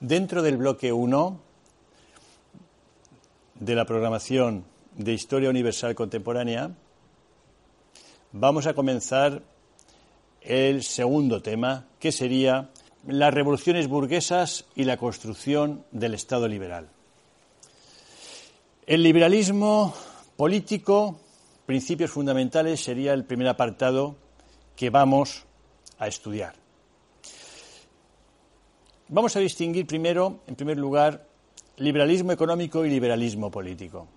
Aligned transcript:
Dentro 0.00 0.42
del 0.42 0.56
bloque 0.56 0.92
1 0.92 1.40
de 3.54 3.74
la 3.74 3.84
programación 3.86 4.64
de 4.94 5.12
Historia 5.12 5.50
Universal 5.50 5.94
Contemporánea, 5.94 6.70
vamos 8.32 8.66
a 8.66 8.74
comenzar 8.74 9.42
el 10.42 10.82
segundo 10.82 11.42
tema, 11.42 11.86
que 11.98 12.12
sería 12.12 12.70
las 13.06 13.34
revoluciones 13.34 13.88
burguesas 13.88 14.64
y 14.74 14.84
la 14.84 14.96
construcción 14.96 15.84
del 15.90 16.14
Estado 16.14 16.46
liberal. 16.46 16.88
El 18.86 19.02
liberalismo 19.02 19.94
político, 20.36 21.18
principios 21.66 22.10
fundamentales, 22.10 22.80
sería 22.80 23.12
el 23.12 23.24
primer 23.24 23.48
apartado 23.48 24.16
que 24.76 24.90
vamos 24.90 25.46
a 25.98 26.08
estudiar. 26.08 26.54
Vamos 29.08 29.36
a 29.36 29.40
distinguir 29.40 29.86
primero, 29.86 30.40
en 30.46 30.56
primer 30.56 30.78
lugar, 30.78 31.26
liberalismo 31.76 32.32
económico 32.32 32.84
y 32.84 32.90
liberalismo 32.90 33.50
político. 33.50 34.08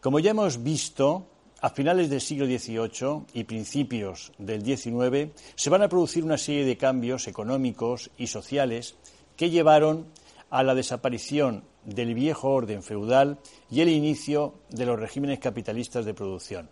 Como 0.00 0.18
ya 0.18 0.32
hemos 0.32 0.62
visto, 0.62 1.26
a 1.62 1.70
finales 1.70 2.10
del 2.10 2.20
siglo 2.20 2.44
XVIII 2.44 3.22
y 3.34 3.44
principios 3.44 4.32
del 4.36 4.64
XIX 4.64 5.32
se 5.54 5.70
van 5.70 5.82
a 5.82 5.88
producir 5.88 6.24
una 6.24 6.36
serie 6.36 6.64
de 6.64 6.76
cambios 6.76 7.28
económicos 7.28 8.10
y 8.18 8.26
sociales 8.26 8.96
que 9.36 9.48
llevaron 9.48 10.06
a 10.50 10.64
la 10.64 10.74
desaparición 10.74 11.62
del 11.84 12.14
viejo 12.14 12.50
orden 12.50 12.82
feudal 12.82 13.38
y 13.70 13.80
el 13.80 13.88
inicio 13.88 14.54
de 14.70 14.86
los 14.86 14.98
regímenes 14.98 15.38
capitalistas 15.38 16.04
de 16.04 16.14
producción. 16.14 16.68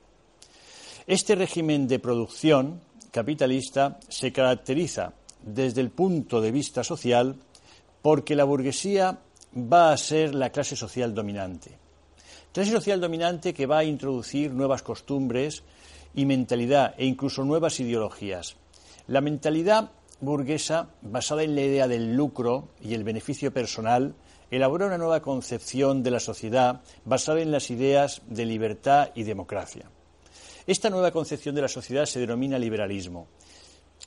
Este 1.07 1.37
régimen 1.37 1.87
de 1.87 1.99
producción 2.01 2.81
capitalista 3.11 3.99
se 4.09 4.33
caracteriza 4.33 5.13
desde 5.43 5.81
el 5.81 5.91
punto 5.91 6.41
de 6.41 6.51
vista 6.51 6.85
social 6.85 7.37
porque 8.03 8.37
la 8.37 8.45
burguesía 8.45 9.19
va 9.55 9.93
a 9.93 9.97
ser 9.97 10.35
la 10.35 10.51
clase 10.51 10.77
social 10.77 11.15
dominante. 11.15 11.79
Clase 12.53 12.73
social 12.73 13.01
dominante 13.01 13.55
que 13.55 13.67
va 13.67 13.79
a 13.79 13.85
introducir 13.85 14.53
nuevas 14.53 14.83
costumbres 14.83 15.63
y 16.15 16.27
mentalidad 16.27 16.95
e 16.99 17.07
incluso 17.07 17.45
nuevas 17.45 17.79
ideologías. 17.81 18.57
La 19.07 19.21
mentalidad 19.21 19.91
burguesa, 20.21 20.89
basada 21.03 21.43
en 21.43 21.55
la 21.55 21.63
idea 21.63 21.89
del 21.89 22.15
lucro 22.15 22.69
y 22.81 22.95
el 22.95 23.05
beneficio 23.05 23.53
personal, 23.53 24.15
elaboró 24.51 24.87
una 24.87 24.99
nueva 24.99 25.21
concepción 25.21 26.03
de 26.03 26.11
la 26.11 26.21
sociedad 26.21 26.81
basada 27.05 27.41
en 27.41 27.53
las 27.53 27.71
ideas 27.71 28.23
de 28.27 28.47
libertad 28.47 29.11
y 29.15 29.23
democracia. 29.23 29.89
Esta 30.71 30.89
nueva 30.89 31.11
concepción 31.11 31.57
de 31.57 31.63
la 31.63 31.69
sociedad 31.69 32.07
se 32.07 32.21
denomina 32.21 32.57
liberalismo. 32.57 33.27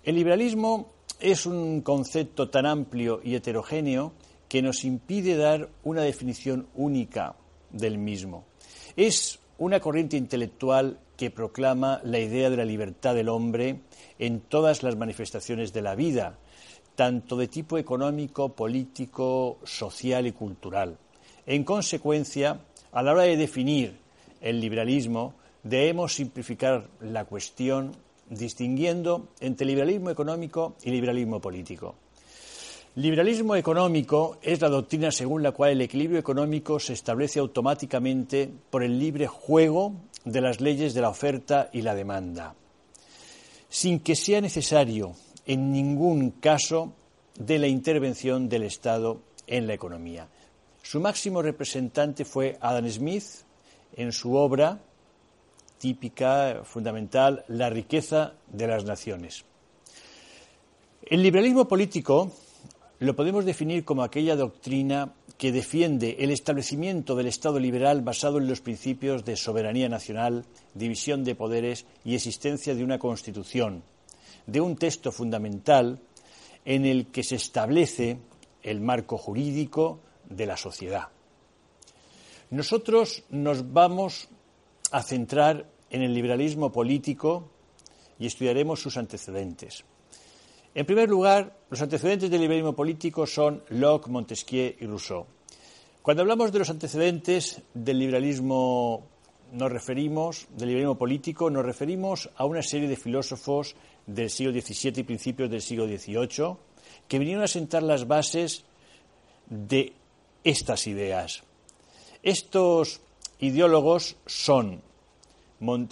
El 0.01 0.15
liberalismo 0.15 0.93
es 1.19 1.45
un 1.45 1.81
concepto 1.81 2.49
tan 2.49 2.65
amplio 2.65 3.19
y 3.21 3.35
heterogéneo 3.35 4.13
que 4.47 4.61
nos 4.61 4.85
impide 4.85 5.35
dar 5.35 5.67
una 5.83 6.03
definición 6.03 6.69
única 6.75 7.35
del 7.69 7.97
mismo. 7.97 8.45
Es 8.95 9.39
una 9.57 9.81
corriente 9.81 10.15
intelectual 10.15 11.01
que 11.17 11.31
proclama 11.31 11.99
la 12.05 12.19
idea 12.19 12.49
de 12.49 12.55
la 12.55 12.63
libertad 12.63 13.13
del 13.13 13.27
hombre 13.27 13.81
en 14.17 14.39
todas 14.39 14.83
las 14.83 14.95
manifestaciones 14.95 15.73
de 15.73 15.81
la 15.81 15.95
vida, 15.95 16.39
tanto 16.95 17.35
de 17.35 17.49
tipo 17.49 17.77
económico, 17.77 18.55
político, 18.55 19.59
social 19.65 20.27
y 20.27 20.31
cultural. 20.31 20.97
En 21.45 21.65
consecuencia, 21.65 22.61
a 22.93 23.03
la 23.03 23.11
hora 23.11 23.23
de 23.23 23.35
definir 23.35 23.97
el 24.39 24.61
liberalismo, 24.61 25.42
debemos 25.63 26.13
simplificar 26.13 26.89
la 26.99 27.25
cuestión 27.25 27.95
distinguiendo 28.29 29.29
entre 29.39 29.65
liberalismo 29.65 30.09
económico 30.09 30.75
y 30.83 30.91
liberalismo 30.91 31.39
político. 31.39 31.95
Liberalismo 32.95 33.55
económico 33.55 34.37
es 34.41 34.61
la 34.61 34.69
doctrina 34.69 35.11
según 35.11 35.41
la 35.41 35.51
cual 35.51 35.71
el 35.71 35.81
equilibrio 35.81 36.19
económico 36.19 36.79
se 36.79 36.93
establece 36.93 37.39
automáticamente 37.39 38.51
por 38.69 38.83
el 38.83 38.99
libre 38.99 39.25
juego 39.25 39.93
de 40.25 40.41
las 40.41 40.61
leyes 40.61 40.93
de 40.93 41.01
la 41.01 41.09
oferta 41.09 41.69
y 41.73 41.81
la 41.81 41.95
demanda, 41.95 42.55
sin 43.67 43.99
que 43.99 44.15
sea 44.15 44.41
necesario 44.41 45.15
en 45.47 45.71
ningún 45.71 46.31
caso 46.31 46.93
de 47.37 47.57
la 47.57 47.67
intervención 47.67 48.47
del 48.47 48.63
Estado 48.63 49.21
en 49.47 49.65
la 49.65 49.73
economía. 49.73 50.27
Su 50.83 50.99
máximo 50.99 51.41
representante 51.41 52.25
fue 52.25 52.57
Adam 52.61 52.87
Smith 52.87 53.23
en 53.95 54.11
su 54.11 54.35
obra 54.35 54.79
típica, 55.83 56.61
fundamental, 56.63 57.43
la 57.49 57.69
riqueza 57.69 58.35
de 58.47 58.67
las 58.67 58.85
naciones. 58.85 59.43
El 61.05 61.21
liberalismo 61.21 61.67
político 61.67 62.31
lo 62.99 63.13
podemos 63.17 63.43
definir 63.43 63.83
como 63.83 64.01
aquella 64.01 64.37
doctrina 64.37 65.11
que 65.37 65.51
defiende 65.51 66.15
el 66.19 66.31
establecimiento 66.31 67.17
del 67.17 67.27
Estado 67.27 67.59
liberal 67.59 68.01
basado 68.01 68.37
en 68.37 68.47
los 68.47 68.61
principios 68.61 69.25
de 69.25 69.35
soberanía 69.35 69.89
nacional, 69.89 70.45
división 70.73 71.25
de 71.25 71.35
poderes 71.35 71.85
y 72.05 72.15
existencia 72.15 72.75
de 72.75 72.83
una 72.85 72.97
Constitución, 72.97 73.83
de 74.47 74.61
un 74.61 74.77
texto 74.77 75.11
fundamental 75.11 75.99
en 76.63 76.85
el 76.85 77.07
que 77.07 77.23
se 77.23 77.35
establece 77.35 78.19
el 78.61 78.79
marco 78.79 79.17
jurídico 79.17 79.99
de 80.29 80.45
la 80.45 80.55
sociedad. 80.55 81.09
Nosotros 82.51 83.23
nos 83.31 83.73
vamos 83.73 84.29
a 84.93 85.01
centrar 85.01 85.72
en 85.93 86.01
el 86.01 86.13
liberalismo 86.13 86.71
político 86.71 87.49
y 88.19 88.25
estudiaremos 88.25 88.81
sus 88.81 88.97
antecedentes. 88.97 89.85
En 90.75 90.85
primer 90.85 91.07
lugar, 91.07 91.55
los 91.69 91.81
antecedentes 91.81 92.29
del 92.31 92.41
liberalismo 92.41 92.73
político 92.73 93.27
son 93.27 93.63
Locke, 93.69 94.09
Montesquieu 94.09 94.73
y 94.79 94.85
Rousseau. 94.87 95.27
Cuando 96.01 96.23
hablamos 96.23 96.51
de 96.51 96.59
los 96.59 96.69
antecedentes 96.69 97.61
del 97.73 97.99
liberalismo 97.99 99.07
nos 99.53 99.71
referimos, 99.71 100.47
del 100.49 100.69
liberalismo 100.69 100.97
político, 100.97 101.49
nos 101.51 101.63
referimos 101.63 102.27
a 102.35 102.45
una 102.45 102.63
serie 102.63 102.87
de 102.87 102.95
filósofos 102.95 103.75
del 104.07 104.31
siglo 104.31 104.51
XVII 104.51 105.01
y 105.01 105.03
principios 105.03 105.49
del 105.49 105.61
siglo 105.61 105.85
XVIII 105.85 106.57
que 107.07 107.19
vinieron 107.19 107.43
a 107.43 107.47
sentar 107.47 107.83
las 107.83 108.07
bases 108.07 108.65
de 109.47 109.93
estas 110.43 110.87
ideas. 110.87 111.43
Estos 112.23 113.01
ideólogos 113.39 114.15
son 114.25 114.81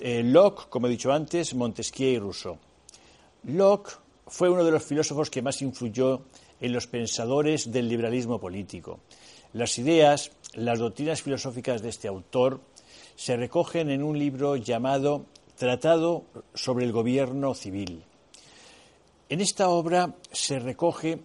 eh, 0.02 0.24
Locke, 0.24 0.70
como 0.70 0.88
he 0.88 0.90
dicho 0.90 1.12
antes, 1.12 1.54
Montesquieu 1.54 2.12
y 2.12 2.20
Rousseau. 2.20 2.58
Locke 3.44 3.92
fue 4.28 4.50
uno 4.50 4.64
de 4.64 4.72
los 4.72 4.84
filósofos 4.84 5.30
que 5.30 5.42
más 5.42 5.62
influyó 5.62 6.22
en 6.60 6.74
los 6.74 6.88
pensadores 6.88 7.72
del 7.72 7.88
liberalismo 7.88 8.40
político. 8.40 9.00
Las 9.54 9.78
ideas, 9.78 10.32
las 10.54 10.80
doctrinas 10.80 11.22
filosóficas 11.22 11.82
de 11.82 11.90
este 11.90 12.08
autor 12.08 12.62
se 13.16 13.36
recogen 13.36 13.90
en 13.90 14.04
un 14.04 14.18
libro 14.18 14.56
llamado 14.56 15.26
Tratado 15.58 16.24
sobre 16.54 16.86
el 16.86 16.92
Gobierno 16.92 17.54
Civil. 17.54 18.04
En 19.30 19.42
esta 19.42 19.70
obra 19.70 20.16
se 20.32 20.60
recoge 20.60 21.20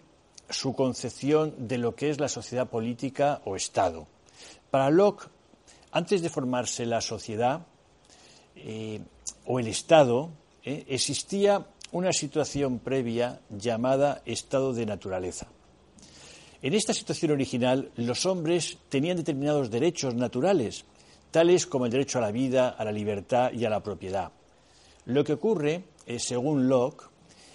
su 0.49 0.75
concepción 0.75 1.55
de 1.69 1.79
lo 1.79 1.95
que 1.95 2.11
es 2.11 2.21
la 2.21 2.29
sociedad 2.29 2.69
política 2.69 3.41
o 3.45 3.57
Estado. 3.57 4.07
Para 4.71 4.91
Locke, 4.91 5.29
antes 5.93 6.23
de 6.23 6.29
formarse 6.29 6.87
la 6.87 7.01
sociedad, 7.01 7.67
eh, 8.57 9.01
o 9.45 9.61
el 9.61 9.69
Estado, 9.69 10.31
eh, 10.65 10.85
existía 10.89 11.67
una 11.93 12.13
situación 12.13 12.81
previa 12.81 13.41
llamada 13.51 14.23
estado 14.27 14.73
de 14.73 14.87
naturaleza. 14.87 15.47
En 16.63 16.75
esta 16.75 16.93
situación 16.93 17.31
original, 17.33 17.91
los 17.97 18.27
hombres 18.27 18.79
tenían 18.89 19.17
determinados 19.17 19.71
derechos 19.71 20.15
naturales, 20.15 20.85
tales 21.31 21.67
como 21.67 21.87
el 21.87 21.93
derecho 21.93 22.19
a 22.19 22.23
la 22.23 22.33
vida, 22.33 22.71
a 22.71 22.85
la 22.85 22.93
libertad 22.93 23.53
y 23.53 23.65
a 23.65 23.71
la 23.71 23.83
propiedad. 23.83 24.33
Lo 25.05 25.23
que 25.23 25.35
ocurre, 25.35 25.85
eh, 26.07 26.19
según 26.19 26.69
Locke, 26.69 27.05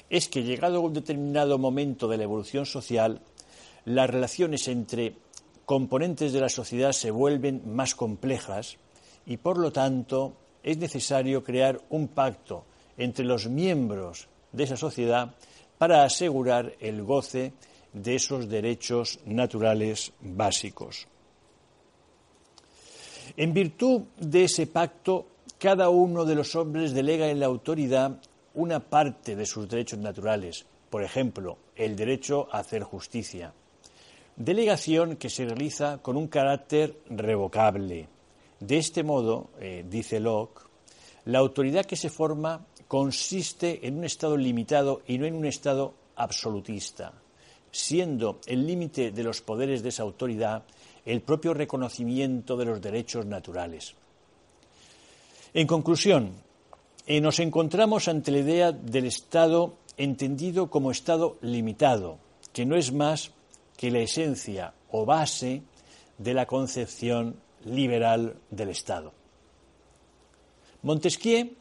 es 0.10 0.30
que 0.30 0.44
llegado 0.44 0.78
a 0.78 0.82
un 0.82 0.94
determinado 0.94 1.58
momento 1.58 2.08
de 2.08 2.18
la 2.18 2.24
evolución 2.24 2.66
social, 2.66 3.22
las 3.86 4.10
relaciones 4.10 4.68
entre 4.68 5.16
componentes 5.66 6.34
de 6.34 6.42
la 6.42 6.50
sociedad 6.50 6.92
se 6.92 7.12
vuelven 7.12 7.64
más 7.66 7.96
complejas 7.96 8.78
y, 9.26 9.38
por 9.38 9.58
lo 9.58 9.72
tanto, 9.72 10.38
es 10.64 10.78
necesario 10.78 11.44
crear 11.44 11.82
un 11.90 12.08
pacto 12.08 12.66
entre 12.98 13.26
los 13.26 13.48
miembros 13.48 14.28
de 14.52 14.64
esa 14.64 14.78
sociedad 14.78 15.34
para 15.78 16.04
asegurar 16.04 16.74
el 16.80 17.04
goce 17.04 17.54
de 17.94 18.16
esos 18.16 18.48
derechos 18.48 19.20
naturales 19.26 20.14
básicos. 20.22 21.08
En 23.38 23.54
virtud 23.54 24.02
de 24.20 24.44
ese 24.44 24.68
pacto, 24.68 25.28
cada 25.58 25.90
uno 25.90 26.26
de 26.26 26.36
los 26.36 26.56
hombres 26.56 26.94
delega 26.94 27.30
en 27.30 27.40
la 27.40 27.46
autoridad 27.46 28.20
una 28.54 28.80
parte 28.80 29.36
de 29.36 29.46
sus 29.46 29.70
derechos 29.70 30.00
naturales, 30.00 30.66
por 30.90 31.04
ejemplo, 31.04 31.58
el 31.76 31.96
derecho 31.96 32.48
a 32.52 32.60
hacer 32.60 32.84
justicia. 32.84 33.54
Delegación 34.36 35.16
que 35.16 35.30
se 35.30 35.46
realiza 35.46 36.00
con 36.02 36.18
un 36.18 36.28
carácter 36.28 36.98
revocable. 37.10 38.08
De 38.62 38.78
este 38.78 39.02
modo, 39.04 39.50
eh, 39.60 39.84
dice 39.90 40.20
Locke, 40.20 40.62
la 41.26 41.40
autoridad 41.40 41.84
que 41.84 41.96
se 41.96 42.12
forma 42.12 42.68
consiste 42.88 43.88
en 43.88 43.98
un 43.98 44.04
Estado 44.04 44.38
limitado 44.38 45.02
y 45.08 45.18
no 45.18 45.26
en 45.26 45.34
un 45.34 45.48
Estado 45.48 45.96
absolutista, 46.16 47.12
siendo 47.72 48.40
el 48.46 48.68
límite 48.68 49.12
de 49.12 49.24
los 49.24 49.42
poderes 49.42 49.82
de 49.82 49.90
esa 49.90 50.04
autoridad 50.04 50.64
el 51.06 51.22
propio 51.22 51.56
reconocimiento 51.56 52.56
de 52.56 52.66
los 52.66 52.80
derechos 52.80 53.26
naturales. 53.26 53.96
En 55.56 55.66
conclusión, 55.66 56.32
eh, 57.08 57.20
nos 57.20 57.40
encontramos 57.40 58.08
ante 58.08 58.30
la 58.30 58.40
idea 58.40 58.72
del 58.72 59.06
Estado 59.06 59.74
entendido 59.98 60.70
como 60.70 60.92
Estado 60.92 61.38
limitado, 61.42 62.20
que 62.54 62.68
no 62.68 62.76
es 62.76 62.94
más 62.94 63.32
que 63.76 63.90
la 63.90 64.00
esencia 64.00 64.76
o 64.92 65.04
base 65.04 65.64
de 66.20 66.36
la 66.36 66.46
concepción 66.46 67.38
liberal 67.66 68.36
del 68.50 68.70
Estado. 68.70 69.14
Montesquieu, 70.84 71.56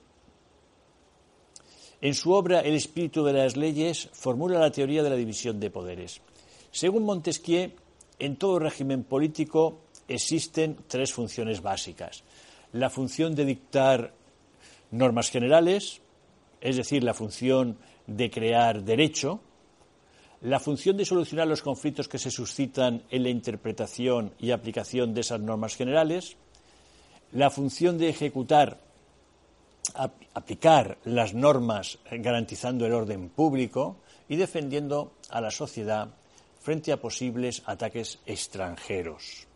en 2.01 2.15
su 2.15 2.33
obra 2.33 2.61
El 2.61 2.75
espíritu 2.75 3.25
de 3.25 3.35
las 3.35 3.57
leyes, 3.57 4.09
formula 4.13 4.59
la 4.59 4.71
teoría 4.71 5.03
de 5.03 5.11
la 5.11 5.17
división 5.17 5.61
de 5.61 5.71
poderes. 5.71 6.23
Según 6.71 7.05
Montesquieu, 7.05 7.73
en 8.19 8.37
todo 8.37 8.59
régimen 8.59 9.05
político 9.05 9.81
existen 10.09 10.79
tres 10.87 11.13
funciones 11.13 11.61
básicas. 11.61 12.25
La 12.73 12.89
función 12.89 13.35
de 13.35 13.45
dictar 13.45 14.15
normas 14.91 15.31
generales, 15.31 16.01
es 16.61 16.77
decir, 16.77 17.05
la 17.05 17.15
función 17.15 17.77
de 18.07 18.31
crear 18.31 18.83
derecho, 18.83 19.41
la 20.43 20.59
función 20.59 20.97
de 20.97 21.05
solucionar 21.05 21.47
los 21.47 21.63
conflictos 21.63 22.09
que 22.09 22.19
se 22.19 22.31
suscitan 22.31 23.03
en 23.11 23.23
la 23.23 23.29
interpretación 23.29 24.33
y 24.39 24.51
aplicación 24.51 25.13
de 25.13 25.21
esas 25.21 25.41
normas 25.41 25.77
generales, 25.77 26.37
la 27.33 27.51
función 27.51 27.99
de 27.99 28.09
ejecutar, 28.09 28.81
aplicar 30.35 30.99
las 31.05 31.35
normas 31.35 31.99
garantizando 32.11 32.87
el 32.87 32.93
orden 32.93 33.29
público 33.29 33.97
y 34.29 34.37
defendiendo 34.37 35.13
a 35.29 35.41
la 35.41 35.51
sociedad 35.51 36.09
frente 36.61 36.93
a 36.93 37.01
posibles 37.01 37.63
ataques 37.67 38.19
extranjeros. 38.27 39.47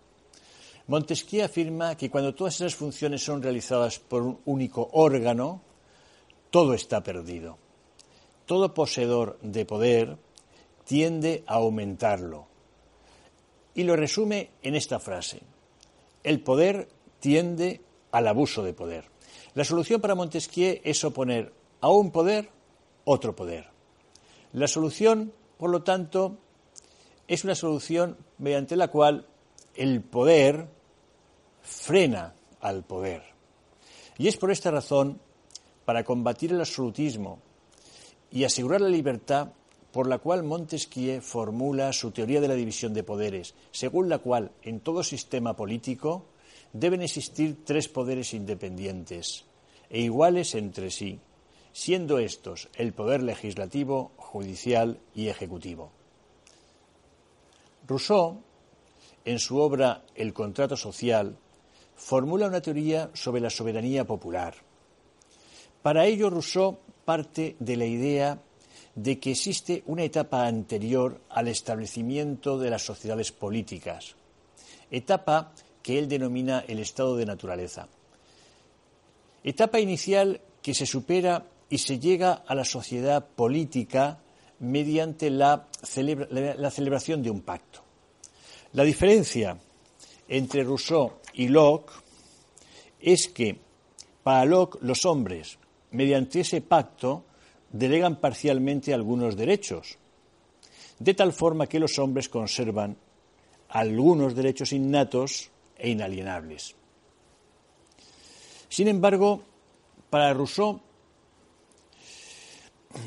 Montesquieu 0.86 1.44
afirma 1.44 1.96
que 1.96 2.10
cuando 2.10 2.34
todas 2.34 2.60
esas 2.60 2.76
funciones 2.76 3.24
son 3.24 3.40
realizadas 3.40 3.98
por 3.98 4.20
un 4.20 4.38
único 4.44 4.90
órgano, 4.92 5.62
todo 6.50 6.74
está 6.74 7.02
perdido. 7.02 7.56
Todo 8.44 8.74
poseedor 8.74 9.38
de 9.40 9.64
poder 9.64 10.18
tiende 10.84 11.44
a 11.46 11.54
aumentarlo. 11.54 12.46
Y 13.74 13.82
lo 13.82 13.96
resume 13.96 14.50
en 14.62 14.74
esta 14.74 15.00
frase. 15.00 15.40
El 16.22 16.40
poder 16.40 16.88
tiende 17.20 17.80
al 18.12 18.28
abuso 18.28 18.62
de 18.62 18.72
poder. 18.72 19.10
La 19.54 19.64
solución 19.64 20.00
para 20.00 20.14
Montesquieu 20.14 20.80
es 20.84 21.04
oponer 21.04 21.52
a 21.80 21.90
un 21.90 22.10
poder 22.10 22.50
otro 23.04 23.34
poder. 23.34 23.66
La 24.52 24.68
solución, 24.68 25.32
por 25.58 25.70
lo 25.70 25.82
tanto, 25.82 26.38
es 27.26 27.44
una 27.44 27.54
solución 27.54 28.16
mediante 28.38 28.76
la 28.76 28.88
cual 28.88 29.26
el 29.74 30.02
poder 30.02 30.68
frena 31.62 32.34
al 32.60 32.84
poder. 32.84 33.22
Y 34.18 34.28
es 34.28 34.36
por 34.36 34.50
esta 34.50 34.70
razón, 34.70 35.20
para 35.84 36.04
combatir 36.04 36.52
el 36.52 36.60
absolutismo 36.60 37.40
y 38.30 38.44
asegurar 38.44 38.80
la 38.80 38.88
libertad, 38.88 39.48
por 39.94 40.08
la 40.08 40.18
cual 40.18 40.42
Montesquieu 40.42 41.22
formula 41.22 41.92
su 41.92 42.10
teoría 42.10 42.40
de 42.40 42.48
la 42.48 42.58
división 42.58 42.92
de 42.94 43.04
poderes, 43.04 43.54
según 43.70 44.08
la 44.08 44.18
cual 44.18 44.50
en 44.62 44.80
todo 44.80 45.04
sistema 45.04 45.54
político 45.54 46.26
deben 46.72 47.00
existir 47.00 47.62
tres 47.64 47.86
poderes 47.86 48.34
independientes 48.34 49.44
e 49.88 50.00
iguales 50.00 50.56
entre 50.56 50.90
sí, 50.90 51.20
siendo 51.70 52.18
estos 52.18 52.68
el 52.74 52.92
poder 52.92 53.22
legislativo, 53.22 54.10
judicial 54.16 54.98
y 55.14 55.28
ejecutivo. 55.28 55.92
Rousseau, 57.86 58.42
en 59.24 59.38
su 59.38 59.58
obra 59.58 60.02
El 60.16 60.34
contrato 60.34 60.76
social, 60.76 61.38
formula 61.94 62.48
una 62.48 62.60
teoría 62.60 63.10
sobre 63.14 63.40
la 63.40 63.48
soberanía 63.48 64.04
popular. 64.04 64.56
Para 65.82 66.04
ello, 66.04 66.30
Rousseau 66.30 66.80
parte 67.04 67.54
de 67.60 67.76
la 67.76 67.86
idea 67.86 68.42
de 68.94 69.18
que 69.18 69.32
existe 69.32 69.82
una 69.86 70.04
etapa 70.04 70.46
anterior 70.46 71.20
al 71.30 71.48
establecimiento 71.48 72.58
de 72.58 72.70
las 72.70 72.82
sociedades 72.82 73.32
políticas, 73.32 74.14
etapa 74.90 75.52
que 75.82 75.98
él 75.98 76.08
denomina 76.08 76.64
el 76.66 76.78
estado 76.78 77.16
de 77.16 77.26
naturaleza. 77.26 77.88
Etapa 79.42 79.80
inicial 79.80 80.40
que 80.62 80.74
se 80.74 80.86
supera 80.86 81.46
y 81.68 81.78
se 81.78 81.98
llega 81.98 82.44
a 82.46 82.54
la 82.54 82.64
sociedad 82.64 83.26
política 83.26 84.20
mediante 84.60 85.28
la, 85.28 85.68
celebración 85.82 87.22
de 87.22 87.30
un 87.30 87.42
pacto. 87.42 87.80
La 88.72 88.84
diferencia 88.84 89.58
entre 90.28 90.64
Rousseau 90.64 91.14
y 91.34 91.48
Locke 91.48 91.92
es 93.00 93.28
que 93.28 93.58
para 94.22 94.44
Locke 94.44 94.78
los 94.80 95.04
hombres, 95.04 95.58
mediante 95.90 96.40
ese 96.40 96.62
pacto, 96.62 97.24
delegan 97.74 98.20
parcialmente 98.20 98.94
algunos 98.94 99.34
derechos, 99.34 99.98
de 101.00 101.12
tal 101.12 101.32
forma 101.32 101.66
que 101.66 101.82
los 101.82 101.98
hombres 101.98 102.28
conservan 102.28 102.96
algunos 103.68 104.36
derechos 104.36 104.72
innatos 104.72 105.50
e 105.76 105.90
inalienables. 105.90 106.76
Sin 108.68 108.86
embargo, 108.86 109.42
para 110.08 110.32
Rousseau, 110.32 110.80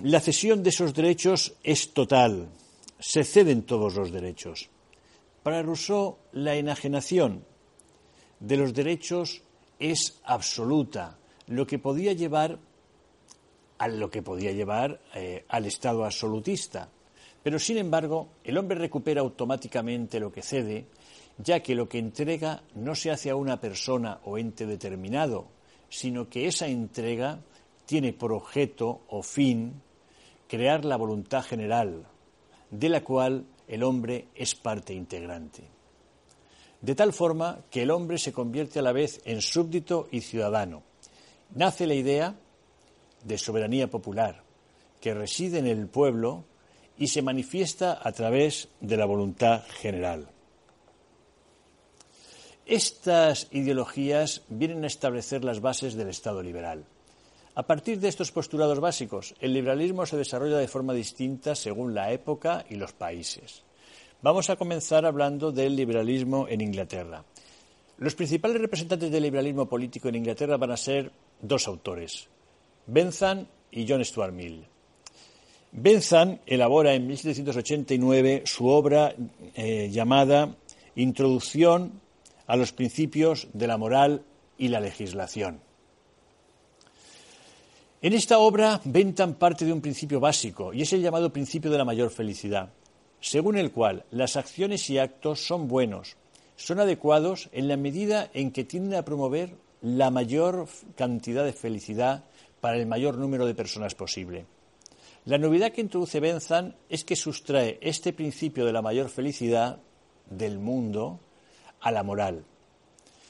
la 0.03 0.19
cesión 0.19 0.63
de 0.63 0.69
esos 0.69 0.93
derechos 0.93 1.55
es 1.63 1.93
total, 1.93 2.49
se 2.99 3.23
ceden 3.23 3.63
todos 3.63 3.95
los 3.95 4.11
derechos. 4.11 4.67
Para 5.43 5.63
Rousseau, 5.63 6.17
la 6.33 6.55
enajenación 6.55 7.45
de 8.41 8.57
los 8.57 8.73
derechos 8.73 9.43
es 9.79 10.19
absoluta, 10.25 11.17
lo 11.47 11.65
que 11.65 11.79
podía 11.79 12.11
llevar 12.11 12.59
a 13.77 13.87
lo 13.87 14.09
que 14.09 14.21
podía 14.21 14.51
llevar 14.51 14.99
eh, 15.13 15.45
al 15.49 15.65
Estado 15.65 16.05
absolutista. 16.05 16.89
Pero, 17.43 17.59
sin 17.59 17.77
embargo, 17.77 18.29
el 18.43 18.57
hombre 18.57 18.77
recupera 18.77 19.21
automáticamente 19.21 20.19
lo 20.19 20.31
que 20.31 20.41
cede, 20.41 20.87
ya 21.37 21.61
que 21.61 21.75
lo 21.75 21.87
que 21.87 21.99
entrega 21.99 22.63
no 22.75 22.95
se 22.95 23.11
hace 23.11 23.29
a 23.29 23.35
una 23.35 23.61
persona 23.61 24.19
o 24.25 24.37
ente 24.37 24.65
determinado, 24.65 25.47
sino 25.89 26.29
que 26.29 26.47
esa 26.47 26.67
entrega 26.67 27.39
tiene 27.85 28.11
por 28.13 28.33
objeto 28.33 29.01
o 29.07 29.21
fin 29.21 29.81
crear 30.47 30.83
la 30.83 30.97
voluntad 30.97 31.43
general, 31.43 32.05
de 32.71 32.89
la 32.89 33.03
cual 33.03 33.45
el 33.67 33.83
hombre 33.83 34.27
es 34.35 34.55
parte 34.55 34.93
integrante. 34.93 35.63
De 36.81 36.95
tal 36.95 37.13
forma 37.13 37.61
que 37.71 37.83
el 37.83 37.91
hombre 37.91 38.17
se 38.17 38.33
convierte 38.33 38.79
a 38.79 38.83
la 38.83 38.91
vez 38.91 39.21
en 39.25 39.41
súbdito 39.41 40.07
y 40.11 40.21
ciudadano. 40.21 40.83
Nace 41.55 41.87
la 41.87 41.95
idea 41.95 42.35
de 43.23 43.37
soberanía 43.37 43.89
popular, 43.89 44.43
que 45.01 45.13
reside 45.13 45.59
en 45.59 45.67
el 45.67 45.87
pueblo 45.87 46.45
y 46.97 47.07
se 47.07 47.21
manifiesta 47.21 47.99
a 48.01 48.11
través 48.11 48.69
de 48.81 48.97
la 48.97 49.05
voluntad 49.05 49.63
general. 49.81 50.29
Estas 52.65 53.47
ideologías 53.51 54.41
vienen 54.49 54.83
a 54.83 54.87
establecer 54.87 55.45
las 55.45 55.61
bases 55.61 55.93
del 55.93 56.09
Estado 56.09 56.43
liberal. 56.43 56.85
A 57.55 57.63
partir 57.63 57.99
de 57.99 58.07
estos 58.07 58.31
postulados 58.31 58.79
básicos, 58.79 59.33
el 59.39 59.53
liberalismo 59.53 60.05
se 60.05 60.17
desarrolla 60.17 60.57
de 60.57 60.67
forma 60.67 60.93
distinta 60.93 61.55
según 61.55 61.95
la 61.95 62.11
época 62.11 62.65
y 62.69 62.75
los 62.75 62.93
países. 62.93 63.63
Vamos 64.21 64.49
a 64.49 64.57
comenzar 64.57 65.05
hablando 65.05 65.51
del 65.51 65.75
liberalismo 65.75 66.47
en 66.49 66.61
Inglaterra. 66.61 67.23
Los 67.99 68.15
principales 68.15 68.61
representantes 68.61 69.09
del 69.09 69.23
liberalismo 69.23 69.67
político 69.67 70.09
en 70.09 70.15
Inglaterra 70.15 70.57
van 70.57 70.71
a 70.71 70.77
ser 70.77 71.11
dos 71.41 71.67
autores, 71.67 72.27
Bentham 72.87 73.45
y 73.71 73.85
John 73.87 74.03
Stuart 74.03 74.33
Mill. 74.33 74.65
Bentham 75.73 76.39
elabora 76.45 76.93
en 76.93 77.05
1789 77.05 78.43
su 78.45 78.67
obra 78.67 79.13
eh, 79.53 79.89
llamada 79.91 80.55
Introducción 80.95 82.01
a 82.47 82.55
los 82.55 82.71
principios 82.71 83.47
de 83.53 83.67
la 83.67 83.77
moral 83.77 84.23
y 84.57 84.69
la 84.69 84.79
legislación. 84.79 85.59
En 88.01 88.13
esta 88.13 88.39
obra, 88.39 88.79
Bentham 88.85 89.33
parte 89.33 89.65
de 89.65 89.73
un 89.73 89.81
principio 89.81 90.19
básico 90.19 90.73
y 90.73 90.81
es 90.81 90.93
el 90.93 91.01
llamado 91.01 91.33
principio 91.33 91.69
de 91.69 91.77
la 91.77 91.85
mayor 91.85 92.09
felicidad, 92.09 92.69
según 93.19 93.57
el 93.57 93.71
cual 93.71 94.05
las 94.11 94.37
acciones 94.37 94.89
y 94.89 94.97
actos 94.97 95.45
son 95.45 95.67
buenos, 95.67 96.15
son 96.55 96.79
adecuados 96.79 97.49
en 97.51 97.67
la 97.67 97.75
medida 97.75 98.29
en 98.33 98.51
que 98.51 98.63
tienden 98.63 98.97
a 98.97 99.05
promover 99.05 99.55
la 99.81 100.09
mayor 100.09 100.67
cantidad 100.95 101.43
de 101.43 101.53
felicidad 101.53 102.23
para 102.61 102.77
el 102.77 102.85
mayor 102.85 103.17
número 103.17 103.45
de 103.45 103.55
personas 103.55 103.95
posible. 103.95 104.45
La 105.25 105.37
novedad 105.37 105.71
que 105.71 105.81
introduce 105.81 106.19
Bentham 106.19 106.73
es 106.89 107.03
que 107.03 107.15
sustrae 107.15 107.77
este 107.81 108.13
principio 108.13 108.65
de 108.65 108.73
la 108.73 108.81
mayor 108.81 109.09
felicidad 109.09 109.79
del 110.29 110.57
mundo 110.57 111.19
a 111.81 111.91
la 111.91 112.03
moral 112.03 112.45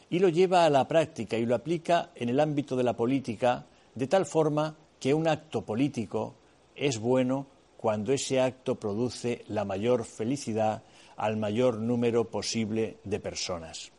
y 0.09 0.19
lo 0.19 0.29
lleva 0.29 0.65
a 0.65 0.69
la 0.69 0.87
práctica 0.87 1.37
y 1.37 1.45
lo 1.45 1.55
aplica 1.55 2.11
en 2.15 2.29
el 2.29 2.39
ámbito 2.39 2.75
de 2.75 2.83
la 2.83 2.95
política 2.95 3.65
de 3.95 4.07
tal 4.07 4.25
forma 4.25 4.75
que 4.99 5.13
un 5.13 5.27
acto 5.27 5.65
político 5.65 6.35
es 6.75 6.99
bueno 6.99 7.47
cuando 7.77 8.13
ese 8.13 8.41
acto 8.41 8.75
produce 8.75 9.43
la 9.47 9.65
mayor 9.65 10.05
felicidad 10.05 10.83
al 11.15 11.37
mayor 11.37 11.77
número 11.79 12.25
posible 12.29 12.97
de 13.03 13.19
personas. 13.19 13.91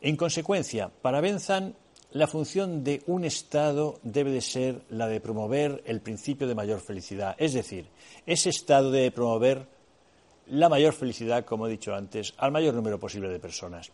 En 0.00 0.16
consecuencia, 0.16 0.88
para 0.88 1.20
Benzan, 1.20 1.76
la 2.12 2.26
función 2.26 2.84
de 2.84 3.02
un 3.06 3.24
Estado 3.24 3.98
debe 4.02 4.30
de 4.32 4.42
ser 4.42 4.82
la 4.90 5.08
de 5.08 5.20
promover 5.20 5.82
el 5.86 6.00
principio 6.00 6.46
de 6.46 6.54
mayor 6.54 6.80
felicidad. 6.80 7.34
Es 7.38 7.54
decir, 7.54 7.86
ese 8.26 8.50
Estado 8.50 8.90
debe 8.90 9.10
promover 9.10 9.66
la 10.48 10.68
mayor 10.68 10.92
felicidad, 10.92 11.44
como 11.44 11.66
he 11.66 11.70
dicho 11.70 11.94
antes, 11.94 12.34
al 12.36 12.52
mayor 12.52 12.74
número 12.74 13.00
posible 13.00 13.28
de 13.30 13.38
personas. 13.38 13.90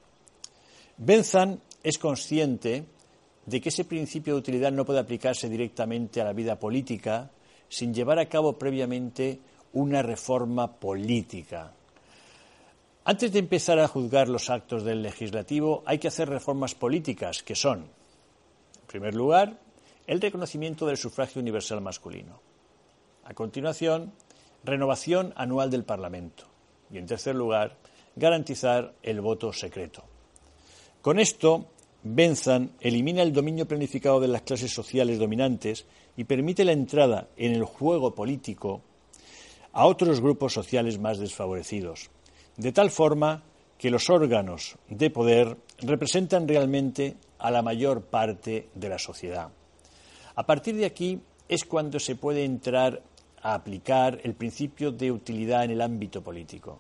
Benzan 0.96 1.60
es 1.82 1.98
consciente 1.98 2.87
de 3.46 3.60
que 3.60 3.68
ese 3.68 3.84
principio 3.84 4.34
de 4.34 4.40
utilidad 4.40 4.72
no 4.72 4.84
puede 4.84 4.98
aplicarse 4.98 5.48
directamente 5.48 6.20
a 6.20 6.25
la 6.25 6.32
vida 6.32 6.58
política 6.58 7.30
sin 7.68 7.94
llevar 7.94 8.18
a 8.18 8.28
cabo 8.28 8.58
previamente 8.58 9.38
una 9.75 10.02
reforma 10.02 10.72
política. 10.80 11.72
Antes 13.04 13.32
de 13.32 13.38
empezar 13.38 13.78
a 13.78 13.88
juzgar 13.88 14.28
los 14.28 14.50
actos 14.50 14.82
del 14.82 15.02
legislativo, 15.02 15.82
hay 15.87 15.98
que 15.98 16.08
hacer 16.08 16.28
reformas 16.28 16.75
políticas, 16.75 17.42
que 17.42 17.54
son, 17.54 17.87
en 18.88 18.92
primer 18.92 19.14
lugar, 19.14 19.59
el 20.07 20.18
reconocimiento 20.18 20.87
del 20.87 20.97
sufragio 20.97 21.42
universal 21.42 21.83
masculino. 21.83 22.40
A 23.25 23.35
continuación, 23.35 24.14
renovación 24.64 25.35
anual 25.37 25.71
del 25.71 25.85
Parlamento. 25.85 26.45
Y, 26.90 26.97
en 26.97 27.04
tercer 27.04 27.35
lugar, 27.35 27.76
garantizar 28.16 28.95
el 29.02 29.21
voto 29.21 29.52
secreto. 29.52 30.04
Con 31.02 31.18
esto, 31.18 31.66
Benzan 32.02 32.73
elimina 32.80 33.21
el 33.21 33.35
dominio 33.35 33.68
planificado 33.68 34.21
de 34.21 34.28
las 34.28 34.40
clases 34.40 34.73
sociales 34.73 35.18
dominantes 35.18 35.85
y 36.16 36.25
permite 36.25 36.64
la 36.64 36.73
entrada 36.73 37.28
en 37.37 37.52
el 37.52 37.64
juego 37.64 38.14
político 38.14 38.80
a 39.73 39.85
otros 39.85 40.23
grupos 40.23 40.54
sociales 40.54 40.99
más 40.99 41.18
desfavorecidos, 41.18 42.09
de 42.57 42.73
tal 42.73 42.90
forma 42.90 43.42
que 43.76 43.90
los 43.90 44.09
órganos 44.09 44.76
de 44.88 45.11
poder 45.11 45.59
representan 45.83 46.49
realmente 46.49 47.16
a 47.38 47.50
la 47.50 47.62
mayor 47.62 48.02
parte 48.02 48.68
de 48.75 48.88
la 48.88 48.99
sociedad. 48.99 49.50
A 50.35 50.47
partir 50.47 50.76
de 50.76 50.87
aquí 50.87 51.21
es 51.49 51.64
cuando 51.64 51.99
se 51.99 52.16
puede 52.16 52.45
entrar 52.45 53.02
a 53.42 53.54
aplicar 53.54 54.21
el 54.23 54.35
principio 54.35 54.92
de 54.92 55.12
utilidad 55.12 55.64
en 55.64 55.71
el 55.73 55.80
ámbito 55.80 56.23
político. 56.23 56.78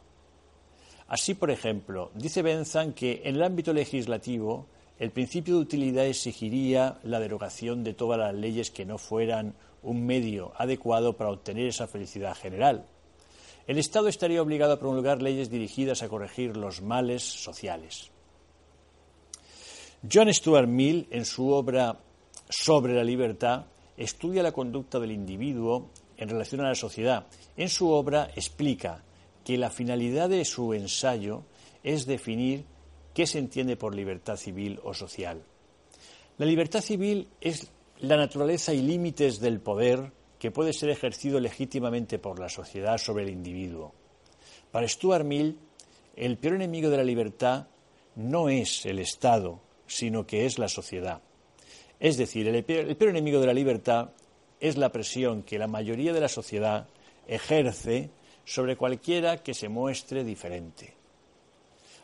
Así, 1.08 1.34
por 1.34 1.50
ejemplo, 1.50 2.10
dice 2.14 2.42
Benzan 2.42 2.92
que 2.92 3.22
en 3.24 3.36
el 3.36 3.42
ámbito 3.42 3.72
legislativo 3.72 4.66
el 4.98 5.10
principio 5.10 5.54
de 5.54 5.60
utilidad 5.60 6.06
exigiría 6.06 6.98
la 7.04 7.20
derogación 7.20 7.84
de 7.84 7.94
todas 7.94 8.18
las 8.18 8.34
leyes 8.34 8.70
que 8.70 8.84
no 8.84 8.98
fueran 8.98 9.54
un 9.82 10.04
medio 10.04 10.52
adecuado 10.56 11.16
para 11.16 11.30
obtener 11.30 11.68
esa 11.68 11.86
felicidad 11.86 12.36
general. 12.36 12.84
El 13.66 13.78
Estado 13.78 14.08
estaría 14.08 14.42
obligado 14.42 14.72
a 14.72 14.78
promulgar 14.78 15.22
leyes 15.22 15.50
dirigidas 15.50 16.02
a 16.02 16.08
corregir 16.08 16.56
los 16.56 16.82
males 16.82 17.22
sociales. 17.22 18.10
John 20.06 20.32
Stuart 20.32 20.68
Mill, 20.68 21.08
en 21.10 21.24
su 21.24 21.50
obra 21.50 21.98
Sobre 22.48 22.94
la 22.94 23.02
libertad, 23.02 23.66
estudia 23.96 24.42
la 24.42 24.52
conducta 24.52 25.00
del 25.00 25.10
individuo 25.10 25.90
en 26.16 26.28
relación 26.28 26.60
a 26.60 26.68
la 26.68 26.74
sociedad. 26.74 27.26
En 27.56 27.68
su 27.68 27.90
obra 27.90 28.30
explica 28.36 29.02
que 29.44 29.58
la 29.58 29.70
finalidad 29.70 30.28
de 30.28 30.44
su 30.44 30.72
ensayo 30.72 31.42
es 31.82 32.06
definir 32.06 32.64
¿Qué 33.12 33.26
se 33.26 33.40
entiende 33.40 33.76
por 33.76 33.96
libertad 33.96 34.36
civil 34.36 34.78
o 34.84 34.94
social? 34.94 35.42
La 36.36 36.46
libertad 36.46 36.80
civil 36.80 37.26
es 37.40 37.68
la 37.98 38.16
naturaleza 38.16 38.72
y 38.72 38.80
límites 38.80 39.40
del 39.40 39.58
poder 39.58 40.12
que 40.38 40.52
puede 40.52 40.72
ser 40.72 40.90
ejercido 40.90 41.40
legítimamente 41.40 42.20
por 42.20 42.38
la 42.38 42.48
sociedad 42.48 42.96
sobre 42.98 43.24
el 43.24 43.30
individuo. 43.30 43.92
Para 44.70 44.86
Stuart 44.86 45.24
Mill, 45.24 45.58
el 46.14 46.38
peor 46.38 46.54
enemigo 46.54 46.90
de 46.90 46.96
la 46.96 47.02
libertad 47.02 47.66
no 48.14 48.48
es 48.48 48.86
el 48.86 49.00
Estado, 49.00 49.60
sino 49.88 50.26
que 50.26 50.46
es 50.46 50.58
la 50.58 50.68
sociedad. 50.68 51.20
Es 51.98 52.16
decir, 52.16 52.46
el 52.46 52.64
peor, 52.64 53.08
enemigo 53.08 53.40
de 53.40 53.46
la 53.46 53.52
libertad 53.52 54.10
es 54.60 54.76
la 54.76 54.92
presión 54.92 55.42
que 55.42 55.58
la 55.58 55.66
mayoría 55.66 56.12
de 56.12 56.20
la 56.20 56.28
sociedad 56.28 56.86
ejerce 57.26 58.10
sobre 58.44 58.76
cualquiera 58.76 59.42
que 59.42 59.54
se 59.54 59.68
muestre 59.68 60.22
diferente. 60.22 60.94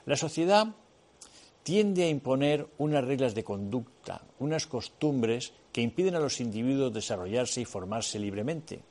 La 0.07 0.17
sociedad 0.17 0.67
tiende 1.63 2.05
a 2.05 2.09
imponer 2.09 2.67
unas 2.79 3.05
reglas 3.05 3.35
de 3.35 3.45
conducta, 3.45 4.23
unas 4.41 4.67
costumbres 4.67 5.53
que 5.73 5.81
impiden 5.81 6.17
a 6.17 6.21
los 6.21 6.41
individuos 6.41 6.93
desarrollarse 6.93 7.61
y 7.61 7.65
formarse 7.65 8.19
libremente. 8.19 8.83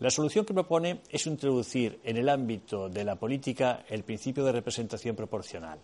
La 0.00 0.10
solución 0.10 0.44
que 0.44 0.54
propone 0.54 1.02
es 1.10 1.26
introducir 1.26 2.00
en 2.04 2.16
el 2.16 2.28
ámbito 2.28 2.88
de 2.88 3.04
la 3.04 3.16
política 3.16 3.84
el 3.88 4.02
principio 4.02 4.44
de 4.44 4.52
representación 4.52 5.14
proporcional. 5.14 5.78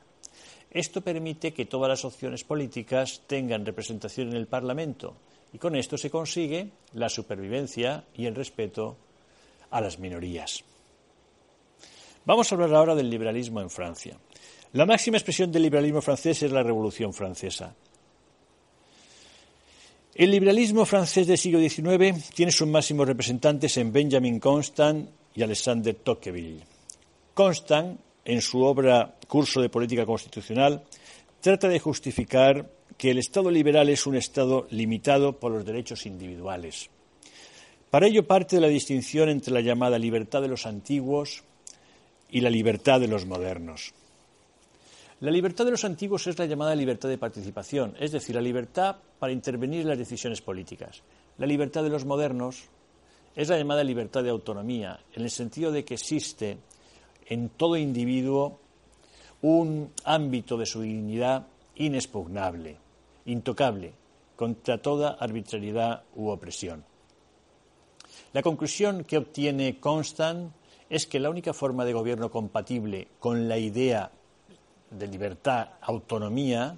Esto 0.71 1.01
permite 1.01 1.53
que 1.53 1.67
todas 1.67 1.89
las 1.89 2.05
opciones 2.05 2.45
políticas 2.45 3.23
tengan 3.27 3.67
representación 3.67 4.29
en 4.29 4.37
el 4.37 4.47
Parlamento 4.47 5.17
y 5.53 5.59
con 5.59 5.75
esto 5.75 5.99
se 5.99 6.11
consigue 6.11 6.71
la 6.95 7.09
supervivencia 7.09 8.05
y 8.15 8.27
el 8.27 8.37
respeto 8.37 8.97
a 9.71 9.81
las 9.81 9.99
minorías. 9.99 10.63
Vamos 12.25 12.51
a 12.51 12.55
hablar 12.55 12.75
ahora 12.75 12.95
del 12.95 13.11
liberalismo 13.11 13.61
en 13.61 13.71
Francia. 13.71 14.17
La 14.73 14.87
máxima 14.87 15.17
expresión 15.17 15.51
del 15.51 15.63
liberalismo 15.63 16.01
francés 16.01 16.45
es 16.45 16.53
la 16.53 16.63
Revolución 16.63 17.13
Francesa. 17.13 17.75
El 20.15 20.31
liberalismo 20.31 20.85
francés 20.85 21.27
del 21.27 21.39
siglo 21.39 21.59
XIX 21.59 22.31
tiene 22.35 22.53
sus 22.53 22.69
máximos 22.69 23.09
representantes 23.09 23.77
en 23.79 23.93
Benjamin 23.93 24.39
Constant 24.39 25.09
y 25.35 25.43
Alexander 25.43 25.95
Tocqueville. 25.95 26.63
Constant, 27.35 27.99
en 28.25 28.41
su 28.43 28.63
obra 28.63 29.17
Curso 29.31 29.63
de 29.63 29.69
Política 29.71 30.05
Constitucional, 30.05 30.83
trata 31.41 31.69
de 31.69 31.79
justificar 31.79 32.69
que 32.99 33.13
el 33.13 33.19
Estado 33.19 33.49
liberal 33.49 33.89
es 33.89 34.05
un 34.05 34.17
Estado 34.17 34.67
limitado 34.71 35.39
por 35.39 35.53
los 35.53 35.65
derechos 35.65 36.05
individuales. 36.05 36.91
Para 37.91 38.09
ello 38.09 38.27
parte 38.27 38.57
de 38.57 38.63
la 38.63 38.69
distinción 38.69 39.29
entre 39.29 39.55
la 39.55 39.61
llamada 39.61 40.01
libertad 40.01 40.43
de 40.43 40.49
los 40.49 40.67
antiguos 40.67 41.45
y 42.29 42.41
la 42.41 42.51
libertad 42.51 42.99
de 42.99 43.07
los 43.07 43.25
modernos. 43.25 43.95
La 45.21 45.31
libertad 45.31 45.65
de 45.65 45.71
los 45.71 45.85
antiguos 45.85 46.27
es 46.27 46.37
la 46.37 46.47
llamada 46.47 46.75
libertad 46.75 47.09
de 47.09 47.17
participación, 47.17 47.95
es 48.01 48.11
decir, 48.11 48.35
la 48.35 48.43
libertad 48.43 48.97
para 49.21 49.33
intervenir 49.33 49.83
en 49.83 49.89
las 49.91 49.99
decisiones 49.99 50.43
políticas. 50.43 51.03
La 51.39 51.47
libertad 51.47 51.85
de 51.85 51.91
los 51.91 52.05
modernos 52.05 52.65
es 53.37 53.49
la 53.49 53.59
llamada 53.59 53.85
libertad 53.85 54.25
de 54.25 54.31
autonomía, 54.31 54.99
en 55.15 55.23
el 55.23 55.31
sentido 55.31 55.71
de 55.71 55.85
que 55.85 55.95
existe 55.95 56.59
en 57.27 57.51
todo 57.51 57.77
individuo 57.77 58.59
un 59.43 59.93
ámbito 60.05 60.57
de 60.57 60.67
su 60.67 60.83
dignidad 60.83 61.47
inexpugnable, 61.77 62.77
intocable, 63.27 63.95
contra 64.37 64.79
toda 64.79 65.11
arbitrariedad 65.21 66.03
u 66.15 66.29
opresión. 66.29 66.85
La 68.33 68.43
conclusión 68.43 69.05
que 69.05 69.19
obtiene 69.19 69.79
Constant 69.79 70.53
es 70.89 71.07
que 71.07 71.21
la 71.21 71.31
única 71.31 71.53
forma 71.53 71.85
de 71.85 71.93
gobierno 71.93 72.31
compatible 72.31 73.09
con 73.19 73.49
la 73.49 73.59
idea 73.59 74.11
de 74.91 75.07
libertad, 75.07 75.69
autonomía, 75.81 76.77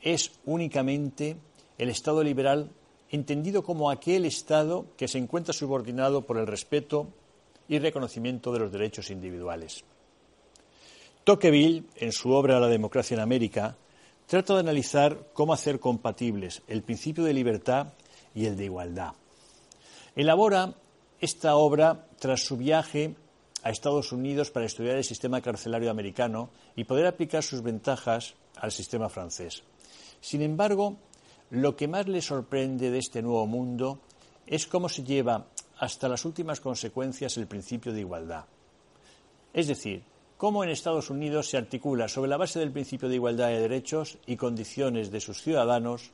es 0.00 0.32
únicamente 0.44 1.36
el 1.78 1.88
Estado 1.88 2.22
liberal 2.22 2.70
entendido 3.10 3.62
como 3.62 3.90
aquel 3.90 4.24
Estado 4.24 4.86
que 4.96 5.08
se 5.08 5.18
encuentra 5.18 5.54
subordinado 5.54 6.22
por 6.22 6.38
el 6.38 6.46
respeto 6.46 7.08
y 7.68 7.78
reconocimiento 7.78 8.52
de 8.52 8.58
los 8.58 8.72
derechos 8.72 9.10
individuales. 9.10 9.84
Tocqueville, 11.24 11.84
en 11.96 12.12
su 12.12 12.32
obra 12.32 12.60
La 12.60 12.68
democracia 12.68 13.14
en 13.14 13.20
América, 13.20 13.78
trata 14.26 14.54
de 14.54 14.60
analizar 14.60 15.30
cómo 15.32 15.54
hacer 15.54 15.80
compatibles 15.80 16.60
el 16.68 16.82
principio 16.82 17.24
de 17.24 17.32
libertad 17.32 17.94
y 18.34 18.44
el 18.44 18.58
de 18.58 18.66
igualdad. 18.66 19.12
Elabora 20.14 20.74
esta 21.20 21.56
obra 21.56 22.08
tras 22.18 22.42
su 22.42 22.58
viaje 22.58 23.14
a 23.62 23.70
Estados 23.70 24.12
Unidos 24.12 24.50
para 24.50 24.66
estudiar 24.66 24.96
el 24.96 25.04
sistema 25.04 25.40
carcelario 25.40 25.90
americano 25.90 26.50
y 26.76 26.84
poder 26.84 27.06
aplicar 27.06 27.42
sus 27.42 27.62
ventajas 27.62 28.34
al 28.56 28.70
sistema 28.70 29.08
francés. 29.08 29.62
Sin 30.20 30.42
embargo, 30.42 30.96
lo 31.48 31.74
que 31.74 31.88
más 31.88 32.06
le 32.06 32.20
sorprende 32.20 32.90
de 32.90 32.98
este 32.98 33.22
nuevo 33.22 33.46
mundo 33.46 33.98
es 34.46 34.66
cómo 34.66 34.90
se 34.90 35.02
lleva 35.02 35.46
hasta 35.78 36.06
las 36.06 36.26
últimas 36.26 36.60
consecuencias 36.60 37.38
el 37.38 37.46
principio 37.46 37.94
de 37.94 38.00
igualdad. 38.00 38.44
Es 39.54 39.68
decir, 39.68 40.02
cómo 40.36 40.64
en 40.64 40.70
Estados 40.70 41.10
Unidos 41.10 41.48
se 41.48 41.56
articula 41.56 42.08
sobre 42.08 42.30
la 42.30 42.36
base 42.36 42.58
del 42.58 42.72
principio 42.72 43.08
de 43.08 43.16
igualdad 43.16 43.48
de 43.48 43.60
derechos 43.60 44.18
y 44.26 44.36
condiciones 44.36 45.10
de 45.10 45.20
sus 45.20 45.42
ciudadanos, 45.42 46.10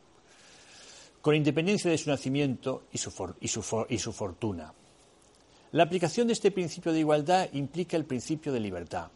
con 1.21 1.35
independencia 1.35 1.91
de 1.91 1.99
su 1.99 2.11
nacimiento 2.11 2.85
y 2.93 2.99
su, 2.99 4.13
fortuna. 4.13 4.73
La 5.73 5.83
aplicación 5.83 6.27
de 6.27 6.33
este 6.33 6.51
principio 6.51 6.93
de 6.93 7.01
igualdad 7.01 7.49
implica 7.53 7.97
el 7.97 8.05
principio 8.05 8.53
de 8.53 8.61
libertad. 8.61 9.09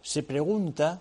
Se 0.00 0.22
pregunta 0.22 1.00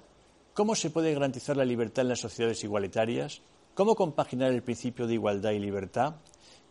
cómo 0.53 0.75
se 0.75 0.89
puede 0.89 1.13
garantizar 1.13 1.55
la 1.55 1.65
libertad 1.65 2.01
en 2.01 2.09
las 2.09 2.19
sociedades 2.19 2.63
igualitarias, 2.63 3.41
cómo 3.73 3.95
compaginar 3.95 4.51
el 4.51 4.63
principio 4.63 5.05
de 5.05 5.13
igualdad 5.13 5.51
y 5.51 5.59
libertad, 5.59 6.15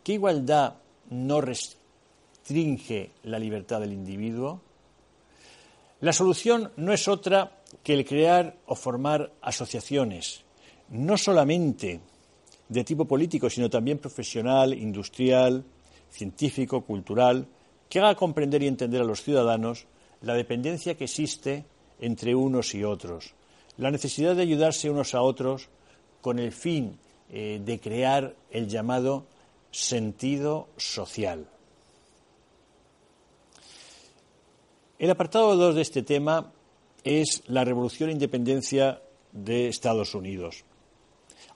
¿Qué 0.07 0.13
igualdad 0.13 0.77
no 1.11 1.41
restringe 1.41 3.11
la 3.25 3.41
libertad 3.41 3.81
del 3.81 3.93
individuo? 3.93 4.61
La 6.01 6.13
solución 6.13 6.73
no 6.77 6.93
es 6.93 7.09
otra 7.09 7.63
que 7.83 7.95
el 7.95 8.05
crear 8.05 8.57
o 8.67 8.75
formar 8.75 9.33
asociaciones, 9.41 10.45
no 10.91 11.17
solamente 11.17 12.01
de 12.69 12.85
tipo 12.85 13.07
político, 13.07 13.49
sino 13.49 13.71
también 13.71 13.99
profesional, 13.99 14.75
industrial, 14.75 15.65
científico, 16.11 16.83
cultural, 16.85 17.47
que 17.89 18.01
haga 18.01 18.15
comprender 18.15 18.63
y 18.63 18.67
entender 18.67 19.01
a 19.01 19.05
los 19.05 19.23
ciudadanos 19.23 19.87
la 20.21 20.35
dependencia 20.35 20.97
que 20.97 21.05
existe 21.05 21.65
entre 21.99 22.35
unos 22.35 22.75
y 22.75 22.85
otros, 22.85 23.35
la 23.79 23.91
necesidad 23.91 24.37
de 24.37 24.43
ayudarse 24.43 24.91
unos 24.91 25.15
a 25.15 25.23
otros 25.23 25.71
con 26.21 26.39
el 26.39 26.53
fin 26.53 26.99
eh, 27.31 27.61
de 27.65 27.81
crear 27.81 28.37
el 28.51 28.69
llamado 28.69 29.27
sentido 29.71 30.69
social. 30.77 31.47
El 34.99 35.11
apartado 35.11 35.55
2 35.57 35.75
de 35.75 35.83
este 35.83 36.03
tema 36.03 36.55
es 37.05 37.43
la 37.49 37.65
revolución 37.65 38.09
e 38.09 38.13
independencia 38.13 39.03
de 39.31 39.69
Estados 39.69 40.15
Unidos. 40.15 40.65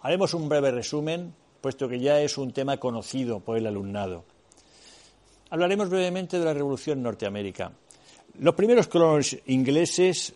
Haremos 0.02 0.35
un 0.35 0.47
breve 0.47 0.70
resumen, 0.70 1.32
puesto 1.62 1.88
que 1.88 1.99
ya 1.99 2.20
es 2.20 2.37
un 2.37 2.52
tema 2.52 2.76
conocido 2.76 3.40
por 3.40 3.56
el 3.56 3.66
alumnado. 3.66 4.25
Hablaremos 5.49 5.88
brevemente 5.88 6.38
de 6.38 6.44
la 6.44 6.52
Revolución 6.52 6.99
en 6.99 7.04
Norteamérica. 7.04 7.73
Los 8.40 8.54
primeros 8.54 8.88
colonos 8.88 9.35
ingleses, 9.47 10.35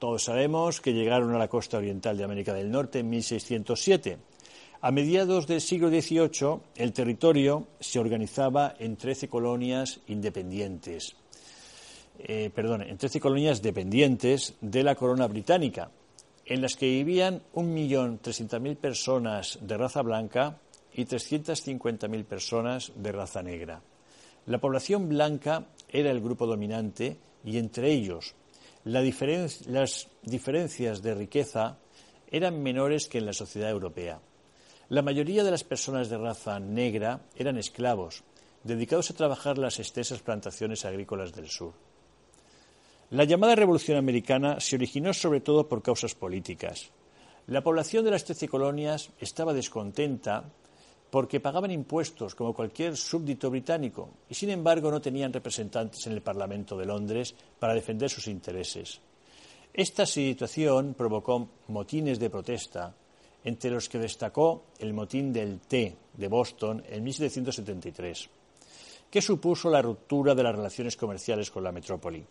todos 0.00 0.24
sabemos 0.24 0.80
que 0.80 0.94
llegaron 0.94 1.32
a 1.36 1.38
la 1.38 1.46
costa 1.46 1.78
oriental 1.78 2.16
de 2.16 2.24
América 2.24 2.52
del 2.52 2.72
Norte 2.72 2.98
en 2.98 3.08
1607. 3.08 4.18
A 4.80 4.90
mediados 4.90 5.46
del 5.46 5.60
siglo 5.60 5.90
XVIII, 5.90 6.58
el 6.74 6.92
territorio 6.92 7.68
se 7.78 8.00
organizaba 8.00 8.74
en 8.80 8.96
trece 8.96 9.28
colonias 9.28 10.00
independientes. 10.08 11.14
Eh, 12.18 12.50
perdón, 12.54 12.82
en 12.82 12.98
trece 12.98 13.20
colonias 13.20 13.62
dependientes 13.62 14.54
de 14.60 14.82
la 14.82 14.94
corona 14.94 15.26
británica, 15.26 15.90
en 16.44 16.60
las 16.62 16.76
que 16.76 16.86
vivían 16.86 17.42
1.300.000 17.54 18.76
personas 18.76 19.58
de 19.60 19.76
raza 19.76 20.02
blanca 20.02 20.58
y 20.94 21.04
350.000 21.04 22.24
personas 22.24 22.92
de 22.94 23.12
raza 23.12 23.42
negra. 23.42 23.80
La 24.46 24.58
población 24.58 25.08
blanca 25.08 25.66
era 25.88 26.10
el 26.10 26.20
grupo 26.20 26.46
dominante 26.46 27.16
y 27.44 27.58
entre 27.58 27.92
ellos 27.92 28.34
las 28.84 29.04
diferencias 30.22 31.02
de 31.02 31.14
riqueza 31.14 31.78
eran 32.28 32.62
menores 32.62 33.06
que 33.06 33.18
en 33.18 33.26
la 33.26 33.32
sociedad 33.32 33.70
europea. 33.70 34.20
La 34.88 35.02
mayoría 35.02 35.44
de 35.44 35.50
las 35.50 35.64
personas 35.64 36.08
de 36.08 36.18
raza 36.18 36.58
negra 36.58 37.20
eran 37.36 37.56
esclavos, 37.58 38.24
dedicados 38.64 39.10
a 39.10 39.14
trabajar 39.14 39.58
las 39.58 39.78
extensas 39.78 40.20
plantaciones 40.20 40.84
agrícolas 40.84 41.32
del 41.32 41.48
sur. 41.48 41.72
La 43.12 43.24
llamada 43.24 43.54
Revolución 43.54 43.98
Americana 43.98 44.58
se 44.58 44.74
originó 44.74 45.12
sobre 45.12 45.40
todo 45.40 45.68
por 45.68 45.82
causas 45.82 46.14
políticas. 46.14 46.88
La 47.46 47.62
población 47.62 48.06
de 48.06 48.10
las 48.10 48.24
trece 48.24 48.48
colonias 48.48 49.10
estaba 49.20 49.52
descontenta 49.52 50.44
porque 51.10 51.38
pagaban 51.38 51.70
impuestos 51.70 52.34
como 52.34 52.54
cualquier 52.54 52.96
súbdito 52.96 53.50
británico 53.50 54.08
y, 54.30 54.34
sin 54.34 54.48
embargo, 54.48 54.90
no 54.90 55.02
tenían 55.02 55.30
representantes 55.30 56.06
en 56.06 56.14
el 56.14 56.22
Parlamento 56.22 56.74
de 56.74 56.86
Londres 56.86 57.34
para 57.58 57.74
defender 57.74 58.08
sus 58.08 58.28
intereses. 58.28 59.02
Esta 59.74 60.06
situación 60.06 60.94
provocó 60.94 61.50
motines 61.68 62.18
de 62.18 62.30
protesta, 62.30 62.94
entre 63.44 63.72
los 63.72 63.90
que 63.90 63.98
destacó 63.98 64.68
el 64.78 64.94
motín 64.94 65.34
del 65.34 65.60
té 65.60 65.94
de 66.14 66.28
Boston 66.28 66.82
en 66.88 67.04
1773, 67.04 68.30
que 69.10 69.20
supuso 69.20 69.68
la 69.68 69.82
ruptura 69.82 70.34
de 70.34 70.42
las 70.44 70.56
relaciones 70.56 70.96
comerciales 70.96 71.50
con 71.50 71.62
la 71.62 71.72
metrópoli. 71.72 72.24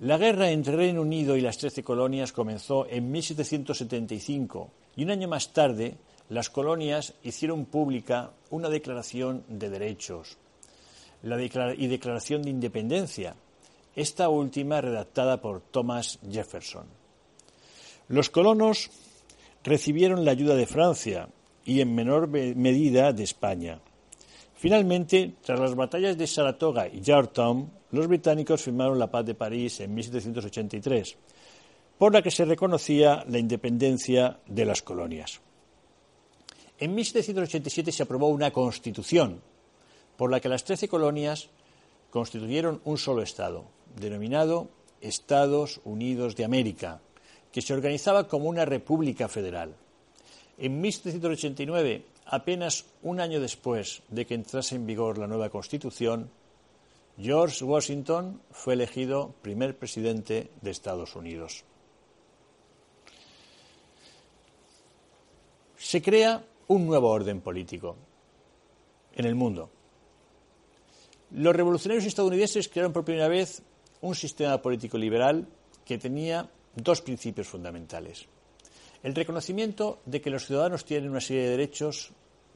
La 0.00 0.18
guerra 0.18 0.50
entre 0.50 0.76
Reino 0.76 1.02
Unido 1.02 1.36
y 1.36 1.40
las 1.40 1.58
Trece 1.58 1.84
Colonias 1.84 2.32
comenzó 2.32 2.86
en 2.88 3.12
1775 3.12 4.70
y 4.96 5.04
un 5.04 5.10
año 5.10 5.28
más 5.28 5.52
tarde 5.52 5.96
las 6.28 6.50
colonias 6.50 7.14
hicieron 7.22 7.66
pública 7.66 8.32
una 8.50 8.68
declaración 8.68 9.44
de 9.48 9.70
derechos 9.70 10.36
y 11.22 11.86
declaración 11.86 12.42
de 12.42 12.50
independencia, 12.50 13.36
esta 13.94 14.28
última 14.28 14.80
redactada 14.80 15.40
por 15.40 15.60
Thomas 15.60 16.18
Jefferson. 16.30 16.86
Los 18.08 18.28
colonos 18.28 18.90
recibieron 19.62 20.24
la 20.24 20.32
ayuda 20.32 20.54
de 20.56 20.66
Francia 20.66 21.28
y 21.64 21.80
en 21.80 21.94
menor 21.94 22.28
medida 22.28 23.12
de 23.12 23.22
España. 23.22 23.80
Finalmente, 24.64 25.34
tras 25.42 25.60
las 25.60 25.74
batallas 25.74 26.16
de 26.16 26.26
Saratoga 26.26 26.88
y 26.88 27.02
Yorktown, 27.02 27.70
los 27.90 28.08
británicos 28.08 28.62
firmaron 28.62 28.98
la 28.98 29.10
paz 29.10 29.26
de 29.26 29.34
París 29.34 29.80
en 29.80 29.92
1783, 29.92 31.18
por 31.98 32.14
la 32.14 32.22
que 32.22 32.30
se 32.30 32.46
reconocía 32.46 33.26
la 33.28 33.38
independencia 33.38 34.38
de 34.46 34.64
las 34.64 34.80
colonias. 34.80 35.42
En 36.78 36.94
1787 36.94 37.92
se 37.92 38.04
aprobó 38.04 38.28
una 38.28 38.52
constitución 38.52 39.42
por 40.16 40.30
la 40.30 40.40
que 40.40 40.48
las 40.48 40.64
trece 40.64 40.88
colonias 40.88 41.50
constituyeron 42.08 42.80
un 42.86 42.96
solo 42.96 43.20
Estado, 43.20 43.66
denominado 44.00 44.70
Estados 45.02 45.82
Unidos 45.84 46.36
de 46.36 46.46
América, 46.46 47.02
que 47.52 47.60
se 47.60 47.74
organizaba 47.74 48.28
como 48.28 48.48
una 48.48 48.64
república 48.64 49.28
federal. 49.28 49.76
En 50.56 50.80
1789, 50.80 52.13
apenas 52.26 52.86
un 53.02 53.20
año 53.20 53.40
después 53.40 54.02
de 54.08 54.26
que 54.26 54.34
entrase 54.34 54.76
en 54.76 54.86
vigor 54.86 55.18
la 55.18 55.26
nueva 55.26 55.50
Constitución, 55.50 56.30
George 57.18 57.64
Washington 57.64 58.40
fue 58.50 58.74
elegido 58.74 59.34
primer 59.42 59.78
presidente 59.78 60.50
de 60.60 60.70
Estados 60.70 61.14
Unidos. 61.14 61.64
Se 65.76 66.02
crea 66.02 66.44
un 66.68 66.86
nuevo 66.86 67.10
orden 67.10 67.40
político 67.40 67.96
en 69.14 69.26
el 69.26 69.34
mundo. 69.34 69.70
Los 71.30 71.54
revolucionarios 71.54 72.06
estadounidenses 72.06 72.68
crearon 72.68 72.92
por 72.92 73.04
primera 73.04 73.28
vez 73.28 73.62
un 74.00 74.14
sistema 74.14 74.60
político 74.60 74.98
liberal 74.98 75.46
que 75.84 75.98
tenía 75.98 76.48
dos 76.74 77.00
principios 77.00 77.48
fundamentales. 77.48 78.26
El 79.04 79.14
reconocimiento 79.14 80.00
de 80.06 80.22
que 80.22 80.30
los 80.30 80.46
ciudadanos 80.46 80.86
tienen 80.86 81.10
una 81.10 81.20
serie 81.20 81.42
de 81.42 81.50
derechos 81.50 82.10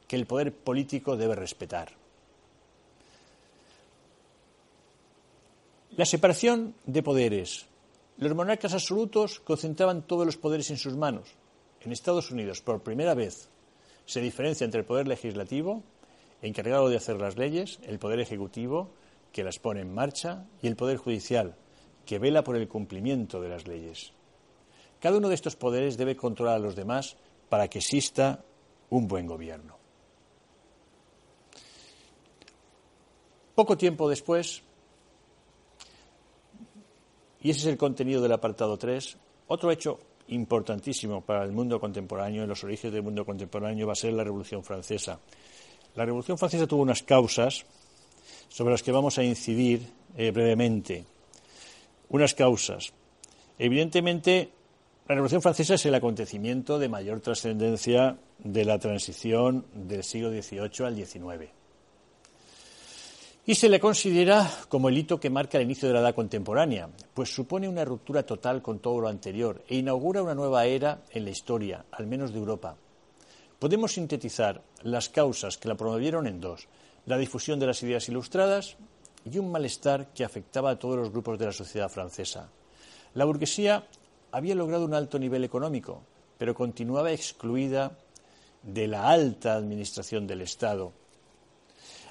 que 0.08 0.16
el 0.16 0.26
poder 0.26 0.52
político 0.52 1.14
debe 1.14 1.36
respetar. 1.36 1.92
La 5.94 6.06
separación 6.06 6.74
de 6.86 7.02
poderes. 7.02 7.66
Los 8.16 8.34
monarcas 8.34 8.72
absolutos 8.72 9.40
concentraban 9.40 10.06
todos 10.06 10.24
los 10.24 10.38
poderes 10.38 10.70
en 10.70 10.78
sus 10.78 10.96
manos. 10.96 11.28
En 11.82 11.92
Estados 11.92 12.30
Unidos, 12.30 12.62
por 12.62 12.82
primera 12.82 13.12
vez, 13.12 13.50
se 14.06 14.22
diferencia 14.22 14.64
entre 14.64 14.80
el 14.80 14.86
poder 14.86 15.06
legislativo, 15.06 15.82
encargado 16.40 16.88
de 16.88 16.96
hacer 16.96 17.20
las 17.20 17.36
leyes, 17.36 17.78
el 17.82 17.98
poder 17.98 18.20
ejecutivo, 18.20 18.88
que 19.32 19.44
las 19.44 19.58
pone 19.58 19.82
en 19.82 19.92
marcha, 19.92 20.46
y 20.62 20.66
el 20.66 20.76
poder 20.76 20.96
judicial, 20.96 21.56
que 22.06 22.18
vela 22.18 22.42
por 22.42 22.56
el 22.56 22.68
cumplimiento 22.68 23.38
de 23.42 23.50
las 23.50 23.68
leyes. 23.68 24.12
Cada 25.00 25.18
uno 25.18 25.28
de 25.28 25.34
estos 25.34 25.56
poderes 25.56 25.96
debe 25.96 26.16
controlar 26.16 26.56
a 26.56 26.58
los 26.58 26.74
demás 26.74 27.16
para 27.48 27.68
que 27.68 27.78
exista 27.78 28.42
un 28.90 29.06
buen 29.06 29.26
gobierno. 29.26 29.76
Poco 33.54 33.76
tiempo 33.76 34.08
después, 34.08 34.62
y 37.40 37.50
ese 37.50 37.60
es 37.60 37.66
el 37.66 37.76
contenido 37.76 38.22
del 38.22 38.32
apartado 38.32 38.76
3, 38.76 39.16
otro 39.48 39.70
hecho 39.70 39.98
importantísimo 40.28 41.22
para 41.22 41.44
el 41.44 41.52
mundo 41.52 41.80
contemporáneo, 41.80 42.42
en 42.42 42.48
los 42.48 42.62
orígenes 42.62 42.94
del 42.94 43.02
mundo 43.02 43.24
contemporáneo, 43.24 43.86
va 43.86 43.94
a 43.94 43.96
ser 43.96 44.12
la 44.12 44.24
Revolución 44.24 44.62
Francesa. 44.62 45.18
La 45.94 46.04
Revolución 46.04 46.38
Francesa 46.38 46.66
tuvo 46.66 46.82
unas 46.82 47.02
causas 47.02 47.64
sobre 48.48 48.72
las 48.72 48.82
que 48.82 48.92
vamos 48.92 49.18
a 49.18 49.24
incidir 49.24 49.88
eh, 50.16 50.30
brevemente. 50.30 51.04
Unas 52.10 52.34
causas. 52.34 52.92
Evidentemente, 53.58 54.52
la 55.08 55.14
Revolución 55.14 55.40
Francesa 55.40 55.74
es 55.74 55.86
el 55.86 55.94
acontecimiento 55.94 56.78
de 56.78 56.90
mayor 56.90 57.20
trascendencia 57.20 58.18
de 58.40 58.64
la 58.66 58.78
transición 58.78 59.64
del 59.72 60.04
siglo 60.04 60.30
XVIII 60.30 60.86
al 60.86 60.94
XIX. 60.94 61.50
Y 63.46 63.54
se 63.54 63.70
le 63.70 63.80
considera 63.80 64.46
como 64.68 64.90
el 64.90 64.98
hito 64.98 65.18
que 65.18 65.30
marca 65.30 65.56
el 65.56 65.64
inicio 65.64 65.88
de 65.88 65.94
la 65.94 66.00
edad 66.00 66.14
contemporánea, 66.14 66.90
pues 67.14 67.34
supone 67.34 67.66
una 67.66 67.86
ruptura 67.86 68.24
total 68.24 68.60
con 68.60 68.80
todo 68.80 69.00
lo 69.00 69.08
anterior 69.08 69.64
e 69.66 69.76
inaugura 69.76 70.22
una 70.22 70.34
nueva 70.34 70.66
era 70.66 71.00
en 71.10 71.24
la 71.24 71.30
historia, 71.30 71.86
al 71.90 72.06
menos 72.06 72.34
de 72.34 72.40
Europa. 72.40 72.76
Podemos 73.58 73.92
sintetizar 73.92 74.62
las 74.82 75.08
causas 75.08 75.56
que 75.56 75.68
la 75.68 75.74
promovieron 75.74 76.26
en 76.26 76.38
dos, 76.38 76.68
la 77.06 77.16
difusión 77.16 77.58
de 77.58 77.66
las 77.66 77.82
ideas 77.82 78.06
ilustradas 78.10 78.76
y 79.24 79.38
un 79.38 79.50
malestar 79.50 80.12
que 80.12 80.24
afectaba 80.24 80.68
a 80.68 80.78
todos 80.78 80.98
los 80.98 81.10
grupos 81.10 81.38
de 81.38 81.46
la 81.46 81.52
sociedad 81.52 81.88
francesa. 81.88 82.50
La 83.14 83.24
burguesía 83.24 83.86
había 84.32 84.54
logrado 84.54 84.84
un 84.84 84.94
alto 84.94 85.18
nivel 85.18 85.44
económico, 85.44 86.02
pero 86.36 86.54
continuaba 86.54 87.12
excluida 87.12 87.96
de 88.62 88.86
la 88.86 89.08
alta 89.08 89.54
administración 89.54 90.26
del 90.26 90.42
Estado 90.42 90.92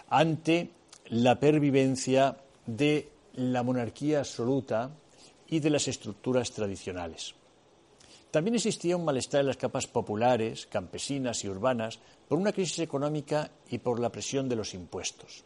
ante 0.10 0.71
la 1.08 1.39
pervivencia 1.39 2.38
de 2.65 3.10
la 3.34 3.63
monarquía 3.63 4.19
absoluta 4.19 4.91
y 5.47 5.60
de 5.60 5.69
las 5.69 5.88
estructuras 5.88 6.51
tradicionales. 6.51 7.36
También 8.32 8.56
existía 8.56 8.97
un 8.97 9.06
malestar 9.06 9.41
en 9.41 9.47
las 9.47 9.58
capas 9.58 9.88
populares, 9.88 10.67
campesinas 10.67 11.43
y 11.43 11.49
urbanas 11.49 11.99
por 12.27 12.38
una 12.38 12.51
crisis 12.51 12.80
económica 12.80 13.51
y 13.69 13.77
por 13.77 13.99
la 13.99 14.12
presión 14.12 14.49
de 14.49 14.56
los 14.56 14.73
impuestos. 14.73 15.43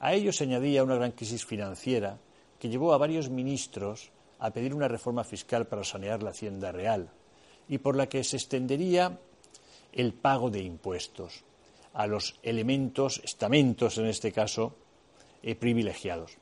A 0.00 0.12
ello 0.12 0.32
se 0.32 0.44
añadía 0.44 0.84
una 0.84 0.96
gran 0.96 1.12
crisis 1.12 1.44
financiera 1.44 2.18
que 2.58 2.68
llevó 2.68 2.92
a 2.92 2.98
varios 2.98 3.30
ministros 3.30 4.10
a 4.40 4.50
pedir 4.50 4.74
una 4.74 4.88
reforma 4.88 5.22
fiscal 5.22 5.66
para 5.66 5.84
sanear 5.84 6.22
la 6.22 6.30
hacienda 6.30 6.72
real 6.72 7.10
y 7.68 7.78
por 7.78 7.96
la 7.96 8.08
que 8.08 8.24
se 8.24 8.36
extendería 8.36 9.18
el 9.92 10.14
pago 10.14 10.50
de 10.50 10.62
impuestos 10.62 11.44
a 11.92 12.06
los 12.06 12.38
elementos, 12.42 13.20
estamentos 13.24 13.98
en 13.98 14.06
este 14.06 14.32
caso, 14.32 14.74
eh, 15.42 15.54
privilegiados. 15.54 16.38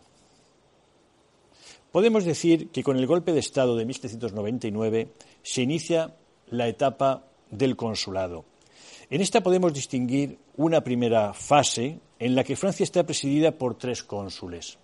Podemos 1.91 2.23
decir 2.23 2.69
que 2.69 2.83
con 2.83 2.95
el 2.95 3.05
golpe 3.05 3.33
de 3.33 3.41
Estado 3.41 3.75
de 3.75 3.83
1799 3.83 5.09
se 5.43 5.61
inicia 5.61 6.15
la 6.51 6.69
etapa 6.69 7.25
del 7.51 7.75
consulado. 7.75 8.45
En 9.09 9.19
esta 9.19 9.43
podemos 9.43 9.73
distinguir 9.73 10.39
una 10.55 10.85
primera 10.85 11.33
fase 11.33 11.99
en 12.17 12.33
la 12.33 12.45
que 12.45 12.55
Francia 12.55 12.85
está 12.85 13.05
presidida 13.05 13.51
por 13.51 13.77
tres 13.77 14.03
cónsules. 14.03 14.77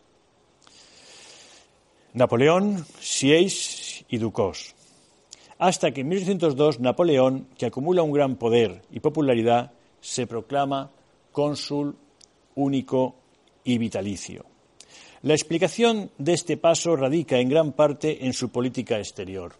Napoleón, 2.11 2.85
Sieyes 2.99 4.03
y 4.09 4.17
Ducos 4.17 4.75
hasta 5.63 5.91
que 5.91 6.01
en 6.01 6.09
1802 6.09 6.81
Napoleón, 6.81 7.47
que 7.57 7.65
acumula 7.65 8.03
un 8.03 8.11
gran 8.11 8.35
poder 8.35 8.81
y 8.91 8.99
popularidad, 8.99 9.71
se 10.01 10.27
proclama 10.27 10.91
cónsul 11.31 11.95
único 12.55 13.15
y 13.63 13.77
vitalicio. 13.77 14.45
La 15.21 15.33
explicación 15.33 16.11
de 16.17 16.33
este 16.33 16.57
paso 16.57 16.97
radica 16.97 17.39
en 17.39 17.47
gran 17.47 17.71
parte 17.71 18.25
en 18.25 18.33
su 18.33 18.49
política 18.49 18.97
exterior. 18.97 19.53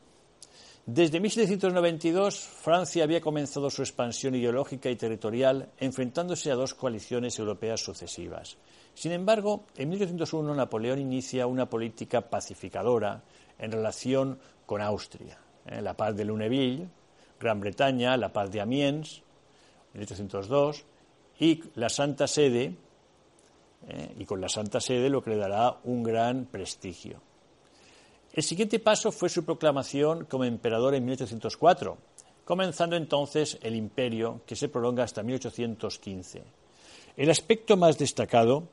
Desde 0.86 1.22
1792, 1.22 2.38
Francia 2.38 3.06
había 3.06 3.22
comenzado 3.22 3.70
su 3.70 3.82
expansión 3.82 4.36
ideológica 4.36 4.90
y 4.90 4.98
territorial 4.98 5.70
enfrentándose 5.80 6.52
a 6.52 6.56
dos 6.56 6.74
coaliciones 6.74 7.40
europeas 7.40 7.80
sucesivas. 7.80 8.58
Sin 8.94 9.14
embargo, 9.14 9.64
en 9.78 9.88
1801 9.88 10.54
Napoleón 10.54 11.00
inicia 11.00 11.48
una 11.48 11.70
política 11.70 12.30
pacificadora 12.30 13.24
en 13.58 13.72
relación 13.72 14.38
con 14.66 14.82
Austria. 14.82 15.43
¿Eh? 15.66 15.82
la 15.82 15.96
paz 15.96 16.16
de 16.16 16.26
Luneville, 16.26 16.88
Gran 17.40 17.60
Bretaña, 17.60 18.18
la 18.18 18.32
paz 18.32 18.52
de 18.52 18.62
Amiens, 18.62 19.22
1802, 19.94 20.86
y 21.40 21.62
la 21.76 21.90
Santa 21.90 22.28
Sede, 22.28 22.76
¿eh? 23.88 24.14
y 24.18 24.26
con 24.26 24.40
la 24.40 24.50
Santa 24.50 24.80
Sede 24.80 25.10
lo 25.10 25.22
que 25.22 25.32
le 25.32 25.38
dará 25.38 25.78
un 25.84 26.04
gran 26.04 26.46
prestigio. 26.46 27.22
El 28.32 28.44
siguiente 28.44 28.80
paso 28.80 29.12
fue 29.12 29.30
su 29.30 29.46
proclamación 29.46 30.26
como 30.26 30.44
emperador 30.44 30.96
en 30.96 31.06
1804, 31.06 31.98
comenzando 32.46 32.96
entonces 32.96 33.60
el 33.62 33.76
imperio 33.76 34.42
que 34.46 34.56
se 34.56 34.70
prolonga 34.70 35.04
hasta 35.04 35.22
1815. 35.22 36.44
El 37.16 37.30
aspecto 37.30 37.78
más 37.78 37.98
destacado 37.98 38.68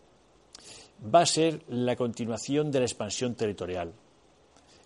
va 1.14 1.20
a 1.20 1.26
ser 1.26 1.62
la 1.68 1.96
continuación 1.96 2.70
de 2.70 2.78
la 2.78 2.86
expansión 2.86 3.34
territorial. 3.34 3.92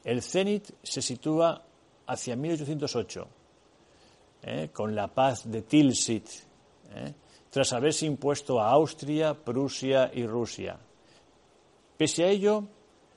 El 0.03 0.23
cenit 0.23 0.71
se 0.83 1.01
sitúa 1.01 1.63
hacia 2.07 2.37
1808, 2.37 3.29
¿eh? 4.43 4.71
con 4.73 4.95
la 4.95 5.09
paz 5.09 5.51
de 5.51 5.63
Tilsit, 5.63 6.29
¿eh? 6.95 7.15
tras 7.51 7.73
haberse 7.73 8.07
impuesto 8.07 8.61
a 8.61 8.71
Austria, 8.71 9.35
Prusia 9.35 10.11
y 10.13 10.27
Rusia. 10.27 10.79
Pese 11.97 12.25
a 12.25 12.29
ello, 12.29 12.65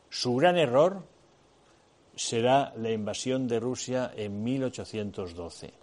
su 0.09 0.35
gran 0.35 0.57
error 0.57 1.03
será 2.15 2.73
la 2.77 2.91
invasión 2.91 3.47
de 3.47 3.59
Rusia 3.59 4.11
en 4.15 4.43
1812. 4.43 5.73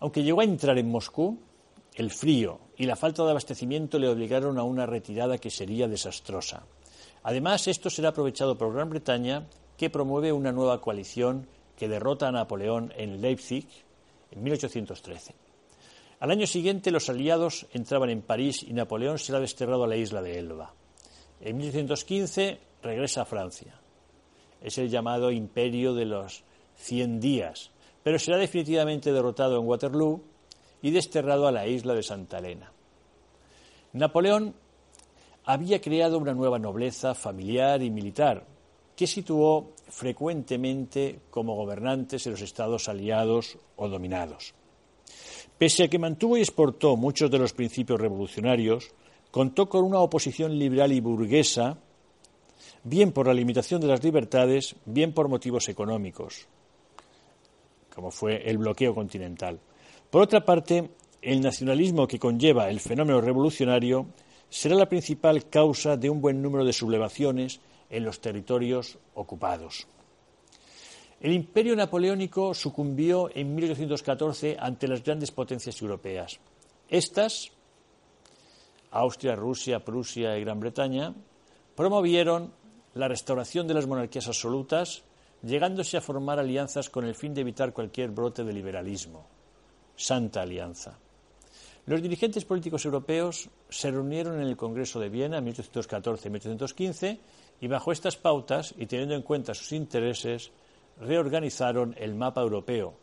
Aunque 0.00 0.22
llegó 0.22 0.40
a 0.40 0.44
entrar 0.44 0.78
en 0.78 0.90
Moscú, 0.90 1.38
el 1.94 2.10
frío 2.10 2.60
y 2.76 2.86
la 2.86 2.94
falta 2.94 3.24
de 3.24 3.30
abastecimiento 3.30 3.98
le 3.98 4.08
obligaron 4.08 4.58
a 4.58 4.62
una 4.62 4.86
retirada 4.86 5.38
que 5.38 5.50
sería 5.50 5.88
desastrosa. 5.88 6.64
Además, 7.24 7.66
esto 7.66 7.90
será 7.90 8.10
aprovechado 8.10 8.56
por 8.56 8.72
Gran 8.72 8.90
Bretaña 8.90 9.46
que 9.78 9.88
promueve 9.88 10.32
una 10.32 10.52
nueva 10.52 10.80
coalición 10.80 11.46
que 11.76 11.88
derrota 11.88 12.28
a 12.28 12.32
Napoleón 12.32 12.92
en 12.96 13.22
Leipzig 13.22 13.66
en 14.32 14.42
1813. 14.42 15.34
Al 16.20 16.32
año 16.32 16.46
siguiente 16.48 16.90
los 16.90 17.08
aliados 17.08 17.66
entraban 17.72 18.10
en 18.10 18.22
París 18.22 18.64
y 18.64 18.72
Napoleón 18.72 19.18
será 19.18 19.38
desterrado 19.38 19.84
a 19.84 19.86
la 19.86 19.96
isla 19.96 20.20
de 20.20 20.38
Elba. 20.38 20.74
En 21.40 21.56
1815 21.56 22.58
regresa 22.82 23.22
a 23.22 23.24
Francia. 23.24 23.80
Es 24.60 24.76
el 24.78 24.90
llamado 24.90 25.30
Imperio 25.30 25.94
de 25.94 26.06
los 26.06 26.42
Cien 26.74 27.20
Días, 27.20 27.70
pero 28.02 28.18
será 28.18 28.36
definitivamente 28.36 29.12
derrotado 29.12 29.60
en 29.60 29.66
Waterloo 29.66 30.20
y 30.82 30.90
desterrado 30.90 31.46
a 31.46 31.52
la 31.52 31.68
isla 31.68 31.94
de 31.94 32.02
Santa 32.02 32.38
Elena. 32.38 32.72
Napoleón 33.92 34.54
había 35.44 35.80
creado 35.80 36.18
una 36.18 36.34
nueva 36.34 36.58
nobleza 36.58 37.14
familiar 37.14 37.80
y 37.82 37.90
militar, 37.90 38.44
que 38.98 39.06
situó 39.06 39.74
frecuentemente 39.86 41.20
como 41.30 41.54
gobernantes 41.54 42.26
en 42.26 42.32
los 42.32 42.42
estados 42.42 42.88
aliados 42.88 43.56
o 43.76 43.88
dominados. 43.88 44.54
Pese 45.56 45.84
a 45.84 45.88
que 45.88 46.00
mantuvo 46.00 46.36
y 46.36 46.40
exportó 46.40 46.96
muchos 46.96 47.30
de 47.30 47.38
los 47.38 47.52
principios 47.52 48.00
revolucionarios, 48.00 48.90
contó 49.30 49.68
con 49.68 49.84
una 49.84 50.00
oposición 50.00 50.58
liberal 50.58 50.90
y 50.90 50.98
burguesa, 50.98 51.78
bien 52.82 53.12
por 53.12 53.28
la 53.28 53.34
limitación 53.34 53.80
de 53.80 53.86
las 53.86 54.02
libertades, 54.02 54.74
bien 54.84 55.12
por 55.12 55.28
motivos 55.28 55.68
económicos, 55.68 56.48
como 57.94 58.10
fue 58.10 58.50
el 58.50 58.58
bloqueo 58.58 58.96
continental. 58.96 59.60
Por 60.10 60.22
otra 60.22 60.44
parte, 60.44 60.90
el 61.22 61.40
nacionalismo 61.40 62.08
que 62.08 62.18
conlleva 62.18 62.68
el 62.68 62.80
fenómeno 62.80 63.20
revolucionario 63.20 64.06
será 64.48 64.74
la 64.74 64.88
principal 64.88 65.48
causa 65.48 65.96
de 65.96 66.10
un 66.10 66.20
buen 66.20 66.42
número 66.42 66.64
de 66.64 66.72
sublevaciones 66.72 67.60
en 67.90 68.04
los 68.04 68.20
territorios 68.20 68.98
ocupados. 69.14 69.86
El 71.20 71.32
imperio 71.32 71.74
napoleónico 71.74 72.54
sucumbió 72.54 73.28
en 73.34 73.54
1814 73.54 74.56
ante 74.58 74.86
las 74.86 75.02
grandes 75.02 75.32
potencias 75.32 75.80
europeas. 75.82 76.38
Estas, 76.88 77.50
Austria, 78.92 79.34
Rusia, 79.34 79.84
Prusia 79.84 80.38
y 80.38 80.42
Gran 80.42 80.60
Bretaña, 80.60 81.12
promovieron 81.74 82.52
la 82.94 83.08
restauración 83.08 83.66
de 83.66 83.74
las 83.74 83.86
monarquías 83.86 84.28
absolutas, 84.28 85.02
llegándose 85.42 85.96
a 85.96 86.00
formar 86.00 86.38
alianzas 86.38 86.88
con 86.88 87.04
el 87.04 87.14
fin 87.14 87.34
de 87.34 87.40
evitar 87.40 87.72
cualquier 87.72 88.10
brote 88.10 88.44
de 88.44 88.52
liberalismo. 88.52 89.26
Santa 89.96 90.42
Alianza. 90.42 90.98
Los 91.86 92.02
dirigentes 92.02 92.44
políticos 92.44 92.84
europeos 92.84 93.48
se 93.68 93.90
reunieron 93.90 94.40
en 94.40 94.46
el 94.46 94.56
Congreso 94.56 95.00
de 95.00 95.08
Viena 95.08 95.38
en 95.38 95.44
1814 95.44 96.28
y 96.28 96.30
1815 96.30 97.20
y 97.60 97.66
bajo 97.68 97.92
estas 97.92 98.16
pautas 98.16 98.74
y 98.76 98.86
teniendo 98.86 99.14
en 99.14 99.22
cuenta 99.22 99.54
sus 99.54 99.72
intereses 99.72 100.50
reorganizaron 101.00 101.94
el 101.98 102.14
mapa 102.14 102.40
europeo, 102.40 102.94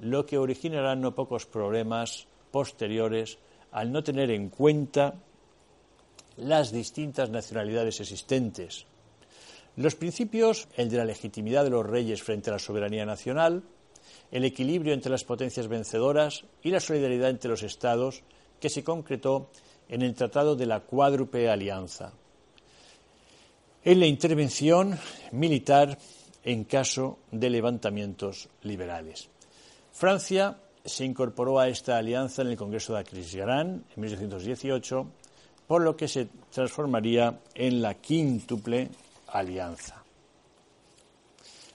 lo 0.00 0.26
que 0.26 0.38
originará 0.38 0.94
no 0.94 1.14
pocos 1.14 1.46
problemas 1.46 2.26
posteriores 2.50 3.38
al 3.72 3.92
no 3.92 4.02
tener 4.02 4.30
en 4.30 4.48
cuenta 4.48 5.14
las 6.36 6.72
distintas 6.72 7.30
nacionalidades 7.30 8.00
existentes. 8.00 8.86
Los 9.76 9.94
principios, 9.94 10.68
el 10.76 10.88
de 10.88 10.98
la 10.98 11.04
legitimidad 11.04 11.64
de 11.64 11.70
los 11.70 11.84
reyes 11.84 12.22
frente 12.22 12.50
a 12.50 12.54
la 12.54 12.58
soberanía 12.58 13.04
nacional, 13.04 13.62
el 14.30 14.44
equilibrio 14.44 14.94
entre 14.94 15.10
las 15.10 15.24
potencias 15.24 15.68
vencedoras 15.68 16.44
y 16.62 16.70
la 16.70 16.80
solidaridad 16.80 17.30
entre 17.30 17.50
los 17.50 17.62
Estados 17.62 18.22
que 18.60 18.70
se 18.70 18.84
concretó 18.84 19.50
en 19.88 20.02
el 20.02 20.14
Tratado 20.14 20.56
de 20.56 20.66
la 20.66 20.80
Cuádruple 20.80 21.48
Alianza, 21.50 22.12
en 23.86 24.00
la 24.00 24.06
intervención 24.06 24.98
militar 25.30 25.96
en 26.42 26.64
caso 26.64 27.20
de 27.30 27.48
levantamientos 27.48 28.48
liberales. 28.62 29.28
Francia 29.92 30.58
se 30.84 31.04
incorporó 31.04 31.60
a 31.60 31.68
esta 31.68 31.96
alianza 31.96 32.42
en 32.42 32.48
el 32.48 32.56
Congreso 32.56 32.94
de 32.94 33.00
Aquisgrán 33.00 33.84
en 33.94 34.02
1818, 34.02 35.06
por 35.68 35.82
lo 35.82 35.96
que 35.96 36.08
se 36.08 36.26
transformaría 36.50 37.38
en 37.54 37.80
la 37.80 37.94
quíntuple 37.94 38.88
alianza. 39.28 40.02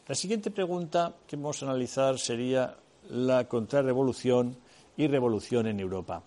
La 0.06 0.15
siguiente 0.15 0.52
pregunta 0.52 1.15
que 1.26 1.38
vamos 1.38 1.63
a 1.63 1.67
analizar 1.67 2.19
sería 2.19 2.76
la 3.10 3.47
contrarrevolución 3.47 4.58
y 4.97 5.08
revolución 5.08 5.65
en 5.67 5.80
Europa. 5.80 6.21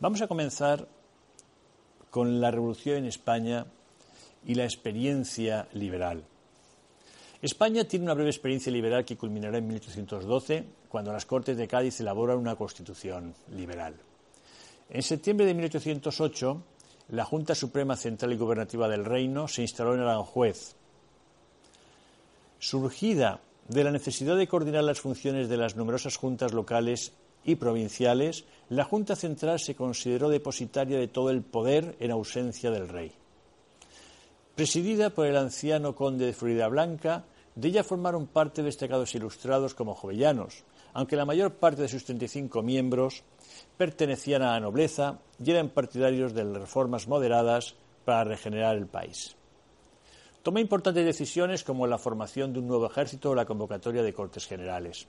Vamos 0.00 0.22
a 0.22 0.28
comenzar 0.28 0.88
con 2.08 2.40
la 2.40 2.50
revolución 2.50 2.96
en 2.96 3.04
España 3.04 3.66
y 4.48 4.54
la 4.54 4.64
experiencia 4.64 5.68
liberal. 5.74 6.24
España 7.40 7.84
tiene 7.84 8.06
una 8.06 8.14
breve 8.14 8.30
experiencia 8.30 8.72
liberal 8.72 9.04
que 9.04 9.16
culminará 9.16 9.58
en 9.58 9.68
1812, 9.68 10.64
cuando 10.88 11.12
las 11.12 11.26
Cortes 11.26 11.56
de 11.56 11.68
Cádiz 11.68 12.00
elaboran 12.00 12.38
una 12.38 12.56
constitución 12.56 13.34
liberal. 13.54 13.94
En 14.90 15.02
septiembre 15.02 15.46
de 15.46 15.54
1808, 15.54 16.62
la 17.10 17.26
Junta 17.26 17.54
Suprema 17.54 17.94
Central 17.94 18.32
y 18.32 18.36
Gubernativa 18.36 18.88
del 18.88 19.04
Reino 19.04 19.46
se 19.48 19.62
instaló 19.62 19.94
en 19.94 20.00
Aranjuez, 20.00 20.74
surgida 22.58 23.40
de 23.68 23.84
la 23.84 23.92
necesidad 23.92 24.36
de 24.36 24.48
coordinar 24.48 24.82
las 24.82 25.00
funciones 25.00 25.50
de 25.50 25.58
las 25.58 25.76
numerosas 25.76 26.16
juntas 26.16 26.54
locales 26.54 27.12
y 27.44 27.56
provinciales, 27.56 28.46
la 28.70 28.84
Junta 28.84 29.14
Central 29.14 29.60
se 29.60 29.74
consideró 29.74 30.30
depositaria 30.30 30.98
de 30.98 31.08
todo 31.08 31.28
el 31.28 31.42
poder 31.42 31.96
en 32.00 32.10
ausencia 32.10 32.70
del 32.70 32.88
rey. 32.88 33.12
Presidida 34.58 35.10
por 35.10 35.28
el 35.28 35.36
anciano 35.36 35.94
conde 35.94 36.26
de 36.26 36.32
Florida 36.32 36.66
Blanca, 36.66 37.24
de 37.54 37.68
ella 37.68 37.84
formaron 37.84 38.26
parte 38.26 38.64
destacados 38.64 39.14
ilustrados 39.14 39.72
como 39.72 39.94
jovellanos, 39.94 40.64
aunque 40.94 41.14
la 41.14 41.24
mayor 41.24 41.54
parte 41.54 41.82
de 41.82 41.88
sus 41.88 42.04
35 42.04 42.60
miembros 42.62 43.22
pertenecían 43.76 44.42
a 44.42 44.54
la 44.54 44.58
nobleza 44.58 45.20
y 45.40 45.52
eran 45.52 45.68
partidarios 45.68 46.34
de 46.34 46.42
reformas 46.42 47.06
moderadas 47.06 47.76
para 48.04 48.24
regenerar 48.24 48.76
el 48.76 48.88
país. 48.88 49.36
Tomó 50.42 50.58
importantes 50.58 51.04
decisiones 51.04 51.62
como 51.62 51.86
la 51.86 51.96
formación 51.96 52.52
de 52.52 52.58
un 52.58 52.66
nuevo 52.66 52.86
ejército 52.86 53.30
o 53.30 53.36
la 53.36 53.46
convocatoria 53.46 54.02
de 54.02 54.12
Cortes 54.12 54.48
Generales. 54.48 55.06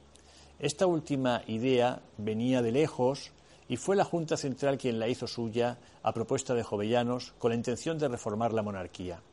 Esta 0.59 0.85
última 0.85 1.41
idea 1.47 2.03
venía 2.19 2.61
de 2.61 2.71
lejos 2.71 3.31
y 3.67 3.77
fue 3.77 3.95
la 3.95 4.05
Junta 4.05 4.37
Central 4.37 4.77
quien 4.77 4.99
la 4.99 5.07
hizo 5.07 5.25
suya 5.25 5.79
a 6.03 6.13
propuesta 6.13 6.53
de 6.53 6.61
Jovellanos 6.61 7.33
con 7.39 7.49
la 7.49 7.55
intención 7.55 7.97
de 7.97 8.09
reformar 8.09 8.53
la 8.53 8.61
monarquía. 8.61 9.23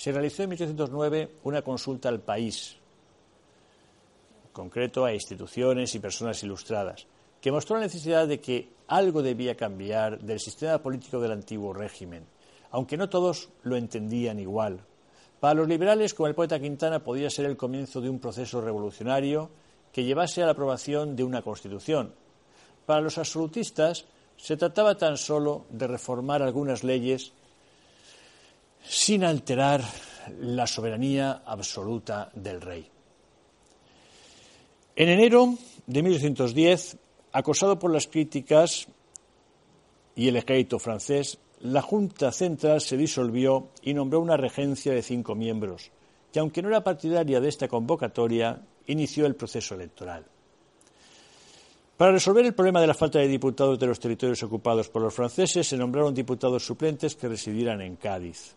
Se 0.00 0.12
realizó 0.12 0.44
en 0.44 0.48
1809 0.48 1.30
una 1.44 1.60
consulta 1.60 2.08
al 2.08 2.20
país, 2.20 2.74
en 4.46 4.50
concreto 4.50 5.04
a 5.04 5.12
instituciones 5.12 5.94
y 5.94 5.98
personas 5.98 6.42
ilustradas, 6.42 7.06
que 7.38 7.52
mostró 7.52 7.76
la 7.76 7.82
necesidad 7.82 8.26
de 8.26 8.40
que 8.40 8.70
algo 8.88 9.20
debía 9.20 9.58
cambiar 9.58 10.18
del 10.20 10.40
sistema 10.40 10.78
político 10.78 11.20
del 11.20 11.32
antiguo 11.32 11.74
régimen, 11.74 12.24
aunque 12.70 12.96
no 12.96 13.10
todos 13.10 13.50
lo 13.62 13.76
entendían 13.76 14.40
igual, 14.40 14.80
para 15.38 15.52
los 15.52 15.68
liberales, 15.68 16.14
como 16.14 16.28
el 16.28 16.34
poeta 16.34 16.58
Quintana, 16.58 17.04
podía 17.04 17.28
ser 17.28 17.44
el 17.44 17.58
comienzo 17.58 18.00
de 18.00 18.08
un 18.08 18.20
proceso 18.20 18.62
revolucionario 18.62 19.50
que 19.92 20.04
llevase 20.04 20.42
a 20.42 20.46
la 20.46 20.52
aprobación 20.52 21.14
de 21.14 21.24
una 21.24 21.42
constitución. 21.42 22.14
Para 22.86 23.02
los 23.02 23.18
absolutistas, 23.18 24.06
se 24.38 24.56
trataba 24.56 24.96
tan 24.96 25.18
solo 25.18 25.66
de 25.68 25.86
reformar 25.86 26.40
algunas 26.40 26.84
leyes 26.84 27.34
sin 28.82 29.24
alterar 29.24 29.82
la 30.40 30.66
soberanía 30.66 31.42
absoluta 31.44 32.30
del 32.34 32.60
rey. 32.60 32.88
En 34.96 35.08
enero 35.08 35.54
de 35.86 36.02
1810, 36.02 36.98
acosado 37.32 37.78
por 37.78 37.92
las 37.92 38.06
críticas 38.06 38.86
y 40.14 40.28
el 40.28 40.36
ejército 40.36 40.78
francés, 40.78 41.38
la 41.60 41.82
Junta 41.82 42.32
Central 42.32 42.80
se 42.80 42.96
disolvió 42.96 43.68
y 43.82 43.94
nombró 43.94 44.20
una 44.20 44.36
regencia 44.36 44.92
de 44.92 45.02
cinco 45.02 45.34
miembros, 45.34 45.90
que 46.32 46.40
aunque 46.40 46.62
no 46.62 46.68
era 46.68 46.84
partidaria 46.84 47.40
de 47.40 47.48
esta 47.48 47.68
convocatoria, 47.68 48.62
inició 48.86 49.26
el 49.26 49.36
proceso 49.36 49.74
electoral. 49.74 50.24
Para 51.96 52.12
resolver 52.12 52.46
el 52.46 52.54
problema 52.54 52.80
de 52.80 52.86
la 52.86 52.94
falta 52.94 53.18
de 53.18 53.28
diputados 53.28 53.78
de 53.78 53.86
los 53.86 54.00
territorios 54.00 54.42
ocupados 54.42 54.88
por 54.88 55.02
los 55.02 55.12
franceses, 55.12 55.68
se 55.68 55.76
nombraron 55.76 56.14
diputados 56.14 56.64
suplentes 56.64 57.14
que 57.14 57.28
residieran 57.28 57.82
en 57.82 57.96
Cádiz. 57.96 58.56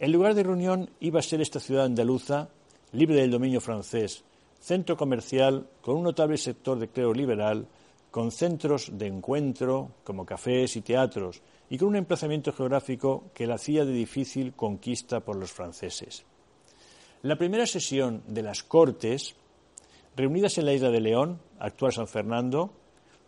El 0.00 0.12
lugar 0.12 0.34
de 0.34 0.42
reunión 0.42 0.88
iba 1.00 1.20
a 1.20 1.22
ser 1.22 1.42
esta 1.42 1.60
ciudad 1.60 1.84
andaluza, 1.84 2.48
libre 2.92 3.20
del 3.20 3.30
dominio 3.30 3.60
francés, 3.60 4.24
centro 4.58 4.96
comercial 4.96 5.68
con 5.82 5.94
un 5.94 6.04
notable 6.04 6.38
sector 6.38 6.78
de 6.78 6.88
clero 6.88 7.12
liberal, 7.12 7.66
con 8.10 8.32
centros 8.32 8.88
de 8.94 9.06
encuentro 9.06 9.90
como 10.02 10.24
cafés 10.24 10.74
y 10.76 10.80
teatros, 10.80 11.42
y 11.68 11.76
con 11.76 11.88
un 11.88 11.96
emplazamiento 11.96 12.50
geográfico 12.50 13.24
que 13.34 13.46
la 13.46 13.56
hacía 13.56 13.84
de 13.84 13.92
difícil 13.92 14.54
conquista 14.54 15.20
por 15.20 15.36
los 15.36 15.52
franceses. 15.52 16.24
La 17.20 17.36
primera 17.36 17.66
sesión 17.66 18.22
de 18.26 18.42
las 18.42 18.62
Cortes, 18.62 19.34
reunidas 20.16 20.56
en 20.56 20.64
la 20.64 20.72
isla 20.72 20.88
de 20.88 21.00
León, 21.02 21.40
actual 21.58 21.92
San 21.92 22.08
Fernando, 22.08 22.72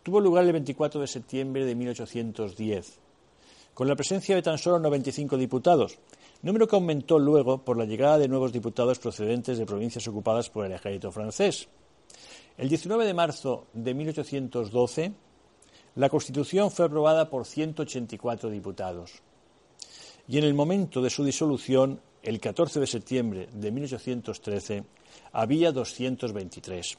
tuvo 0.01 0.19
lugar 0.19 0.43
el 0.43 0.53
24 0.53 1.01
de 1.01 1.07
septiembre 1.07 1.65
de 1.65 1.75
1810, 1.75 2.97
con 3.75 3.87
la 3.87 3.95
presencia 3.95 4.35
de 4.35 4.41
tan 4.41 4.57
solo 4.57 4.79
95 4.79 5.37
diputados, 5.37 5.99
número 6.43 6.67
que 6.67 6.75
aumentó 6.75 7.17
luego 7.17 7.63
por 7.63 7.77
la 7.77 7.85
llegada 7.85 8.19
de 8.19 8.27
nuevos 8.27 8.53
diputados 8.53 8.99
procedentes 8.99 9.57
de 9.57 9.65
provincias 9.65 10.07
ocupadas 10.07 10.49
por 10.49 10.65
el 10.65 10.73
ejército 10.73 11.11
francés. 11.11 11.67
El 12.57 12.69
19 12.69 13.05
de 13.05 13.13
marzo 13.13 13.65
de 13.73 13.93
1812, 13.95 15.13
la 15.95 16.09
Constitución 16.09 16.69
fue 16.69 16.85
aprobada 16.85 17.29
por 17.29 17.45
184 17.45 18.49
diputados 18.49 19.23
y 20.27 20.37
en 20.37 20.43
el 20.43 20.53
momento 20.53 21.01
de 21.01 21.09
su 21.09 21.23
disolución, 21.23 21.99
el 22.21 22.39
14 22.39 22.79
de 22.79 22.87
septiembre 22.87 23.49
de 23.51 23.71
1813, 23.71 24.83
había 25.33 25.71
223. 25.71 26.97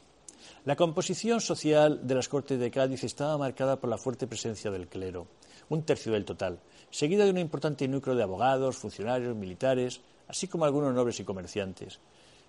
La 0.66 0.76
composición 0.76 1.40
social 1.40 2.06
de 2.06 2.14
las 2.14 2.28
Cortes 2.28 2.58
de 2.58 2.70
Cádiz 2.70 3.04
estaba 3.04 3.38
marcada 3.38 3.80
por 3.80 3.88
la 3.88 3.96
fuerte 3.96 4.26
presencia 4.26 4.70
del 4.70 4.88
clero, 4.88 5.26
un 5.70 5.82
tercio 5.84 6.12
del 6.12 6.24
total, 6.24 6.60
seguida 6.94 7.24
de 7.24 7.30
un 7.30 7.38
importante 7.38 7.88
núcleo 7.88 8.14
de 8.14 8.22
abogados, 8.22 8.76
funcionarios, 8.78 9.34
militares, 9.34 10.00
así 10.28 10.46
como 10.46 10.64
algunos 10.64 10.94
nobles 10.94 11.18
y 11.18 11.24
comerciantes. 11.24 11.98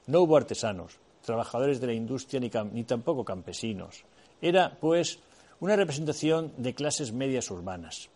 No 0.06 0.22
hubo 0.22 0.38
artesanos, 0.38 1.00
trabajadores 1.26 1.82
de 1.82 1.88
la 1.88 1.94
industria 1.94 2.40
ni, 2.40 2.84
tampoco 2.84 3.26
campesinos. 3.26 4.06
Era, 4.40 4.78
pues, 4.80 5.18
una 5.62 5.76
representación 5.76 6.54
de 6.58 6.76
clases 6.76 7.12
medias 7.12 7.50
urbanas. 7.50 8.12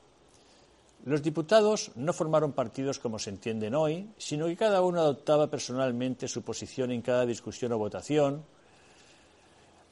Los 1.03 1.23
diputados 1.23 1.89
no 1.95 2.13
formaron 2.13 2.51
partidos 2.51 2.99
como 2.99 3.17
se 3.17 3.31
entienden 3.31 3.73
hoy, 3.73 4.07
sino 4.19 4.45
que 4.45 4.55
cada 4.55 4.83
uno 4.83 4.99
adoptaba 4.99 5.49
personalmente 5.49 6.27
su 6.27 6.43
posición 6.43 6.91
en 6.91 7.01
cada 7.01 7.25
discusión 7.25 7.71
o 7.71 7.79
votación. 7.79 8.45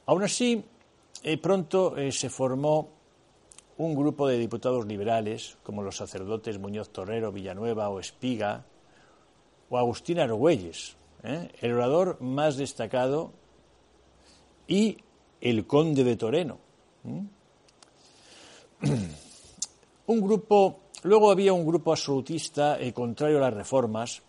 Aún 0.05 0.21
así, 0.21 0.63
eh, 1.23 1.37
pronto 1.39 1.97
eh, 1.97 2.11
se 2.11 2.29
formó 2.29 2.96
un 3.77 3.95
grupo 3.95 4.27
de 4.27 4.37
diputados 4.37 4.85
liberales, 4.85 5.57
como 5.63 5.83
los 5.83 5.97
sacerdotes 5.97 6.59
Muñoz 6.59 6.89
Torrero, 6.89 7.31
Villanueva 7.31 7.89
o 7.89 7.99
Espiga, 7.99 8.65
o 9.69 9.77
Agustín 9.77 10.19
Argüelles, 10.19 10.97
¿eh? 11.23 11.49
el 11.61 11.73
orador 11.73 12.19
más 12.21 12.57
destacado, 12.57 13.31
y 14.67 14.97
el 15.39 15.67
conde 15.67 16.03
de 16.03 16.15
Toreno. 16.15 16.57
un 20.07 20.21
grupo, 20.21 20.79
luego 21.03 21.31
había 21.31 21.53
un 21.53 21.65
grupo 21.65 21.91
absolutista 21.91 22.79
eh, 22.79 22.91
contrario 22.93 23.37
a 23.37 23.41
las 23.41 23.53
reformas, 23.53 24.17
eh, 24.19 24.21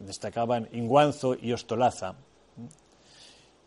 destacaban 0.00 0.68
Inguanzo 0.72 1.36
y 1.40 1.52
Ostolaza, 1.52 2.16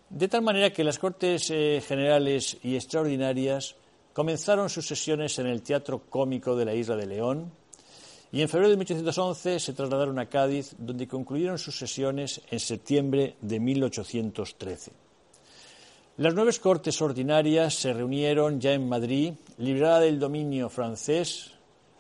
De 0.10 0.28
tal 0.28 0.42
manera 0.42 0.72
que 0.72 0.84
las 0.84 1.00
Cortes 1.00 1.52
eh, 1.52 1.82
Generales 1.86 2.58
y 2.64 2.76
Extraordinarias 2.76 3.76
comenzaron 4.18 4.68
sus 4.68 4.88
sesiones 4.88 5.38
en 5.38 5.46
el 5.46 5.62
Teatro 5.62 6.02
Cómico 6.10 6.56
de 6.56 6.66
la 6.66 6.74
Isla 6.74 6.96
de 6.96 7.06
León 7.06 7.52
y 8.32 8.42
en 8.42 8.50
febrero 8.50 8.72
de 8.72 8.78
1811 8.78 9.60
se 9.60 9.74
trasladaron 9.74 10.18
a 10.18 10.26
Cádiz, 10.26 10.74
donde 10.80 11.08
concluyeron 11.08 11.60
sus 11.60 11.78
sesiones 11.78 12.42
en 12.50 12.60
septiembre 12.60 13.36
de 13.42 13.60
1813. 13.60 14.92
Las 16.18 16.34
nueve 16.34 16.52
Cortes 16.60 17.00
Ordinarias 17.00 17.76
se 17.76 17.94
reunieron 17.94 18.60
ya 18.60 18.74
en 18.74 18.90
Madrid, 18.90 19.36
librada 19.60 20.00
del 20.00 20.18
dominio 20.18 20.68
francés 20.68 21.52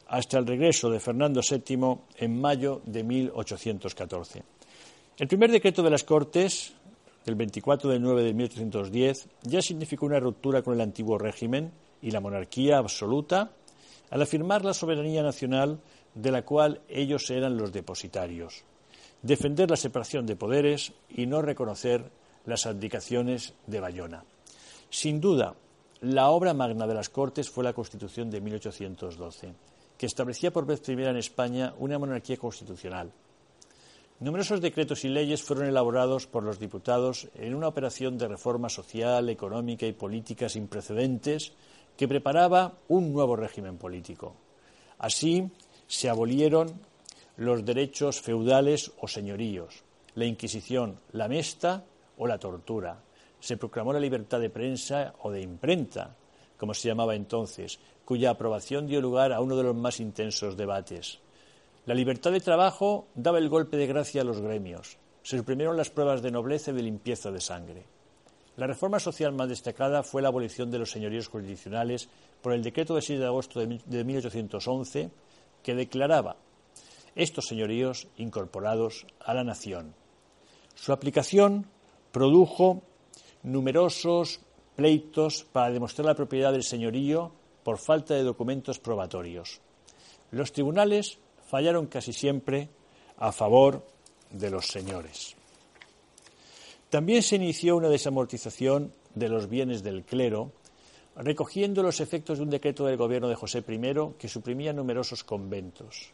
hasta 0.08 0.40
el 0.40 0.48
regreso 0.48 0.90
de 0.90 1.00
Fernando 1.00 1.42
VII 1.48 2.00
en 2.18 2.42
mayo 2.42 2.82
de 2.88 3.04
1814. 3.04 4.44
El 5.20 5.28
primer 5.28 5.52
decreto 5.52 5.84
de 5.84 5.92
las 5.92 6.04
Cortes, 6.04 6.74
el 7.28 7.36
24 7.36 7.92
de 7.92 8.00
9 8.00 8.24
de 8.24 8.34
1810, 8.34 9.28
ya 9.44 9.62
significó 9.62 10.08
una 10.08 10.20
ruptura 10.20 10.64
con 10.64 10.74
el 10.74 10.82
antiguo 10.82 11.20
régimen 11.20 11.72
y 12.02 12.12
la 12.12 12.20
monarquía 12.20 12.78
absoluta 12.78 13.52
al 14.10 14.22
afirmar 14.22 14.64
la 14.64 14.74
soberanía 14.74 15.24
nacional 15.24 15.80
de 16.14 16.32
la 16.32 16.44
cual 16.44 16.82
ellos 16.88 17.30
eran 17.30 17.58
los 17.58 17.72
depositarios, 17.72 18.64
defender 19.22 19.70
la 19.70 19.76
separación 19.76 20.26
de 20.26 20.36
poderes 20.36 20.94
y 21.10 21.26
no 21.26 21.42
reconocer 21.42 22.10
las 22.46 22.66
abdicaciones 22.66 23.54
de 23.68 23.80
Bayona. 23.80 24.24
Sin 24.90 25.20
duda, 25.20 25.56
la 26.02 26.30
obra 26.30 26.54
magna 26.54 26.88
de 26.88 26.94
las 26.94 27.10
Cortes 27.10 27.50
fue 27.50 27.64
la 27.64 27.74
Constitución 27.74 28.30
de 28.30 28.40
1812, 28.40 29.54
que 29.98 30.06
establecía 30.06 30.52
por 30.52 30.66
vez 30.66 30.80
primera 30.80 31.12
en 31.12 31.18
España 31.18 31.74
una 31.78 32.00
monarquía 32.00 32.38
constitucional 32.38 33.12
Numerosos 34.20 34.62
decretos 34.62 35.06
y 35.06 35.10
leyes 35.10 35.44
fueron 35.44 35.68
elaborados 35.68 36.26
por 36.26 36.42
los 36.42 36.58
diputados 36.58 37.30
en 37.36 37.54
una 37.54 37.68
operación 37.68 38.18
de 38.18 38.28
reforma 38.28 38.68
social, 38.68 39.30
económica 39.30 39.86
y 39.86 39.94
política 39.94 40.50
sin 40.50 40.68
precedentes 40.68 41.54
que 41.98 42.08
preparaba 42.08 42.78
un 42.88 43.12
nuevo 43.12 43.36
régimen 43.36 43.78
político. 43.78 44.36
Así, 45.00 45.50
se 45.88 46.10
abolieron 46.10 46.80
los 47.38 47.66
derechos 47.66 48.22
feudales 48.22 48.92
o 49.00 49.08
señoríos, 49.08 49.84
la 50.16 50.26
Inquisición, 50.26 51.00
la 51.12 51.28
mesta 51.28 51.84
o 52.18 52.28
la 52.28 52.38
tortura. 52.38 53.02
Se 53.40 53.58
proclamó 53.58 53.94
la 53.94 54.00
libertad 54.00 54.40
de 54.40 54.50
prensa 54.50 55.14
o 55.22 55.32
de 55.32 55.42
imprenta, 55.42 56.16
como 56.58 56.74
se 56.74 56.88
llamaba 56.88 57.16
entonces, 57.16 57.80
cuya 58.06 58.32
aprobación 58.32 58.88
dio 58.88 59.02
lugar 59.02 59.34
a 59.34 59.42
uno 59.42 59.56
de 59.56 59.64
los 59.64 59.76
más 59.76 60.00
intensos 60.00 60.58
debates. 60.58 61.20
La 61.86 61.94
libertad 61.94 62.32
de 62.32 62.42
trabajo 62.42 63.08
daba 63.16 63.38
el 63.38 63.50
golpe 63.50 63.78
de 63.78 63.88
gracia 63.88 64.22
a 64.22 64.26
los 64.26 64.42
gremios. 64.42 64.98
Se 65.24 65.38
suprimieron 65.38 65.78
las 65.78 65.90
pruebas 65.90 66.22
de 66.22 66.32
nobleza 66.32 66.72
y 66.72 66.74
de 66.74 66.84
limpieza 66.84 67.32
de 67.32 67.42
sangre. 67.42 67.86
La 68.58 68.66
reforma 68.66 69.00
social 69.00 69.34
más 69.34 69.50
destacada 69.50 70.02
fue 70.02 70.24
la 70.24 70.30
abolición 70.30 70.72
de 70.72 70.80
los 70.80 70.90
señoríos 70.90 71.28
jurisdiccionales 71.28 72.10
por 72.42 72.54
el 72.54 72.64
decreto 72.64 72.96
de 72.96 73.04
6 73.04 73.20
de 73.20 73.26
agosto 73.26 73.60
de 73.60 74.04
1811 74.04 75.12
que 75.62 75.76
declaraba 75.76 76.38
estos 77.14 77.46
señoríos 77.46 78.08
incorporados 78.18 79.06
a 79.20 79.36
la 79.36 79.44
nación. 79.44 79.94
Su 80.74 80.92
aplicación 80.92 81.68
produjo 82.12 82.82
numerosos 83.44 84.40
pleitos 84.76 85.46
para 85.52 85.70
demostrar 85.70 86.08
la 86.08 86.16
propiedad 86.16 86.52
del 86.52 86.64
señorío 86.64 87.32
por 87.64 87.78
falta 87.78 88.16
de 88.16 88.24
documentos 88.24 88.80
probatorios. 88.80 89.62
Los 90.32 90.52
tribunales 90.52 91.20
fallaron 91.48 91.86
casi 91.86 92.12
siempre 92.12 92.70
a 93.18 93.32
favor 93.32 93.86
de 94.32 94.50
los 94.50 94.66
señores. 94.66 95.37
También 96.90 97.22
se 97.22 97.36
inició 97.36 97.76
una 97.76 97.90
desamortización 97.90 98.94
de 99.14 99.28
los 99.28 99.50
bienes 99.50 99.84
del 99.84 100.06
clero, 100.06 100.54
recogiendo 101.18 101.84
los 101.84 102.00
efectos 102.00 102.38
de 102.38 102.46
un 102.46 102.50
decreto 102.50 102.86
del 102.86 102.96
gobierno 102.96 103.28
de 103.28 103.36
José 103.36 103.60
I 103.68 104.16
que 104.18 104.30
suprimía 104.30 104.72
numerosos 104.72 105.26
conventos. 105.26 106.14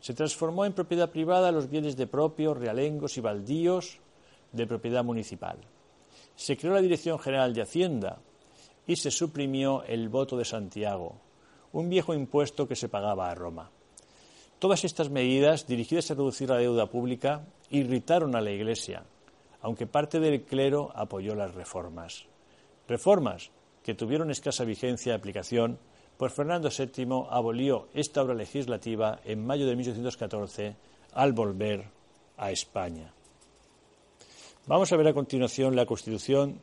Se 0.00 0.14
transformó 0.14 0.64
en 0.64 0.72
propiedad 0.72 1.10
privada 1.10 1.52
los 1.52 1.68
bienes 1.68 1.96
de 1.96 2.06
propios, 2.06 2.56
realengos 2.56 3.18
y 3.18 3.20
baldíos 3.20 3.98
de 4.52 4.66
propiedad 4.66 5.04
municipal. 5.04 5.58
Se 6.34 6.56
creó 6.56 6.72
la 6.72 6.80
Dirección 6.80 7.18
General 7.18 7.52
de 7.52 7.62
Hacienda 7.62 8.18
y 8.86 8.96
se 8.96 9.10
suprimió 9.10 9.82
el 9.84 10.08
voto 10.08 10.38
de 10.38 10.46
Santiago, 10.46 11.16
un 11.72 11.90
viejo 11.90 12.14
impuesto 12.14 12.66
que 12.66 12.76
se 12.76 12.88
pagaba 12.88 13.30
a 13.30 13.34
Roma. 13.34 13.70
Todas 14.58 14.84
estas 14.84 15.10
medidas, 15.10 15.66
dirigidas 15.66 16.10
a 16.10 16.14
reducir 16.14 16.48
la 16.48 16.56
deuda 16.56 16.86
pública, 16.86 17.44
irritaron 17.68 18.34
a 18.34 18.40
la 18.40 18.52
Iglesia, 18.52 19.04
aunque 19.60 19.86
parte 19.86 20.20
del 20.20 20.42
clero 20.42 20.90
apoyó 20.94 21.34
las 21.34 21.54
reformas. 21.54 22.24
Reformas 22.88 23.50
que 23.82 23.94
tuvieron 23.94 24.30
escasa 24.30 24.64
vigencia 24.64 25.12
de 25.12 25.18
aplicación, 25.18 25.78
pues 26.16 26.32
Fernando 26.32 26.70
VII 26.70 27.26
abolió 27.30 27.88
esta 27.94 28.22
obra 28.22 28.34
legislativa 28.34 29.20
en 29.24 29.44
mayo 29.44 29.66
de 29.66 29.76
1814 29.76 30.76
al 31.12 31.32
volver 31.32 31.84
a 32.36 32.50
España. 32.50 33.12
Vamos 34.66 34.92
a 34.92 34.96
ver 34.96 35.08
a 35.08 35.14
continuación 35.14 35.76
la 35.76 35.86
Constitución 35.86 36.60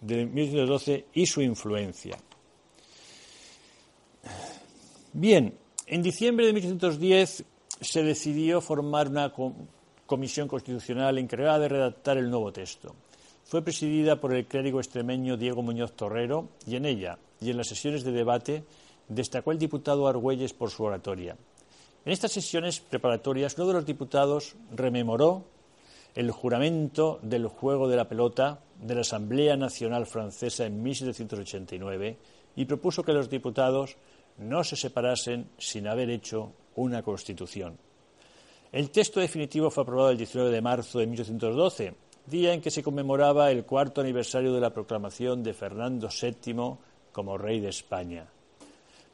de 0.00 0.26
1812 0.26 1.06
y 1.12 1.26
su 1.26 1.42
influencia. 1.42 2.16
Bien, 5.12 5.58
en 5.86 6.02
diciembre 6.02 6.46
de 6.46 6.54
1810 6.54 7.44
se 7.80 8.02
decidió 8.02 8.60
formar 8.60 9.08
una 9.08 9.32
comisión 10.12 10.46
constitucional 10.46 11.16
encargada 11.16 11.60
de 11.60 11.70
redactar 11.70 12.18
el 12.18 12.28
nuevo 12.28 12.52
texto. 12.52 12.94
Fue 13.44 13.62
presidida 13.62 14.20
por 14.20 14.34
el 14.34 14.44
clérigo 14.44 14.78
extremeño 14.78 15.38
Diego 15.38 15.62
Muñoz 15.62 15.92
Torrero 15.92 16.50
y 16.66 16.76
en 16.76 16.84
ella 16.84 17.16
y 17.40 17.48
en 17.48 17.56
las 17.56 17.68
sesiones 17.68 18.04
de 18.04 18.12
debate 18.12 18.62
destacó 19.08 19.52
el 19.52 19.58
diputado 19.58 20.06
Argüelles 20.06 20.52
por 20.52 20.68
su 20.68 20.84
oratoria. 20.84 21.34
En 22.04 22.12
estas 22.12 22.30
sesiones 22.30 22.80
preparatorias, 22.80 23.56
uno 23.56 23.68
de 23.68 23.72
los 23.72 23.86
diputados 23.86 24.54
rememoró 24.76 25.44
el 26.14 26.30
juramento 26.30 27.18
del 27.22 27.46
juego 27.46 27.88
de 27.88 27.96
la 27.96 28.06
pelota 28.06 28.60
de 28.82 28.94
la 28.94 29.00
Asamblea 29.00 29.56
Nacional 29.56 30.04
Francesa 30.04 30.66
en 30.66 30.82
1789 30.82 32.18
y 32.56 32.66
propuso 32.66 33.02
que 33.02 33.14
los 33.14 33.30
diputados 33.30 33.96
no 34.36 34.62
se 34.62 34.76
separasen 34.76 35.48
sin 35.56 35.86
haber 35.86 36.10
hecho 36.10 36.52
una 36.76 37.02
constitución. 37.02 37.78
El 38.72 38.90
texto 38.90 39.20
definitivo 39.20 39.70
fue 39.70 39.82
aprobado 39.82 40.08
el 40.08 40.16
19 40.16 40.50
de 40.50 40.62
marzo 40.62 40.98
de 40.98 41.06
1812, 41.06 41.94
día 42.24 42.54
en 42.54 42.62
que 42.62 42.70
se 42.70 42.82
conmemoraba 42.82 43.50
el 43.50 43.66
cuarto 43.66 44.00
aniversario 44.00 44.54
de 44.54 44.62
la 44.62 44.72
proclamación 44.72 45.42
de 45.42 45.52
Fernando 45.52 46.08
VII 46.08 46.78
como 47.12 47.36
rey 47.36 47.60
de 47.60 47.68
España. 47.68 48.26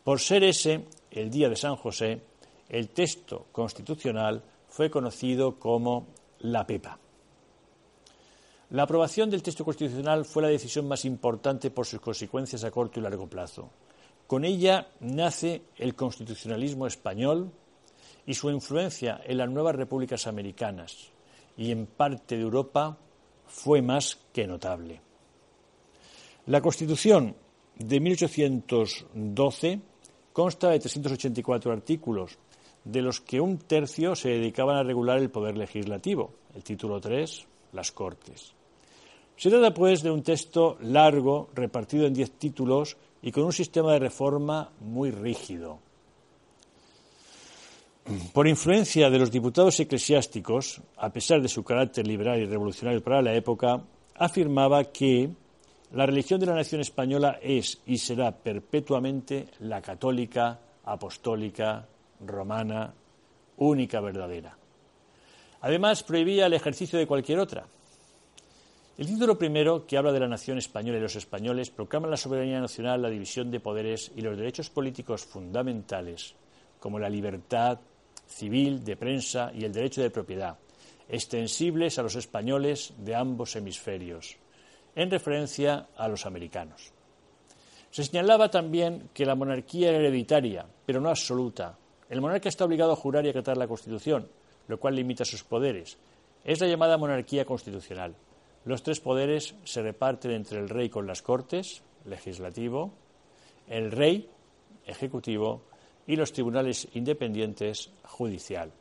Por 0.05 0.21
ser 0.21 0.45
ese 0.45 0.85
el 1.11 1.29
día 1.29 1.49
de 1.49 1.57
San 1.57 1.75
José, 1.75 2.21
el 2.69 2.91
texto 2.91 3.47
constitucional 3.51 4.45
fue 4.69 4.91
conocido 4.91 5.59
como 5.59 6.07
la 6.39 6.65
PEPA. 6.65 7.01
La 8.71 8.85
aprobación 8.85 9.29
del 9.29 9.43
texto 9.43 9.65
constitucional 9.65 10.25
fue 10.25 10.45
la 10.45 10.51
decisión 10.51 10.87
más 10.87 11.05
importante 11.05 11.73
por 11.73 11.85
sus 11.85 12.01
consecuencias 12.01 12.63
a 12.63 12.71
corto 12.71 13.01
y 13.01 13.03
largo 13.03 13.27
plazo. 13.27 13.71
Con 14.29 14.45
ella 14.45 14.87
nace 15.01 15.63
el 15.79 15.97
constitucionalismo 15.97 16.87
español 16.87 17.51
y 18.29 18.35
su 18.35 18.51
influencia 18.51 19.23
en 19.25 19.39
las 19.39 19.49
nuevas 19.49 19.75
repúblicas 19.75 20.27
americanas 20.27 21.11
y 21.57 21.73
en 21.73 21.87
parte 21.87 22.37
de 22.37 22.43
Europa 22.43 22.99
fue 23.47 23.81
más 23.81 24.19
que 24.35 24.47
notable. 24.47 25.01
La 26.45 26.61
Constitución 26.61 27.35
de 27.77 28.01
1812 28.01 29.81
consta 30.35 30.69
de 30.69 30.79
384 30.79 31.73
artículos, 31.73 32.39
de 32.85 33.01
los 33.01 33.23
que 33.23 33.41
un 33.41 33.61
tercio 33.61 34.15
se 34.15 34.29
dedicaban 34.29 34.77
a 34.77 34.83
regular 34.83 35.19
el 35.19 35.31
poder 35.31 35.57
legislativo, 35.57 36.35
el 36.55 36.63
título 36.63 37.01
3, 37.01 37.47
las 37.73 37.93
Cortes. 37.93 38.53
Se 39.37 39.49
trata, 39.49 39.73
pues, 39.73 40.03
de 40.03 40.11
un 40.11 40.23
texto 40.23 40.77
largo, 40.83 41.49
repartido 41.55 42.07
en 42.07 42.13
diez 42.13 42.33
títulos, 42.33 42.99
y 43.23 43.33
con 43.33 43.45
un 43.45 43.53
sistema 43.55 43.95
de 43.95 44.01
reforma 44.01 44.71
muy 44.81 45.11
rígido. 45.11 45.88
Por 48.33 48.49
influencia 48.49 49.11
de 49.11 49.19
los 49.19 49.31
diputados 49.31 49.79
eclesiásticos, 49.81 50.81
a 50.97 51.13
pesar 51.13 51.43
de 51.43 51.49
su 51.49 51.63
carácter 51.63 52.07
liberal 52.07 52.39
y 52.39 52.47
revolucionario 52.47 53.03
para 53.03 53.21
la 53.21 53.35
época, 53.35 53.83
afirmaba 54.15 54.85
que 54.85 55.29
la 55.93 56.07
religión 56.07 56.41
de 56.41 56.47
la 56.47 56.55
nación 56.55 56.81
española 56.81 57.39
es 57.43 57.81
y 57.87 57.99
será 57.99 58.33
perpetuamente 58.33 59.49
la 59.61 59.83
católica, 59.83 60.59
apostólica, 60.85 61.87
romana, 62.25 62.95
única 63.59 64.01
verdadera. 64.01 64.57
Además, 65.61 66.03
prohibía 66.03 66.47
el 66.47 66.55
ejercicio 66.55 66.99
de 66.99 67.07
cualquier 67.07 67.41
otra, 67.41 67.67
el 68.99 69.07
título 69.07 69.39
primero, 69.39 69.87
que 69.87 69.97
habla 69.97 70.11
de 70.11 70.19
la 70.19 70.27
nación 70.27 70.59
española 70.59 70.99
y 70.99 71.01
los 71.01 71.15
españoles, 71.15 71.71
proclama 71.71 72.09
la 72.09 72.17
soberanía 72.17 72.59
nacional, 72.59 73.01
la 73.01 73.09
división 73.09 73.49
de 73.49 73.61
poderes 73.61 74.11
y 74.17 74.23
los 74.23 74.37
derechos 74.37 74.71
políticos 74.71 75.25
fundamentales, 75.25 76.35
como 76.81 76.99
la 76.99 77.09
libertad 77.09 77.79
civil, 78.29 78.85
de 78.85 78.97
prensa 78.97 79.51
y 79.55 79.65
el 79.65 79.73
derecho 79.73 80.03
de 80.03 80.11
propiedad, 80.11 80.59
extensibles 81.09 81.99
a 81.99 82.03
los 82.03 82.15
españoles 82.15 82.93
de 82.99 83.15
ambos 83.15 83.57
hemisferios, 83.57 84.37
en 84.95 85.11
referencia 85.11 85.89
a 85.97 86.09
los 86.09 86.27
americanos. 86.27 86.93
Se 87.91 88.05
señalaba 88.05 88.51
también 88.51 89.09
que 89.15 89.25
la 89.25 89.35
monarquía 89.35 89.89
era 89.89 89.99
hereditaria, 89.99 90.67
pero 90.85 91.01
no 91.01 91.09
absoluta. 91.09 91.77
El 92.09 92.21
monarca 92.21 92.49
está 92.49 92.65
obligado 92.65 92.93
a 92.93 92.97
jurar 92.97 93.25
y 93.25 93.31
acatar 93.31 93.57
la 93.57 93.67
Constitución, 93.67 94.29
lo 94.69 94.79
cual 94.79 94.95
limita 94.95 95.25
sus 95.25 95.43
poderes. 95.43 95.99
Es 96.45 96.61
la 96.61 96.69
llamada 96.69 96.99
monarquía 96.99 97.45
constitucional. 97.45 98.15
Los 98.65 98.83
tres 98.83 99.01
poderes 99.01 99.55
se 99.65 99.83
reparten 99.83 100.33
entre 100.33 100.59
el 100.59 100.69
rey 100.69 100.91
con 100.91 101.07
las 101.07 101.23
cortes, 101.23 101.83
legislativo, 102.05 102.93
el 103.69 103.91
rey, 103.91 104.29
ejecutivo, 104.87 105.63
y 106.09 106.17
los 106.17 106.33
tribunales 106.33 106.89
independientes, 106.95 107.91
judicial. 108.03 108.73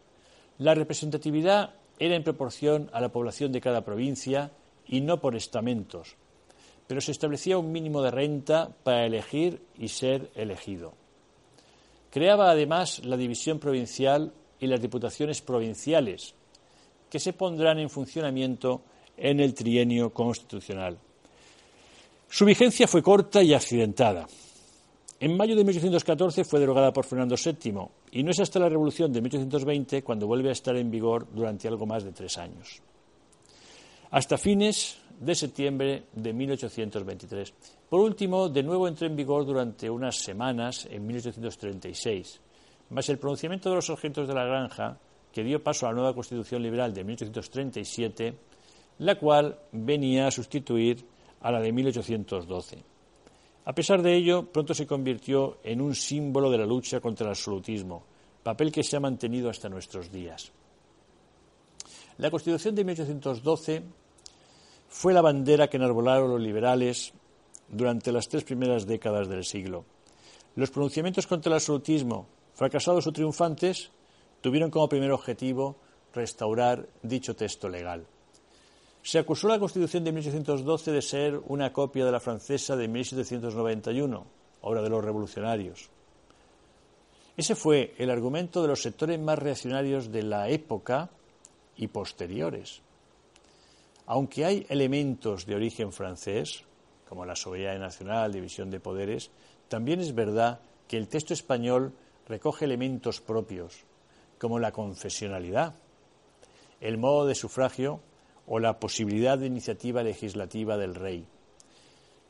La 0.57 0.73
representatividad 0.73 1.75
era 1.99 2.15
en 2.15 2.23
proporción 2.23 2.89
a 2.93 3.01
la 3.01 3.09
población 3.09 3.51
de 3.51 3.61
cada 3.61 3.85
provincia 3.85 4.49
y 4.87 5.01
no 5.01 5.19
por 5.19 5.35
estamentos, 5.35 6.15
pero 6.87 7.01
se 7.01 7.11
establecía 7.11 7.57
un 7.57 7.71
mínimo 7.71 8.01
de 8.01 8.11
renta 8.11 8.69
para 8.83 9.05
elegir 9.05 9.61
y 9.77 9.89
ser 9.89 10.31
elegido. 10.35 10.93
Creaba 12.09 12.49
además 12.49 13.03
la 13.03 13.17
división 13.17 13.59
provincial 13.59 14.31
y 14.59 14.67
las 14.67 14.81
diputaciones 14.81 15.41
provinciales, 15.41 16.33
que 17.09 17.19
se 17.19 17.33
pondrán 17.33 17.77
en 17.77 17.89
funcionamiento 17.89 18.81
en 19.17 19.41
el 19.41 19.53
trienio 19.53 20.13
constitucional. 20.13 20.97
Su 22.29 22.45
vigencia 22.45 22.87
fue 22.87 23.03
corta 23.03 23.43
y 23.43 23.53
accidentada. 23.53 24.27
En 25.19 25.35
mayo 25.35 25.55
de 25.55 25.63
1814 25.63 26.43
fue 26.43 26.59
derogada 26.59 26.93
por 26.93 27.03
Fernando 27.03 27.35
VII 27.43 27.73
y 28.11 28.21
no 28.21 28.29
es 28.29 28.39
hasta 28.39 28.59
la 28.59 28.69
Revolución 28.69 29.11
de 29.11 29.19
1820 29.19 30.03
cuando 30.03 30.27
vuelve 30.27 30.49
a 30.49 30.51
estar 30.51 30.75
en 30.75 30.91
vigor 30.91 31.25
durante 31.33 31.67
algo 31.67 31.87
más 31.87 32.03
de 32.03 32.11
tres 32.11 32.37
años. 32.37 32.83
Hasta 34.11 34.37
fines 34.37 34.99
de 35.19 35.33
septiembre 35.33 36.03
de 36.13 36.33
1823. 36.33 37.51
Por 37.89 38.01
último, 38.01 38.47
de 38.47 38.61
nuevo 38.61 38.87
entró 38.87 39.07
en 39.07 39.15
vigor 39.15 39.43
durante 39.43 39.89
unas 39.89 40.17
semanas 40.17 40.87
en 40.89 41.07
1836, 41.07 42.39
más 42.91 43.09
el 43.09 43.17
pronunciamiento 43.17 43.69
de 43.69 43.75
los 43.75 43.87
sargentos 43.87 44.27
de 44.27 44.35
la 44.35 44.45
granja, 44.45 44.99
que 45.33 45.43
dio 45.43 45.63
paso 45.63 45.87
a 45.87 45.89
la 45.89 45.95
nueva 45.95 46.13
Constitución 46.13 46.61
Liberal 46.61 46.93
de 46.93 47.03
1837, 47.03 48.37
la 48.99 49.17
cual 49.17 49.57
venía 49.71 50.27
a 50.27 50.31
sustituir 50.31 51.03
a 51.41 51.51
la 51.51 51.59
de 51.59 51.71
1812. 51.71 52.96
A 53.67 53.75
pesar 53.75 54.01
de 54.01 54.15
ello, 54.15 54.49
pronto 54.49 54.73
se 54.73 54.87
convirtió 54.87 55.57
en 55.61 55.81
un 55.81 55.93
símbolo 55.93 56.49
de 56.49 56.57
la 56.57 56.65
lucha 56.65 57.01
contra 57.01 57.25
el 57.25 57.31
absolutismo, 57.31 58.01
papel 58.41 58.71
que 58.71 58.81
se 58.81 58.95
ha 58.95 59.01
mantenido 59.01 59.49
hasta 59.49 59.67
nuestros 59.67 60.09
días. 60.09 60.53
La 62.17 62.31
Constitución 62.31 62.75
de 62.75 62.85
1812 62.85 63.83
fue 64.87 65.13
la 65.13 65.21
bandera 65.21 65.67
que 65.67 65.75
enarbolaron 65.75 66.31
los 66.31 66.39
liberales 66.39 67.11
durante 67.67 68.13
las 68.13 68.29
tres 68.29 68.45
primeras 68.45 68.87
décadas 68.87 69.27
del 69.27 69.43
siglo. 69.43 69.83
Los 70.55 70.71
pronunciamientos 70.71 71.27
contra 71.27 71.49
el 71.49 71.55
absolutismo, 71.55 72.25
fracasados 72.53 73.05
o 73.05 73.11
triunfantes, 73.11 73.91
tuvieron 74.39 74.71
como 74.71 74.87
primer 74.87 75.11
objetivo 75.11 75.75
restaurar 76.13 76.87
dicho 77.03 77.35
texto 77.35 77.67
legal. 77.67 78.07
Se 79.07 79.19
acusó 79.19 79.47
la 79.47 79.57
Constitución 79.57 80.03
de 80.03 80.11
1812 80.11 80.91
de 80.91 81.01
ser 81.01 81.41
una 81.47 81.71
copia 81.71 82.03
de 82.03 82.11
la 82.11 82.19
francesa 82.19 82.75
de 82.75 82.89
1791, 82.89 84.27
obra 84.59 84.81
de 84.81 84.89
los 84.89 85.01
revolucionarios. 85.01 85.89
Ese 87.37 87.55
fue 87.55 87.95
el 87.99 88.09
argumento 88.09 88.61
de 88.61 88.67
los 88.67 88.81
sectores 88.81 89.17
más 89.17 89.39
reaccionarios 89.39 90.11
de 90.11 90.23
la 90.23 90.49
época 90.49 91.09
y 91.77 91.87
posteriores. 91.87 92.81
Aunque 94.07 94.43
hay 94.43 94.65
elementos 94.67 95.45
de 95.45 95.55
origen 95.55 95.93
francés, 95.93 96.65
como 97.07 97.25
la 97.25 97.37
soberanía 97.37 97.79
nacional, 97.79 98.33
división 98.33 98.69
de 98.69 98.81
poderes, 98.81 99.31
también 99.69 100.01
es 100.01 100.13
verdad 100.13 100.59
que 100.85 100.97
el 100.97 101.07
texto 101.07 101.33
español 101.33 101.93
recoge 102.27 102.65
elementos 102.65 103.21
propios, 103.21 103.85
como 104.37 104.59
la 104.59 104.73
confesionalidad, 104.73 105.75
el 106.81 106.97
modo 106.97 107.25
de 107.25 107.35
sufragio 107.35 108.01
o 108.47 108.59
la 108.59 108.79
posibilidad 108.79 109.37
de 109.37 109.47
iniciativa 109.47 110.01
legislativa 110.01 110.77
del 110.77 110.95
rey. 110.95 111.27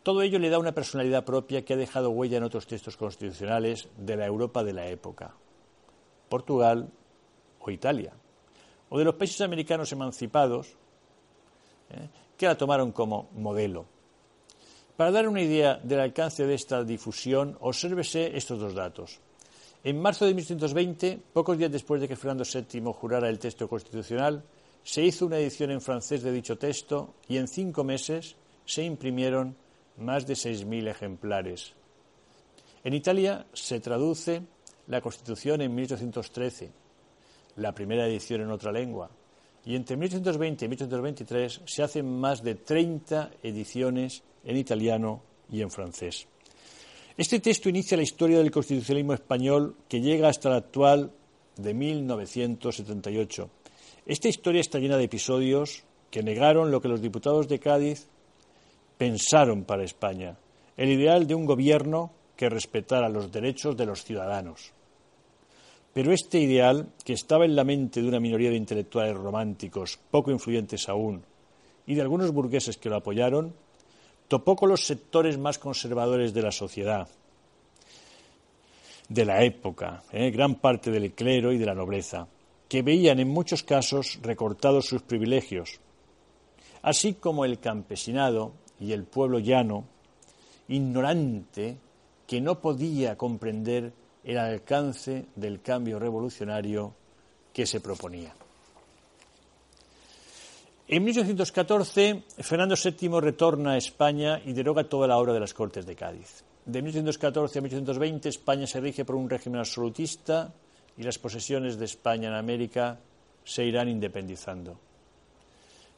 Todo 0.03 0.22
ello 0.22 0.39
le 0.39 0.49
da 0.49 0.57
una 0.57 0.72
personalidad 0.72 1.26
propia 1.26 1.63
que 1.63 1.74
ha 1.74 1.78
dejado 1.78 2.09
huella 2.09 2.38
en 2.38 2.43
otros 2.43 2.65
textos 2.65 2.97
constitucionales 2.97 3.88
de 3.97 4.15
la 4.15 4.26
Europa 4.26 4.63
de 4.63 4.74
la 4.74 4.88
época, 4.88 5.34
Portugal 6.30 6.89
o 7.59 7.72
Italia, 7.72 8.13
o 8.89 8.97
de 8.97 9.05
los 9.05 9.15
países 9.15 9.41
americanos 9.41 9.91
emancipados, 9.91 10.76
¿eh? 11.91 12.07
que 12.38 12.45
la 12.45 12.57
tomaron 12.57 12.91
como 12.91 13.30
modelo. 13.34 13.86
Para 14.95 15.11
dar 15.11 15.28
una 15.28 15.41
idea 15.41 15.76
del 15.84 15.99
alcance 15.99 16.47
de 16.47 16.55
esta 16.55 16.84
difusión, 16.84 17.57
obsérvese 17.59 18.36
estos 18.36 18.59
dos 18.59 18.74
datos. 18.74 19.20
En 19.84 20.01
marzo 20.01 20.26
de 20.26 20.34
1820, 20.34 21.20
pocos 21.34 21.57
días 21.57 21.72
después 21.72 22.01
de 22.01 22.07
que 22.07 22.15
Fernando 22.15 22.43
VII 22.43 22.82
jurara 22.93 23.30
el 23.30 23.38
texto 23.38 23.68
constitucional, 23.68 24.43
se 24.88 25.03
hizo 25.03 25.25
una 25.25 25.38
edición 25.38 25.71
en 25.71 25.81
francés 25.81 26.23
de 26.23 26.31
dicho 26.31 26.57
texto 26.57 27.15
y 27.27 27.35
en 27.35 27.49
cinco 27.49 27.83
meses 27.83 28.38
se 28.65 28.85
imprimieron 28.85 29.57
más 29.97 30.25
de 30.25 30.35
6.000 30.35 30.89
ejemplares. 30.89 31.73
En 32.85 32.93
Italia 32.93 33.45
se 33.51 33.81
traduce 33.81 34.43
la 34.88 35.01
Constitución 35.01 35.59
en 35.59 35.75
1813, 35.75 36.71
la 37.57 37.75
primera 37.75 38.07
edición 38.07 38.39
en 38.39 38.49
otra 38.49 38.71
lengua, 38.71 39.11
y 39.65 39.75
entre 39.75 39.97
1820 39.97 40.63
y 40.63 40.67
1823 40.69 41.61
se 41.65 41.83
hacen 41.83 42.09
más 42.17 42.41
de 42.41 42.55
30 42.55 43.31
ediciones 43.43 44.23
en 44.45 44.55
italiano 44.55 45.21
y 45.51 45.63
en 45.63 45.69
francés. 45.69 46.29
Este 47.17 47.41
texto 47.41 47.67
inicia 47.67 47.97
la 47.97 48.03
historia 48.03 48.38
del 48.38 48.51
constitucionalismo 48.51 49.15
español 49.15 49.75
que 49.89 49.99
llega 49.99 50.29
hasta 50.29 50.49
la 50.49 50.55
actual 50.55 51.11
de 51.57 51.73
1978 51.73 53.49
esta 54.07 54.29
historia 54.29 54.61
está 54.61 54.79
llena 54.79 54.95
de 54.95 55.03
episodios 55.03 55.83
que 56.09 56.23
negaron 56.23 56.71
lo 56.71 56.79
que 56.81 56.87
los 56.87 57.01
diputados 57.01 57.49
de 57.49 57.59
Cádiz 57.59 58.07
pensaron 58.97 59.65
para 59.65 59.83
España, 59.83 60.37
el 60.77 60.89
ideal 60.89 61.27
de 61.27 61.35
un 61.35 61.45
gobierno 61.45 62.11
que 62.37 62.47
respetara 62.47 63.09
los 63.09 63.33
derechos 63.33 63.75
de 63.75 63.85
los 63.85 64.05
ciudadanos. 64.05 64.71
Pero 65.93 66.13
este 66.13 66.39
ideal, 66.39 66.87
que 67.03 67.11
estaba 67.11 67.43
en 67.43 67.57
la 67.57 67.65
mente 67.65 68.01
de 68.01 68.07
una 68.07 68.21
minoría 68.21 68.49
de 68.49 68.55
intelectuales 68.55 69.17
románticos, 69.17 69.99
poco 70.09 70.31
influyentes 70.31 70.87
aún, 70.87 71.21
y 71.85 71.93
de 71.93 72.01
algunos 72.01 72.31
burgueses 72.31 72.77
que 72.77 72.89
lo 72.89 72.95
apoyaron, 72.95 73.53
topó 74.29 74.55
con 74.55 74.69
los 74.69 74.85
sectores 74.85 75.37
más 75.37 75.59
conservadores 75.59 76.33
de 76.33 76.41
la 76.41 76.51
sociedad, 76.51 77.09
de 79.09 79.25
la 79.25 79.43
época, 79.43 80.03
¿eh? 80.13 80.31
gran 80.31 80.55
parte 80.55 80.91
del 80.91 81.11
clero 81.11 81.51
y 81.51 81.57
de 81.57 81.65
la 81.65 81.75
nobleza, 81.75 82.27
que 82.68 82.82
veían 82.82 83.20
en 83.20 83.30
muchos 83.30 83.63
casos 83.63 84.20
recortados 84.22 84.86
sus 84.86 85.01
privilegios, 85.01 85.80
así 86.82 87.13
como 87.13 87.45
el 87.45 87.59
campesinado 87.59 88.53
y 88.80 88.91
el 88.91 89.05
pueblo 89.05 89.39
llano, 89.39 89.86
ignorante, 90.68 91.78
que 92.26 92.41
no 92.41 92.59
podía 92.59 93.18
comprender 93.18 93.93
el 94.24 94.38
alcance 94.38 95.26
del 95.36 95.61
cambio 95.61 95.97
revolucionario 95.97 96.93
que 97.53 97.65
se 97.65 97.80
proponía. 97.80 98.36
En 100.89 101.03
1814, 101.03 102.24
Fernando 102.39 102.76
VII 102.76 103.20
retorna 103.20 103.72
a 103.72 103.78
España 103.78 104.41
y 104.45 104.53
deroga 104.53 104.88
toda 104.88 105.07
la 105.07 105.18
obra 105.18 105.34
de 105.34 105.39
las 105.39 105.53
Cortes 105.53 105.86
de 105.86 105.95
Cádiz. 105.95 106.43
De 106.65 106.82
1814 106.82 107.59
a 107.59 107.61
1820, 107.61 108.30
España 108.30 108.68
se 108.68 108.80
rige 108.80 109.05
por 109.05 109.15
un 109.15 109.30
régimen 109.30 109.59
absolutista 109.59 110.53
y 110.97 111.03
las 111.03 111.19
posesiones 111.19 111.77
de 111.77 111.85
España 111.85 112.29
en 112.29 112.35
América 112.35 112.99
se 113.43 113.63
irán 113.63 113.87
independizando. 113.87 114.79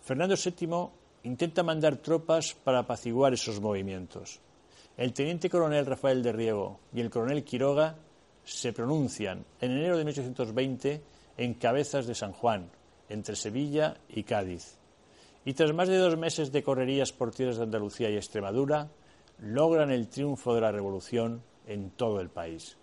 Fernando 0.01 0.35
VII 0.35 0.89
intenta 1.23 1.63
mandar 1.63 1.97
tropas 1.97 2.53
para 2.53 2.79
apaciguar 2.79 3.33
esos 3.33 3.59
movimientos. 3.59 4.39
El 4.97 5.13
teniente 5.13 5.49
coronel 5.49 5.85
Rafael 5.85 6.21
de 6.21 6.31
Riego 6.31 6.79
y 6.93 6.99
el 6.99 7.09
coronel 7.09 7.43
Quiroga 7.43 7.95
se 8.43 8.73
pronuncian 8.73 9.45
en 9.61 9.71
enero 9.71 9.97
de 9.97 10.05
1820 10.05 11.01
en 11.37 11.53
Cabezas 11.53 12.05
de 12.05 12.15
San 12.15 12.33
Juan, 12.33 12.69
entre 13.07 13.35
Sevilla 13.35 13.97
y 14.09 14.23
Cádiz. 14.23 14.77
Y 15.45 15.53
tras 15.53 15.73
más 15.73 15.87
de 15.87 15.97
dos 15.97 16.17
meses 16.17 16.51
de 16.51 16.63
correrías 16.63 17.13
por 17.13 17.31
tierras 17.31 17.57
de 17.57 17.63
Andalucía 17.63 18.09
y 18.09 18.17
Extremadura, 18.17 18.89
logran 19.39 19.91
el 19.91 20.09
triunfo 20.09 20.53
de 20.53 20.61
la 20.61 20.71
Revolución 20.71 21.41
en 21.65 21.91
todo 21.91 22.19
el 22.19 22.29
país. 22.29 22.77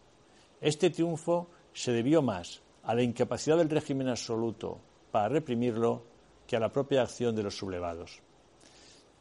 Este 0.60 0.90
triunfo 0.90 1.48
se 1.76 1.92
debió 1.92 2.22
más 2.22 2.62
a 2.84 2.94
la 2.94 3.02
incapacidad 3.02 3.58
del 3.58 3.68
régimen 3.68 4.08
absoluto 4.08 4.80
para 5.10 5.28
reprimirlo 5.28 6.04
que 6.46 6.56
a 6.56 6.60
la 6.60 6.72
propia 6.72 7.02
acción 7.02 7.36
de 7.36 7.42
los 7.42 7.54
sublevados. 7.54 8.22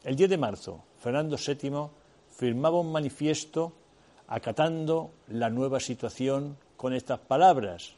El 0.05 0.15
10 0.15 0.29
de 0.29 0.37
marzo, 0.37 0.85
Fernando 0.97 1.35
VII 1.35 1.89
firmaba 2.29 2.79
un 2.79 2.93
manifiesto 2.93 3.73
acatando 4.27 5.11
la 5.27 5.49
nueva 5.49 5.81
situación 5.81 6.57
con 6.77 6.93
estas 6.93 7.19
palabras 7.19 7.93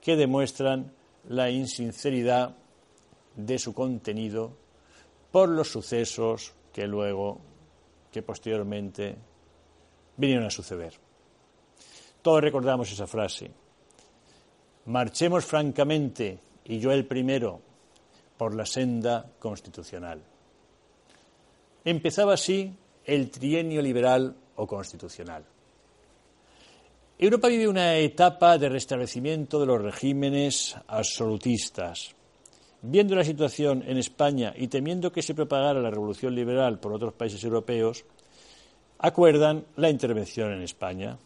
que 0.00 0.16
demuestran 0.16 0.90
la 1.28 1.50
insinceridad 1.50 2.56
de 3.36 3.58
su 3.58 3.74
contenido 3.74 4.56
por 5.30 5.50
los 5.50 5.68
sucesos 5.68 6.54
que 6.72 6.86
luego, 6.86 7.38
que 8.10 8.22
posteriormente 8.22 9.14
vinieron 10.16 10.46
a 10.46 10.50
suceder. 10.50 11.11
Todos 12.22 12.40
recordamos 12.40 12.90
esa 12.92 13.06
frase. 13.06 13.50
Marchemos 14.86 15.44
francamente, 15.44 16.38
y 16.64 16.78
yo 16.78 16.92
el 16.92 17.04
primero, 17.06 17.60
por 18.36 18.54
la 18.54 18.64
senda 18.64 19.26
constitucional. 19.38 20.22
Empezaba 21.84 22.34
así 22.34 22.72
el 23.04 23.30
trienio 23.30 23.82
liberal 23.82 24.34
o 24.56 24.66
constitucional. 24.66 25.44
Europa 27.18 27.48
vive 27.48 27.68
una 27.68 27.96
etapa 27.96 28.58
de 28.58 28.68
restablecimiento 28.68 29.60
de 29.60 29.66
los 29.66 29.82
regímenes 29.82 30.76
absolutistas. 30.88 32.14
Viendo 32.82 33.14
la 33.14 33.22
situación 33.22 33.84
en 33.86 33.98
España 33.98 34.52
y 34.56 34.66
temiendo 34.66 35.12
que 35.12 35.22
se 35.22 35.34
propagara 35.34 35.80
la 35.80 35.90
revolución 35.90 36.34
liberal 36.34 36.80
por 36.80 36.92
otros 36.92 37.12
países 37.14 37.44
europeos, 37.44 38.04
acuerdan 38.98 39.64
la 39.76 39.88
intervención 39.88 40.52
en 40.52 40.62
España. 40.62 41.16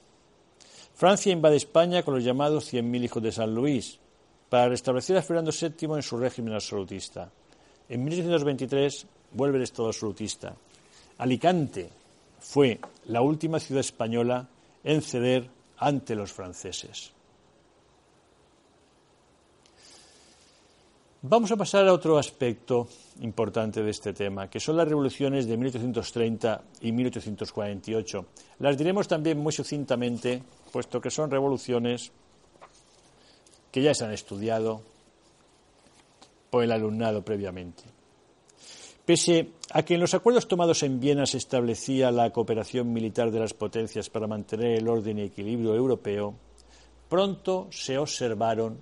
Francia 0.96 1.30
invade 1.30 1.56
España 1.56 2.02
con 2.02 2.14
los 2.14 2.24
llamados 2.24 2.72
100.000 2.72 3.04
hijos 3.04 3.22
de 3.22 3.30
San 3.30 3.54
Luis 3.54 4.00
para 4.48 4.70
restablecer 4.70 5.14
a 5.18 5.22
Fernando 5.22 5.52
VII 5.52 5.92
en 5.94 6.02
su 6.02 6.16
régimen 6.16 6.54
absolutista. 6.54 7.30
En 7.86 8.02
1823 8.02 9.06
vuelve 9.32 9.58
el 9.58 9.64
Estado 9.64 9.88
absolutista. 9.88 10.56
Alicante 11.18 11.90
fue 12.40 12.80
la 13.08 13.20
última 13.20 13.60
ciudad 13.60 13.80
española 13.80 14.48
en 14.82 15.02
ceder 15.02 15.50
ante 15.76 16.14
los 16.14 16.32
franceses. 16.32 17.12
Vamos 21.28 21.50
a 21.50 21.56
pasar 21.56 21.88
a 21.88 21.92
otro 21.92 22.18
aspecto 22.18 22.88
importante 23.20 23.82
de 23.82 23.90
este 23.90 24.12
tema, 24.12 24.48
que 24.48 24.60
son 24.60 24.76
las 24.76 24.86
revoluciones 24.86 25.46
de 25.46 25.56
1830 25.56 26.62
y 26.82 26.92
1848. 26.92 28.26
Las 28.60 28.78
diremos 28.78 29.08
también 29.08 29.36
muy 29.38 29.52
sucintamente, 29.52 30.42
puesto 30.72 31.00
que 31.00 31.10
son 31.10 31.30
revoluciones 31.30 32.12
que 33.70 33.82
ya 33.82 33.94
se 33.94 34.04
han 34.04 34.12
estudiado 34.12 34.82
por 36.50 36.64
el 36.64 36.72
alumnado 36.72 37.24
previamente. 37.24 37.82
Pese 39.04 39.52
a 39.70 39.84
que 39.84 39.94
en 39.94 40.00
los 40.00 40.14
acuerdos 40.14 40.48
tomados 40.48 40.82
en 40.82 40.98
Viena 40.98 41.26
se 41.26 41.38
establecía 41.38 42.10
la 42.10 42.30
cooperación 42.30 42.92
militar 42.92 43.30
de 43.30 43.38
las 43.38 43.54
potencias 43.54 44.10
para 44.10 44.26
mantener 44.26 44.78
el 44.78 44.88
orden 44.88 45.18
y 45.18 45.22
equilibrio 45.22 45.74
europeo, 45.74 46.34
pronto 47.08 47.68
se 47.70 47.98
observaron 47.98 48.80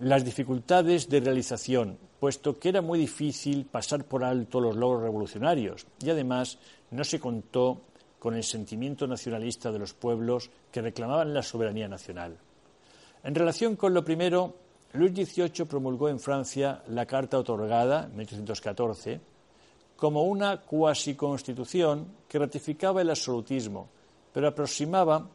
las 0.00 0.24
dificultades 0.24 1.08
de 1.08 1.20
realización, 1.20 1.98
puesto 2.20 2.58
que 2.58 2.68
era 2.68 2.82
muy 2.82 2.98
difícil 2.98 3.64
pasar 3.64 4.04
por 4.04 4.24
alto 4.24 4.60
los 4.60 4.76
logros 4.76 5.02
revolucionarios 5.02 5.86
y 6.02 6.10
además 6.10 6.58
no 6.90 7.04
se 7.04 7.20
contó 7.20 7.80
con 8.18 8.34
el 8.34 8.44
sentimiento 8.44 9.06
nacionalista 9.06 9.70
de 9.70 9.78
los 9.78 9.94
pueblos 9.94 10.50
que 10.70 10.82
reclamaban 10.82 11.34
la 11.34 11.42
soberanía 11.42 11.88
nacional. 11.88 12.36
En 13.22 13.34
relación 13.34 13.76
con 13.76 13.92
lo 13.92 14.04
primero, 14.04 14.54
Luis 14.92 15.12
XVIII 15.12 15.66
promulgó 15.66 16.08
en 16.08 16.20
Francia 16.20 16.82
la 16.88 17.06
Carta 17.06 17.38
otorgada, 17.38 18.04
en 18.04 18.16
1814, 18.16 19.20
como 19.96 20.24
una 20.24 20.60
cuasi 20.60 21.14
constitución 21.14 22.06
que 22.28 22.38
ratificaba 22.38 23.02
el 23.02 23.10
absolutismo, 23.10 23.88
pero 24.32 24.48
aproximaba 24.48 25.28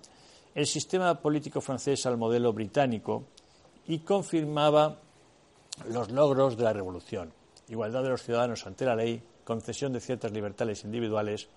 el 0.54 0.68
sistema 0.68 1.20
político 1.20 1.62
francés 1.62 2.06
al 2.06 2.18
modelo 2.18 2.54
británico 2.54 3.24
y 3.88 4.00
confirmaba 4.00 5.00
los 5.90 6.12
logros 6.12 6.58
de 6.58 6.64
la 6.64 6.74
revolución, 6.74 7.34
igualdad 7.70 8.04
de 8.04 8.10
los 8.10 8.24
ciudadanos 8.24 8.66
ante 8.68 8.86
la 8.86 8.96
ley, 8.96 9.22
concesión 9.44 9.94
de 9.94 10.00
ciertas 10.00 10.32
libertades 10.32 10.84
individuales 10.84 11.50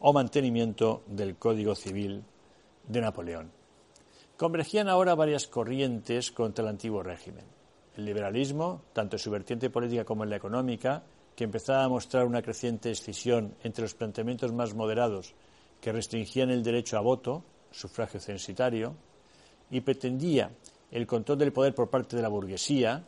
o 0.00 0.12
mantenimiento 0.12 1.02
del 1.06 1.36
Código 1.36 1.74
Civil 1.74 2.24
de 2.88 3.00
Napoleón. 3.00 3.52
Convergían 4.36 4.88
ahora 4.88 5.14
varias 5.14 5.46
corrientes 5.46 6.32
contra 6.32 6.62
el 6.62 6.70
antiguo 6.70 7.02
régimen. 7.02 7.44
El 7.96 8.06
liberalismo, 8.06 8.82
tanto 8.94 9.16
en 9.16 9.20
su 9.20 9.30
vertiente 9.30 9.68
política 9.68 10.04
como 10.04 10.24
en 10.24 10.30
la 10.30 10.36
económica, 10.36 11.02
que 11.36 11.44
empezaba 11.44 11.84
a 11.84 11.88
mostrar 11.88 12.24
una 12.24 12.40
creciente 12.40 12.90
escisión 12.90 13.54
entre 13.62 13.82
los 13.82 13.94
planteamientos 13.94 14.52
más 14.52 14.74
moderados 14.74 15.34
que 15.80 15.92
restringían 15.92 16.50
el 16.50 16.62
derecho 16.62 16.96
a 16.96 17.00
voto, 17.00 17.44
sufragio 17.70 18.20
censitario, 18.20 18.94
y 19.70 19.80
pretendía 19.82 20.50
el 20.90 21.06
control 21.06 21.38
del 21.38 21.52
poder 21.52 21.74
por 21.74 21.90
parte 21.90 22.16
de 22.16 22.22
la 22.22 22.28
burguesía, 22.28 23.04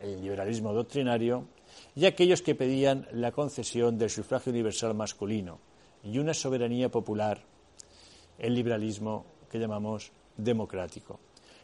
el 0.00 0.20
liberalismo 0.20 0.72
doctrinario, 0.72 1.46
y 1.94 2.06
aquellos 2.06 2.42
que 2.42 2.54
pedían 2.54 3.06
la 3.12 3.30
concesión 3.30 3.98
del 3.98 4.10
sufragio 4.10 4.50
universal 4.50 4.94
masculino 4.94 5.67
y 6.02 6.18
una 6.18 6.34
soberanía 6.34 6.90
popular, 6.90 7.42
el 8.38 8.54
liberalismo 8.54 9.26
que 9.50 9.58
llamamos 9.58 10.12
democrático. 10.36 11.20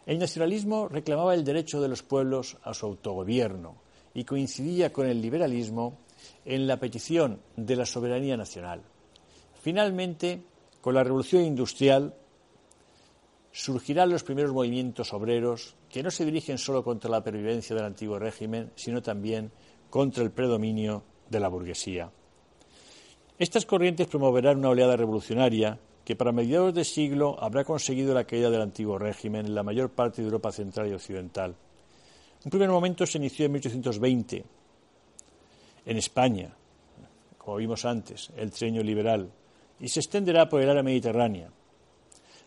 El 0.06 0.18
nacionalismo 0.18 0.88
reclamaba 0.88 1.34
el 1.34 1.44
derecho 1.44 1.80
de 1.80 1.88
los 1.88 2.02
pueblos 2.02 2.58
a 2.62 2.74
su 2.74 2.86
autogobierno 2.86 3.76
y 4.12 4.24
coincidía 4.24 4.92
con 4.92 5.06
el 5.06 5.20
liberalismo 5.20 5.98
en 6.44 6.66
la 6.66 6.78
petición 6.78 7.40
de 7.56 7.76
la 7.76 7.86
soberanía 7.86 8.36
nacional. 8.36 8.82
Finalmente, 9.60 10.42
con 10.80 10.94
la 10.94 11.02
revolución 11.02 11.42
industrial, 11.42 12.14
surgirán 13.50 14.10
los 14.10 14.24
primeros 14.24 14.52
movimientos 14.52 15.12
obreros 15.12 15.76
que 15.88 16.02
no 16.02 16.10
se 16.10 16.24
dirigen 16.24 16.58
solo 16.58 16.82
contra 16.82 17.10
la 17.10 17.22
pervivencia 17.22 17.74
del 17.74 17.84
antiguo 17.84 18.18
régimen, 18.18 18.72
sino 18.74 19.00
también 19.00 19.50
contra 19.88 20.22
el 20.22 20.32
predominio 20.32 21.04
de 21.30 21.40
la 21.40 21.48
burguesía. 21.48 22.10
Estas 23.38 23.66
corrientes 23.66 24.06
promoverán 24.06 24.58
una 24.58 24.68
oleada 24.68 24.96
revolucionaria 24.96 25.78
que 26.04 26.14
para 26.14 26.30
mediados 26.30 26.72
de 26.72 26.84
siglo 26.84 27.36
habrá 27.40 27.64
conseguido 27.64 28.14
la 28.14 28.24
caída 28.24 28.48
del 28.48 28.60
antiguo 28.60 28.96
régimen 28.96 29.46
en 29.46 29.54
la 29.54 29.64
mayor 29.64 29.90
parte 29.90 30.22
de 30.22 30.26
Europa 30.26 30.52
central 30.52 30.88
y 30.88 30.94
occidental. 30.94 31.56
Un 32.44 32.50
primer 32.50 32.68
momento 32.68 33.06
se 33.06 33.18
inició 33.18 33.46
en 33.46 33.52
1820 33.52 34.44
en 35.86 35.96
España, 35.96 36.54
como 37.38 37.56
vimos 37.56 37.84
antes, 37.84 38.30
el 38.36 38.52
treño 38.52 38.82
liberal, 38.82 39.30
y 39.80 39.88
se 39.88 40.00
extenderá 40.00 40.48
por 40.48 40.62
el 40.62 40.70
área 40.70 40.82
mediterránea. 40.82 41.50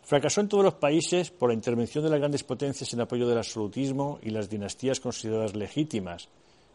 Fracasó 0.04 0.40
en 0.40 0.48
todos 0.48 0.64
los 0.64 0.76
países 0.76 1.32
por 1.32 1.50
la 1.50 1.54
intervención 1.54 2.04
de 2.04 2.10
las 2.10 2.20
grandes 2.20 2.44
potencias 2.44 2.94
en 2.94 3.02
apoyo 3.02 3.28
del 3.28 3.40
absolutismo 3.40 4.20
y 4.22 4.30
las 4.30 4.50
dinastías 4.50 5.02
consideradas 5.02 5.56
legítimas, 5.56 6.30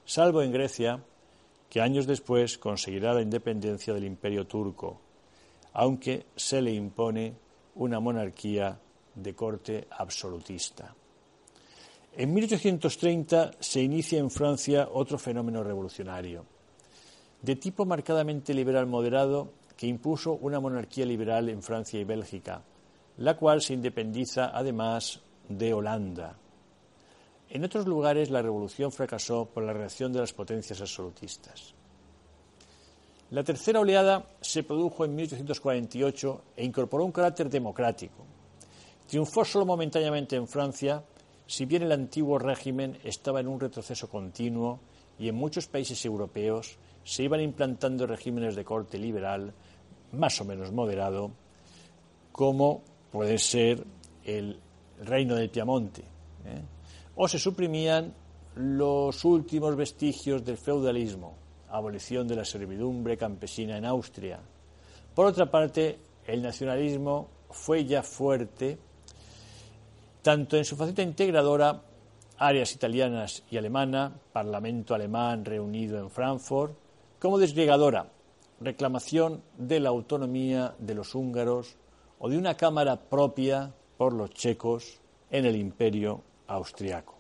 salvo 0.04 0.42
en 0.42 0.52
Grecia, 0.52 1.02
que 1.72 1.80
años 1.80 2.06
después 2.06 2.58
conseguirá 2.58 3.14
la 3.14 3.22
independencia 3.22 3.94
del 3.94 4.04
imperio 4.04 4.46
turco, 4.46 5.00
aunque 5.72 6.26
se 6.36 6.60
le 6.60 6.70
impone 6.70 7.34
una 7.76 7.98
monarquía 7.98 8.78
de 9.14 9.34
corte 9.34 9.88
absolutista. 9.90 10.94
En 12.14 12.34
1830 12.34 13.52
se 13.58 13.80
inicia 13.80 14.18
en 14.18 14.30
Francia 14.30 14.90
otro 14.92 15.16
fenómeno 15.16 15.64
revolucionario, 15.64 16.44
de 17.40 17.56
tipo 17.56 17.86
marcadamente 17.86 18.52
liberal 18.52 18.86
moderado, 18.86 19.54
que 19.74 19.86
impuso 19.86 20.34
una 20.34 20.60
monarquía 20.60 21.06
liberal 21.06 21.48
en 21.48 21.62
Francia 21.62 21.98
y 21.98 22.04
Bélgica, 22.04 22.62
la 23.16 23.38
cual 23.38 23.62
se 23.62 23.72
independiza 23.72 24.50
además 24.52 25.22
de 25.48 25.72
Holanda. 25.72 26.36
En 27.54 27.66
otros 27.66 27.86
lugares 27.86 28.30
la 28.30 28.40
revolución 28.40 28.90
fracasó 28.90 29.44
por 29.44 29.62
la 29.62 29.74
reacción 29.74 30.10
de 30.10 30.20
las 30.20 30.32
potencias 30.32 30.80
absolutistas. 30.80 31.74
La 33.30 33.44
tercera 33.44 33.80
oleada 33.80 34.24
se 34.40 34.62
produjo 34.62 35.04
en 35.04 35.14
1848 35.14 36.44
e 36.56 36.64
incorporó 36.64 37.04
un 37.04 37.12
carácter 37.12 37.50
democrático. 37.50 38.24
Triunfó 39.06 39.44
solo 39.44 39.66
momentáneamente 39.66 40.34
en 40.34 40.48
Francia, 40.48 41.04
si 41.46 41.66
bien 41.66 41.82
el 41.82 41.92
antiguo 41.92 42.38
régimen 42.38 42.98
estaba 43.04 43.40
en 43.40 43.48
un 43.48 43.60
retroceso 43.60 44.08
continuo 44.08 44.80
y 45.18 45.28
en 45.28 45.34
muchos 45.34 45.66
países 45.66 46.02
europeos 46.06 46.78
se 47.04 47.24
iban 47.24 47.42
implantando 47.42 48.06
regímenes 48.06 48.56
de 48.56 48.64
corte 48.64 48.96
liberal, 48.96 49.52
más 50.12 50.40
o 50.40 50.46
menos 50.46 50.72
moderado, 50.72 51.32
como 52.32 52.82
puede 53.10 53.36
ser 53.36 53.84
el 54.24 54.58
reino 55.04 55.34
del 55.34 55.50
Piamonte. 55.50 56.00
¿eh? 56.46 56.62
O 57.14 57.28
se 57.28 57.38
suprimían 57.38 58.14
los 58.54 59.24
últimos 59.24 59.76
vestigios 59.76 60.44
del 60.44 60.56
feudalismo, 60.56 61.34
abolición 61.70 62.26
de 62.26 62.36
la 62.36 62.44
servidumbre 62.44 63.16
campesina 63.16 63.76
en 63.76 63.84
Austria. 63.84 64.40
Por 65.14 65.26
otra 65.26 65.50
parte, 65.50 65.98
el 66.26 66.42
nacionalismo 66.42 67.28
fue 67.50 67.84
ya 67.84 68.02
fuerte 68.02 68.78
tanto 70.22 70.56
en 70.56 70.64
su 70.64 70.76
faceta 70.76 71.02
integradora, 71.02 71.82
áreas 72.38 72.72
italianas 72.74 73.42
y 73.50 73.56
alemana, 73.56 74.12
Parlamento 74.32 74.94
alemán 74.94 75.44
reunido 75.44 75.98
en 75.98 76.10
Frankfurt, 76.10 76.74
como 77.18 77.38
desgregadora, 77.38 78.06
reclamación 78.60 79.42
de 79.58 79.80
la 79.80 79.88
autonomía 79.88 80.74
de 80.78 80.94
los 80.94 81.14
húngaros 81.14 81.76
o 82.20 82.28
de 82.28 82.38
una 82.38 82.56
cámara 82.56 82.96
propia 82.96 83.74
por 83.96 84.12
los 84.12 84.30
checos 84.30 85.00
en 85.30 85.44
el 85.44 85.56
imperio 85.56 86.22
austriaco. 86.52 87.14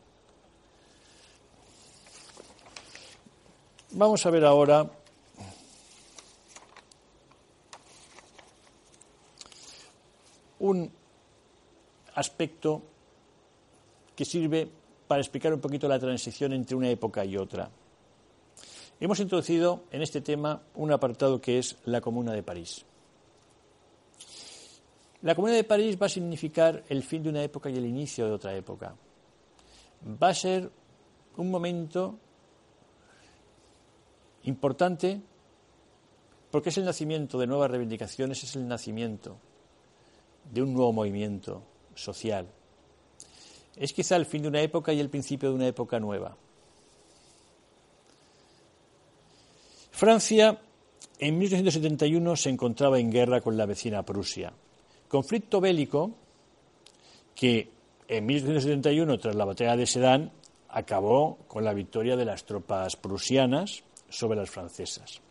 Vamos 3.92 4.24
a 4.24 4.30
ver 4.30 4.44
ahora 4.44 4.88
un 10.60 10.90
aspecto 12.14 12.82
que 14.16 14.24
sirve 14.24 14.68
para 15.06 15.20
explicar 15.20 15.52
un 15.52 15.60
poquito 15.60 15.88
la 15.88 15.98
transición 15.98 16.52
entre 16.52 16.76
una 16.76 16.88
época 16.88 17.24
y 17.24 17.36
otra. 17.36 17.70
Hemos 19.00 19.20
introducido 19.20 19.84
en 19.90 20.02
este 20.02 20.20
tema 20.20 20.62
un 20.76 20.92
apartado 20.92 21.40
que 21.40 21.58
es 21.58 21.76
la 21.84 22.00
Comuna 22.00 22.32
de 22.32 22.42
París. 22.42 22.84
La 25.22 25.34
Comuna 25.34 25.54
de 25.54 25.64
París 25.64 25.98
va 26.00 26.06
a 26.06 26.08
significar 26.08 26.84
el 26.88 27.02
fin 27.02 27.22
de 27.22 27.28
una 27.28 27.42
época 27.42 27.68
y 27.68 27.76
el 27.76 27.84
inicio 27.84 28.26
de 28.26 28.32
otra 28.32 28.54
época. 28.54 28.94
Va 30.04 30.28
a 30.28 30.34
ser 30.34 30.70
un 31.36 31.50
momento 31.50 32.18
importante 34.44 35.20
porque 36.50 36.68
es 36.68 36.78
el 36.78 36.84
nacimiento 36.84 37.38
de 37.38 37.46
nuevas 37.46 37.70
reivindicaciones, 37.70 38.42
es 38.44 38.56
el 38.56 38.68
nacimiento 38.68 39.38
de 40.52 40.62
un 40.62 40.74
nuevo 40.74 40.92
movimiento 40.92 41.62
social. 41.94 42.46
Es 43.76 43.92
quizá 43.92 44.16
el 44.16 44.26
fin 44.26 44.42
de 44.42 44.48
una 44.48 44.60
época 44.60 44.92
y 44.92 45.00
el 45.00 45.08
principio 45.08 45.48
de 45.48 45.54
una 45.54 45.66
época 45.66 45.98
nueva. 45.98 46.36
Francia 49.90 50.60
en 51.18 51.38
1871 51.38 52.36
se 52.36 52.50
encontraba 52.50 52.98
en 52.98 53.10
guerra 53.10 53.40
con 53.40 53.56
la 53.56 53.64
vecina 53.64 54.02
Prusia. 54.02 54.52
Conflicto 55.08 55.60
bélico 55.60 56.10
que 57.34 57.70
en 58.12 58.26
1871, 58.26 59.18
tras 59.18 59.34
la 59.34 59.46
batalla 59.46 59.74
de 59.74 59.86
Sedan, 59.86 60.32
acabó 60.68 61.38
con 61.48 61.64
la 61.64 61.72
victoria 61.72 62.14
de 62.14 62.26
las 62.26 62.44
tropas 62.44 62.94
prusianas 62.96 63.84
sobre 64.10 64.38
las 64.38 64.50
francesas. 64.50 65.22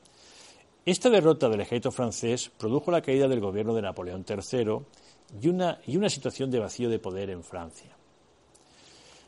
Esta 0.83 1.11
derrota 1.11 1.47
del 1.47 1.61
ejército 1.61 1.91
francés 1.91 2.49
produjo 2.57 2.89
la 2.89 3.03
caída 3.03 3.27
del 3.27 3.39
gobierno 3.39 3.75
de 3.75 3.83
Napoleón 3.83 4.25
III 4.27 4.79
y 5.39 5.47
una, 5.47 5.79
y 5.85 5.95
una 5.95 6.09
situación 6.09 6.49
de 6.49 6.57
vacío 6.57 6.89
de 6.89 6.97
poder 6.97 7.29
en 7.29 7.43
Francia. 7.43 7.95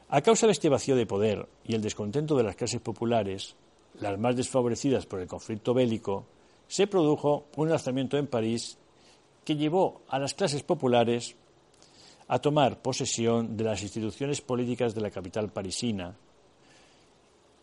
A 0.09 0.21
causa 0.21 0.47
de 0.47 0.53
este 0.53 0.69
vacío 0.69 0.95
de 0.95 1.05
poder 1.05 1.47
y 1.63 1.75
el 1.75 1.81
descontento 1.81 2.35
de 2.35 2.43
las 2.43 2.55
clases 2.55 2.81
populares, 2.81 3.55
las 3.99 4.17
más 4.17 4.35
desfavorecidas 4.35 5.05
por 5.05 5.19
el 5.19 5.27
conflicto 5.27 5.75
bélico, 5.75 6.25
se 6.67 6.87
produjo 6.87 7.45
un 7.55 7.69
lanzamiento 7.69 8.17
en 8.17 8.25
París 8.25 8.79
que 9.45 9.55
llevó 9.55 10.01
a 10.07 10.17
las 10.17 10.33
clases 10.33 10.63
populares 10.63 11.35
a 12.27 12.39
tomar 12.39 12.81
posesión 12.81 13.57
de 13.57 13.63
las 13.63 13.81
instituciones 13.81 14.41
políticas 14.41 14.95
de 14.95 15.01
la 15.01 15.11
capital 15.11 15.49
parisina, 15.49 16.15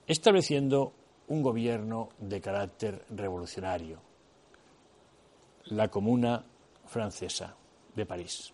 estableciendo 0.06 0.92
un 1.28 1.42
gobierno 1.42 2.11
de 2.18 2.40
carácter 2.40 3.04
revolucionario, 3.11 3.98
la 5.66 5.88
Comuna 5.88 6.44
Francesa 6.86 7.54
de 7.94 8.06
París. 8.06 8.52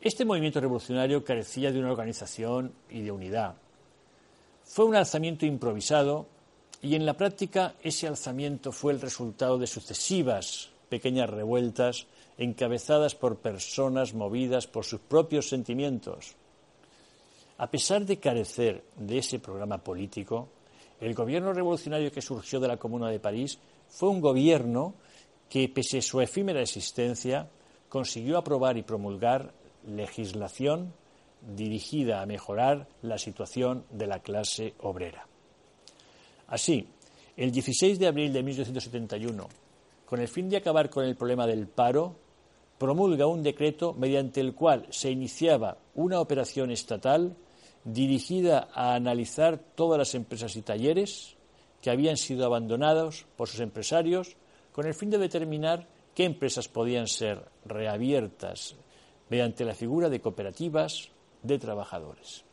Este 0.00 0.24
movimiento 0.24 0.60
revolucionario 0.60 1.24
carecía 1.24 1.70
de 1.70 1.78
una 1.78 1.92
organización 1.92 2.72
y 2.90 3.02
de 3.02 3.12
unidad. 3.12 3.54
Fue 4.64 4.84
un 4.84 4.96
alzamiento 4.96 5.46
improvisado 5.46 6.26
y 6.80 6.96
en 6.96 7.06
la 7.06 7.16
práctica 7.16 7.76
ese 7.82 8.08
alzamiento 8.08 8.72
fue 8.72 8.92
el 8.92 9.00
resultado 9.00 9.58
de 9.58 9.68
sucesivas 9.68 10.70
pequeñas 10.88 11.30
revueltas 11.30 12.08
encabezadas 12.38 13.14
por 13.14 13.38
personas 13.38 14.14
movidas 14.14 14.66
por 14.66 14.84
sus 14.84 15.00
propios 15.00 15.48
sentimientos. 15.48 16.34
A 17.58 17.70
pesar 17.70 18.04
de 18.04 18.18
carecer 18.18 18.84
de 18.96 19.18
ese 19.18 19.38
programa 19.38 19.78
político, 19.78 20.48
el 21.00 21.14
gobierno 21.14 21.52
revolucionario 21.52 22.10
que 22.12 22.22
surgió 22.22 22.60
de 22.60 22.68
la 22.68 22.76
Comuna 22.76 23.10
de 23.10 23.20
París 23.20 23.58
fue 23.88 24.08
un 24.08 24.20
gobierno 24.20 24.94
que, 25.48 25.68
pese 25.68 25.98
a 25.98 26.02
su 26.02 26.20
efímera 26.20 26.62
existencia, 26.62 27.48
consiguió 27.88 28.38
aprobar 28.38 28.76
y 28.78 28.82
promulgar 28.82 29.52
legislación 29.86 30.94
dirigida 31.42 32.22
a 32.22 32.26
mejorar 32.26 32.88
la 33.02 33.18
situación 33.18 33.84
de 33.90 34.06
la 34.06 34.20
clase 34.20 34.74
obrera. 34.78 35.26
Así, 36.46 36.86
el 37.36 37.50
16 37.50 37.98
de 37.98 38.06
abril 38.06 38.32
de 38.32 38.42
1871, 38.42 39.48
con 40.12 40.20
el 40.20 40.28
fin 40.28 40.50
de 40.50 40.58
acabar 40.58 40.90
con 40.90 41.06
el 41.06 41.16
problema 41.16 41.46
del 41.46 41.66
paro, 41.66 42.14
promulga 42.76 43.26
un 43.26 43.42
decreto 43.42 43.94
mediante 43.94 44.42
el 44.42 44.54
cual 44.54 44.86
se 44.90 45.10
iniciaba 45.10 45.78
una 45.94 46.20
operación 46.20 46.70
estatal 46.70 47.34
dirigida 47.82 48.68
a 48.74 48.94
analizar 48.94 49.56
todas 49.74 49.98
las 49.98 50.14
empresas 50.14 50.54
y 50.56 50.60
talleres 50.60 51.38
que 51.80 51.88
habían 51.88 52.18
sido 52.18 52.44
abandonados 52.44 53.24
por 53.38 53.48
sus 53.48 53.60
empresarios 53.60 54.36
con 54.72 54.86
el 54.86 54.92
fin 54.92 55.08
de 55.08 55.16
determinar 55.16 55.88
qué 56.14 56.24
empresas 56.24 56.68
podían 56.68 57.06
ser 57.06 57.46
reabiertas 57.64 58.76
mediante 59.30 59.64
la 59.64 59.74
figura 59.74 60.10
de 60.10 60.20
cooperativas 60.20 61.08
de 61.42 61.58
trabajadores. 61.58 62.44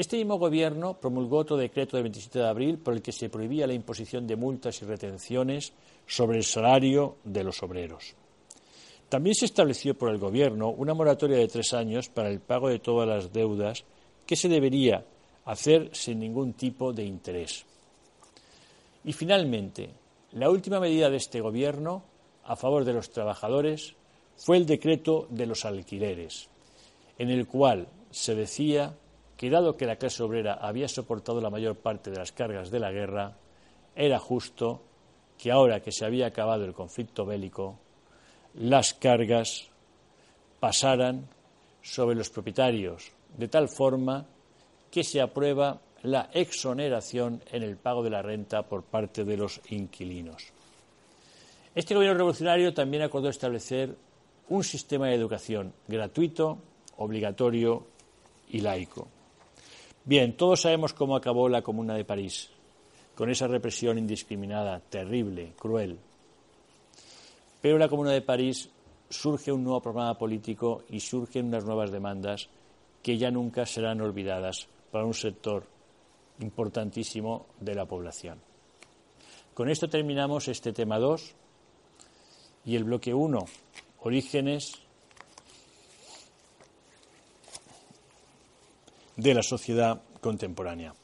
Este 0.00 0.16
mismo 0.16 0.38
gobierno 0.38 0.98
promulgó 0.98 1.36
otro 1.36 1.58
decreto 1.58 1.98
del 1.98 2.04
27 2.04 2.38
de 2.38 2.48
abril 2.48 2.78
por 2.78 2.94
el 2.94 3.02
que 3.02 3.12
se 3.12 3.28
prohibía 3.28 3.66
la 3.66 3.74
imposición 3.74 4.26
de 4.26 4.34
multas 4.34 4.80
y 4.80 4.86
retenciones 4.86 5.74
sobre 6.06 6.38
el 6.38 6.44
salario 6.44 7.18
de 7.22 7.44
los 7.44 7.62
obreros. 7.62 8.14
También 9.10 9.34
se 9.34 9.44
estableció 9.44 9.98
por 9.98 10.08
el 10.10 10.16
gobierno 10.16 10.70
una 10.70 10.94
moratoria 10.94 11.36
de 11.36 11.48
tres 11.48 11.74
años 11.74 12.08
para 12.08 12.30
el 12.30 12.40
pago 12.40 12.70
de 12.70 12.78
todas 12.78 13.06
las 13.06 13.30
deudas 13.30 13.84
que 14.24 14.36
se 14.36 14.48
debería 14.48 15.04
hacer 15.44 15.90
sin 15.92 16.20
ningún 16.20 16.54
tipo 16.54 16.94
de 16.94 17.04
interés. 17.04 17.66
Y 19.04 19.12
finalmente, 19.12 19.90
la 20.32 20.48
última 20.48 20.80
medida 20.80 21.10
de 21.10 21.18
este 21.18 21.42
gobierno 21.42 22.04
a 22.44 22.56
favor 22.56 22.86
de 22.86 22.94
los 22.94 23.10
trabajadores 23.10 23.96
fue 24.34 24.56
el 24.56 24.64
decreto 24.64 25.26
de 25.28 25.44
los 25.44 25.66
alquileres, 25.66 26.48
en 27.18 27.28
el 27.28 27.46
cual 27.46 27.86
se 28.10 28.34
decía 28.34 28.96
que 29.40 29.48
dado 29.48 29.74
que 29.74 29.86
la 29.86 29.96
clase 29.96 30.22
obrera 30.22 30.58
había 30.60 30.86
soportado 30.86 31.40
la 31.40 31.48
mayor 31.48 31.74
parte 31.74 32.10
de 32.10 32.18
las 32.18 32.30
cargas 32.30 32.70
de 32.70 32.78
la 32.78 32.92
guerra, 32.92 33.38
era 33.96 34.18
justo 34.18 34.82
que 35.38 35.50
ahora 35.50 35.80
que 35.80 35.92
se 35.92 36.04
había 36.04 36.26
acabado 36.26 36.66
el 36.66 36.74
conflicto 36.74 37.24
bélico, 37.24 37.78
las 38.56 38.92
cargas 38.92 39.66
pasaran 40.60 41.26
sobre 41.80 42.16
los 42.16 42.28
propietarios, 42.28 43.12
de 43.38 43.48
tal 43.48 43.70
forma 43.70 44.26
que 44.90 45.02
se 45.02 45.22
aprueba 45.22 45.80
la 46.02 46.28
exoneración 46.34 47.42
en 47.50 47.62
el 47.62 47.78
pago 47.78 48.02
de 48.02 48.10
la 48.10 48.20
renta 48.20 48.64
por 48.64 48.82
parte 48.82 49.24
de 49.24 49.38
los 49.38 49.58
inquilinos. 49.70 50.52
Este 51.74 51.94
gobierno 51.94 52.18
revolucionario 52.18 52.74
también 52.74 53.04
acordó 53.04 53.30
establecer 53.30 53.96
un 54.50 54.62
sistema 54.62 55.06
de 55.06 55.14
educación 55.14 55.72
gratuito, 55.88 56.58
obligatorio 56.98 57.86
y 58.50 58.60
laico. 58.60 59.08
Bien, 60.10 60.36
todos 60.36 60.62
sabemos 60.62 60.92
cómo 60.92 61.14
acabó 61.14 61.48
la 61.48 61.62
Comuna 61.62 61.94
de 61.94 62.04
París, 62.04 62.50
con 63.14 63.30
esa 63.30 63.46
represión 63.46 63.96
indiscriminada, 63.96 64.80
terrible, 64.80 65.52
cruel. 65.56 66.00
Pero 67.60 67.76
en 67.76 67.80
la 67.80 67.88
Comuna 67.88 68.10
de 68.10 68.20
París 68.20 68.68
surge 69.08 69.52
un 69.52 69.62
nuevo 69.62 69.80
programa 69.80 70.18
político 70.18 70.82
y 70.88 70.98
surgen 70.98 71.46
unas 71.46 71.64
nuevas 71.64 71.92
demandas 71.92 72.48
que 73.04 73.18
ya 73.18 73.30
nunca 73.30 73.64
serán 73.66 74.00
olvidadas 74.00 74.66
para 74.90 75.04
un 75.04 75.14
sector 75.14 75.64
importantísimo 76.40 77.46
de 77.60 77.76
la 77.76 77.86
población. 77.86 78.40
Con 79.54 79.70
esto 79.70 79.88
terminamos 79.88 80.48
este 80.48 80.72
tema 80.72 80.98
2 80.98 81.34
y 82.64 82.74
el 82.74 82.82
bloque 82.82 83.14
1, 83.14 83.44
orígenes 84.00 84.82
de 89.16 89.34
la 89.34 89.42
sociedad 89.42 90.02
contemporánea. 90.20 90.94